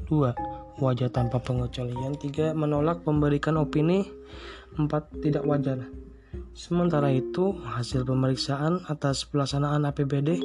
[0.06, 0.39] dua
[0.78, 4.06] wajar tanpa pengecualian, tiga menolak memberikan opini,
[4.74, 5.86] empat tidak wajar.
[6.55, 10.38] Sementara itu, hasil pemeriksaan atas pelaksanaan APBD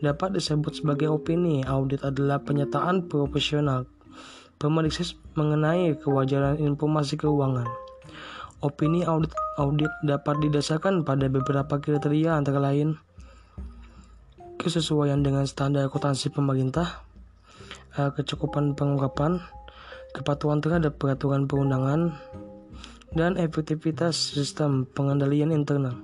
[0.00, 1.64] dapat disebut sebagai opini.
[1.64, 3.84] Audit adalah penyataan profesional
[4.62, 7.66] pemeriksa mengenai kewajaran informasi keuangan.
[8.62, 12.94] Opini audit audit dapat didasarkan pada beberapa kriteria antara lain
[14.54, 17.02] kesesuaian dengan standar akuntansi pemerintah,
[17.98, 19.42] eh, kecukupan pengungkapan,
[20.12, 22.16] kepatuhan terhadap peraturan perundangan,
[23.12, 25.96] dan efektivitas sistem pengendalian internal.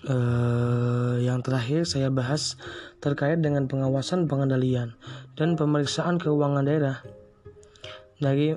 [0.00, 2.56] Uh, yang terakhir saya bahas
[3.04, 4.96] terkait dengan pengawasan pengendalian
[5.36, 7.04] dan pemeriksaan keuangan daerah
[8.16, 8.56] dari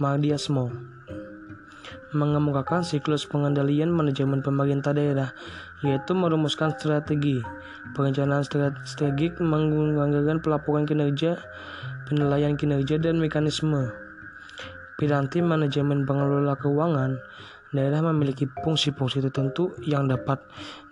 [0.00, 0.72] Mardiasmo
[2.16, 5.36] mengemukakan siklus pengendalian manajemen pemerintah daerah
[5.84, 7.44] yaitu merumuskan strategi
[7.92, 8.44] perencanaan
[8.88, 11.36] strategik menggunakan pelaporan kinerja
[12.08, 13.92] penilaian kinerja dan mekanisme
[14.98, 17.22] Piranti manajemen pengelola keuangan
[17.70, 20.42] daerah memiliki fungsi-fungsi tertentu yang dapat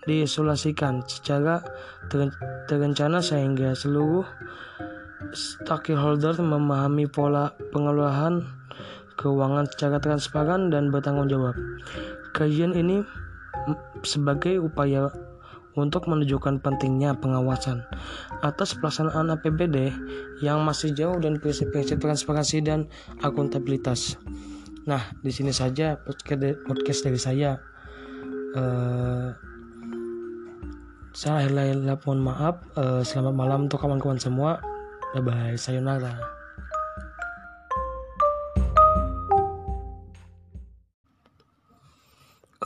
[0.06, 1.58] diisolasikan secara
[2.70, 4.22] terencana sehingga seluruh
[5.34, 8.46] stakeholder memahami pola pengelolaan
[9.18, 11.56] keuangan secara transparan dan bertanggung jawab.
[12.36, 13.02] Kajian ini
[14.06, 15.10] sebagai upaya
[15.76, 17.84] untuk menunjukkan pentingnya pengawasan
[18.40, 19.92] atas pelaksanaan APBD
[20.40, 22.88] yang masih jauh dan prinsip-prinsip transparansi dan
[23.20, 24.16] akuntabilitas.
[24.88, 26.00] Nah, di sini saja
[26.64, 27.60] podcast dari saya.
[28.56, 29.28] Uh,
[31.12, 32.64] saya akhirnya mohon maaf.
[32.76, 34.62] Uh, selamat malam untuk kawan-kawan semua.
[35.12, 35.56] Bye bye.
[35.60, 36.35] Sayonara.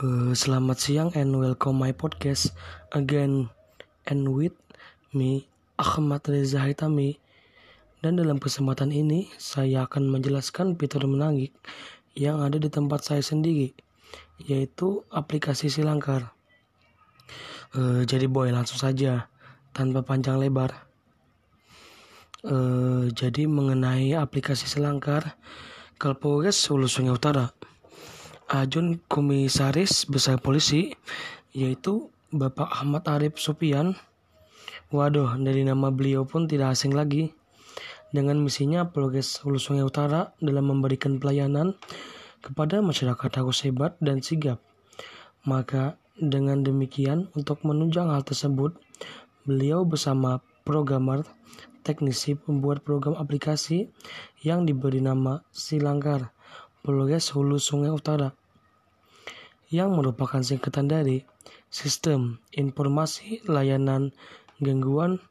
[0.01, 2.57] Uh, selamat siang and welcome my podcast
[2.89, 3.53] again
[4.09, 4.57] and with
[5.13, 5.45] me
[5.77, 7.21] Ahmad Reza Haitami
[8.01, 11.53] dan dalam kesempatan ini saya akan menjelaskan fitur menagih
[12.17, 13.77] yang ada di tempat saya sendiri
[14.41, 16.33] yaitu aplikasi Silangkar.
[17.77, 19.29] Uh, jadi boy langsung saja
[19.69, 20.81] tanpa panjang lebar.
[22.41, 25.37] Uh, jadi mengenai aplikasi Silangkar
[26.01, 27.53] Kalpores Hulu Sungai Utara
[28.51, 30.91] Ajun Komisaris Besar Polisi
[31.55, 33.95] yaitu Bapak Ahmad Arif Sopian.
[34.91, 37.31] Waduh, dari nama beliau pun tidak asing lagi.
[38.11, 41.79] Dengan misinya Polres Hulu Sungai Utara dalam memberikan pelayanan
[42.43, 44.59] kepada masyarakat harus hebat dan sigap.
[45.47, 48.75] Maka dengan demikian untuk menunjang hal tersebut,
[49.47, 51.23] beliau bersama programmer
[51.87, 53.87] teknisi pembuat program aplikasi
[54.43, 56.35] yang diberi nama Silangkar
[56.83, 58.40] Polres Hulu Sungai Utara
[59.71, 61.23] yang merupakan singkatan dari
[61.71, 64.11] Sistem Informasi Layanan
[64.59, 65.23] Gangguan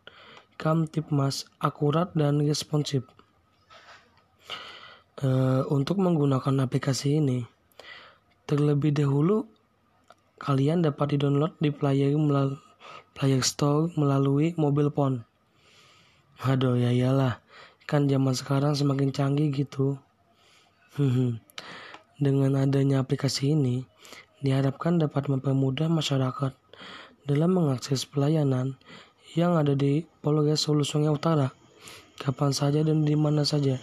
[0.57, 3.05] Kamtipmas Akurat dan Responsif.
[5.21, 7.45] Uh, untuk menggunakan aplikasi ini,
[8.49, 9.45] terlebih dahulu
[10.41, 12.57] kalian dapat di-download di player melalui
[13.13, 15.29] Player Store melalui mobile phone.
[16.41, 17.45] Aduh ya iyalah,
[17.85, 20.01] kan zaman sekarang semakin canggih gitu.
[22.25, 23.90] Dengan adanya aplikasi ini,
[24.41, 26.53] diharapkan dapat mempermudah masyarakat
[27.29, 28.81] dalam mengakses pelayanan
[29.37, 31.55] yang ada di Polres Hulu Sungai Utara
[32.21, 33.81] kapan saja dan di mana saja.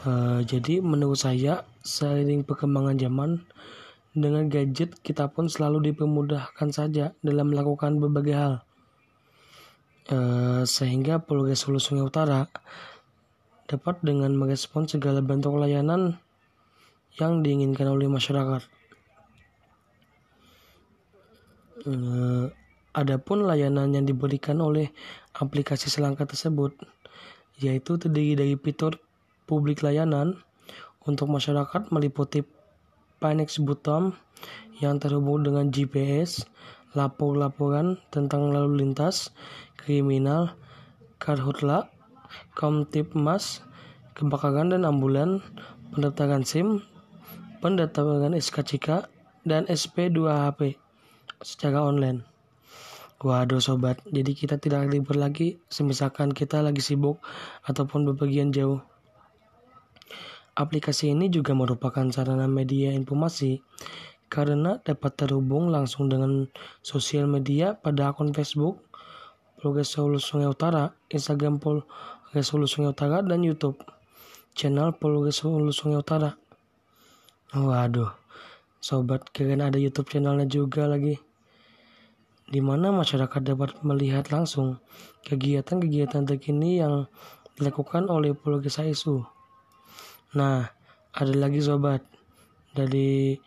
[0.00, 3.30] Uh, jadi menurut saya seiring perkembangan zaman
[4.16, 8.54] dengan gadget kita pun selalu dipermudahkan saja dalam melakukan berbagai hal.
[10.10, 12.48] Uh, sehingga Polres Hulu Sungai Utara
[13.70, 16.18] dapat dengan merespon segala bentuk layanan
[17.20, 18.79] yang diinginkan oleh masyarakat.
[21.80, 22.52] Uh,
[22.92, 24.92] adapun layanan yang diberikan oleh
[25.32, 26.76] aplikasi selangkah tersebut
[27.56, 29.00] yaitu terdiri dari fitur
[29.48, 30.36] publik layanan
[31.08, 32.44] untuk masyarakat meliputi
[33.20, 34.12] Pinex Button
[34.80, 36.44] yang terhubung dengan GPS,
[36.96, 39.32] lapor-laporan tentang lalu lintas,
[39.76, 40.56] kriminal,
[41.16, 41.88] karhutla,
[42.56, 43.64] Komtipmas,
[44.16, 45.40] kebakaran dan ambulan,
[45.92, 46.84] pendaftaran SIM,
[47.60, 49.04] pendaftaran SKCK,
[49.44, 50.89] dan SP2HP
[51.40, 52.30] secara online.
[53.20, 57.20] Waduh sobat, jadi kita tidak libur lagi semisalkan kita lagi sibuk
[57.68, 58.80] ataupun bepergian jauh.
[60.56, 63.60] Aplikasi ini juga merupakan sarana media informasi
[64.32, 66.48] karena dapat terhubung langsung dengan
[66.80, 68.80] sosial media pada akun Facebook,
[69.60, 73.84] Progres Solo Sungai Utara, Instagram Progres Solo Sungai Utara, dan YouTube
[74.56, 76.40] channel Progres Solo Sungai Utara.
[77.52, 78.16] Waduh,
[78.80, 81.20] sobat keren ada YouTube channelnya juga lagi
[82.50, 84.82] di mana masyarakat dapat melihat langsung
[85.22, 87.06] kegiatan-kegiatan terkini yang
[87.54, 89.22] dilakukan oleh Pulau Isu.
[90.34, 90.66] Nah,
[91.14, 92.02] ada lagi sobat
[92.74, 93.38] dari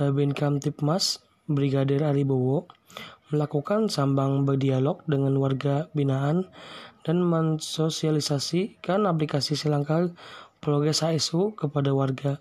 [0.00, 2.68] Babin Kamtipmas Brigadir Aribowo
[3.28, 6.48] melakukan sambang berdialog dengan warga binaan
[7.04, 10.12] dan mensosialisasikan aplikasi Silangkar
[10.62, 12.40] Progres HSU kepada warga.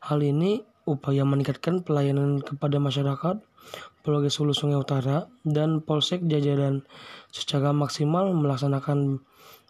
[0.00, 3.38] Hal ini upaya meningkatkan pelayanan kepada masyarakat
[4.00, 6.84] Polres Hulu Sungai Utara, dan Polsek Jajaran
[7.28, 9.20] secara maksimal melaksanakan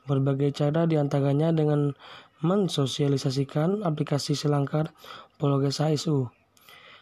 [0.07, 1.95] berbagai cara di antaranya dengan
[2.41, 4.95] mensosialisasikan aplikasi Selangkar
[5.37, 6.31] Polres HSU.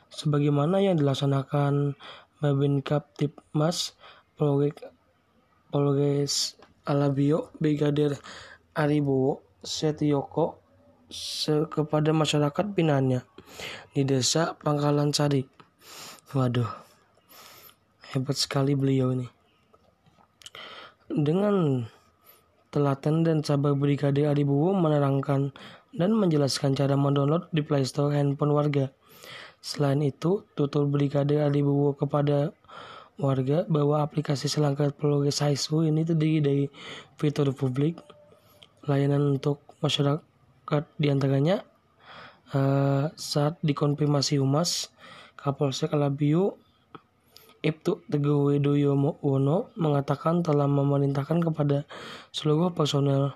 [0.08, 1.94] Sebagaimana yang dilaksanakan
[2.40, 3.98] Babin Kaptipmas
[4.38, 4.78] Polres,
[5.68, 6.56] Polres
[6.88, 8.16] Alabio Brigadir
[8.72, 10.64] Aribowo Setioko
[11.68, 13.24] kepada masyarakat binanya
[13.92, 15.44] di desa Pangkalan Sari.
[16.36, 16.87] Waduh,
[18.08, 19.28] Hebat sekali beliau ini.
[21.12, 21.84] Dengan
[22.72, 25.52] telaten dan sabar Brigade Adibowo menerangkan
[25.92, 28.88] dan menjelaskan cara mendownload di Play Store handphone warga.
[29.60, 32.56] Selain itu, tutur Brigade Adibowo kepada
[33.20, 36.64] warga bahwa aplikasi selangkah progres HISU ini terdiri dari
[37.20, 38.00] fitur publik,
[38.88, 41.60] layanan untuk masyarakat di antaranya
[42.56, 44.88] uh, saat dikonfirmasi humas,
[45.36, 46.56] Kapolsek Alabiu
[47.58, 51.84] Ibtu Teguh Widoyono mengatakan telah memerintahkan kepada
[52.30, 53.34] seluruh personel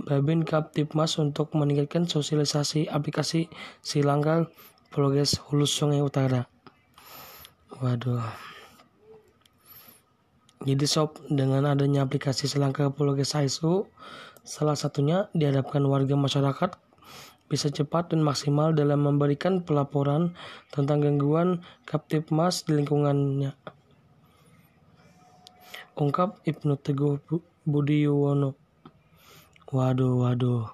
[0.00, 3.52] Babin Kaptipmas untuk meningkatkan sosialisasi aplikasi
[3.84, 4.48] Silangkar
[4.88, 6.48] Progres Hulu Sungai Utara.
[7.82, 8.24] Waduh.
[10.64, 13.88] Jadi sob, dengan adanya aplikasi Silangkar Progres ISU,
[14.44, 16.76] salah satunya dihadapkan warga masyarakat
[17.50, 20.38] bisa cepat dan maksimal dalam memberikan pelaporan
[20.70, 23.50] tentang gangguan Kaptipmas di lingkungannya.
[25.98, 27.18] Ungkap Ibnu Teguh
[27.66, 28.54] Budi Yuwono.
[29.74, 30.70] Waduh, waduh.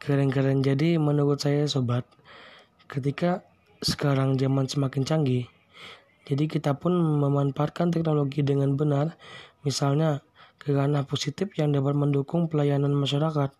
[0.00, 2.08] Keren-keren jadi menurut saya sobat.
[2.88, 3.44] Ketika
[3.84, 5.44] sekarang zaman semakin canggih,
[6.24, 9.20] jadi kita pun memanfaatkan teknologi dengan benar.
[9.68, 10.24] Misalnya,
[10.56, 13.52] ke ranah positif yang dapat mendukung pelayanan masyarakat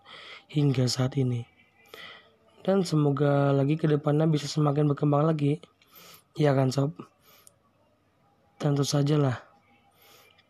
[0.48, 1.55] hingga saat ini
[2.66, 5.62] dan semoga lagi ke depannya bisa semakin berkembang lagi.
[6.34, 6.98] Ya kan sob?
[8.58, 9.46] Tentu saja lah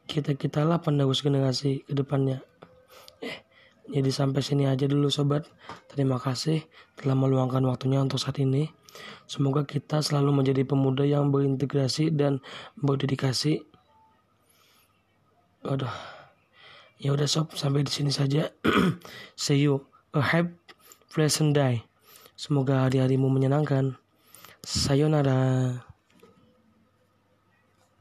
[0.08, 2.40] kita kita lah penerus generasi ke depannya.
[3.20, 3.44] Eh
[3.92, 5.44] jadi sampai sini aja dulu sobat.
[5.92, 6.64] Terima kasih
[6.96, 8.72] telah meluangkan waktunya untuk saat ini.
[9.28, 12.40] Semoga kita selalu menjadi pemuda yang berintegrasi dan
[12.80, 13.60] berdedikasi.
[15.68, 15.92] Waduh.
[16.96, 17.52] Ya udah sob.
[17.52, 18.48] Sampai di sini saja.
[19.36, 19.84] See you.
[20.16, 20.56] A happy
[21.12, 21.85] pleasant day
[22.36, 23.96] Semoga hari-harimu menyenangkan.
[24.60, 25.85] Sayonara.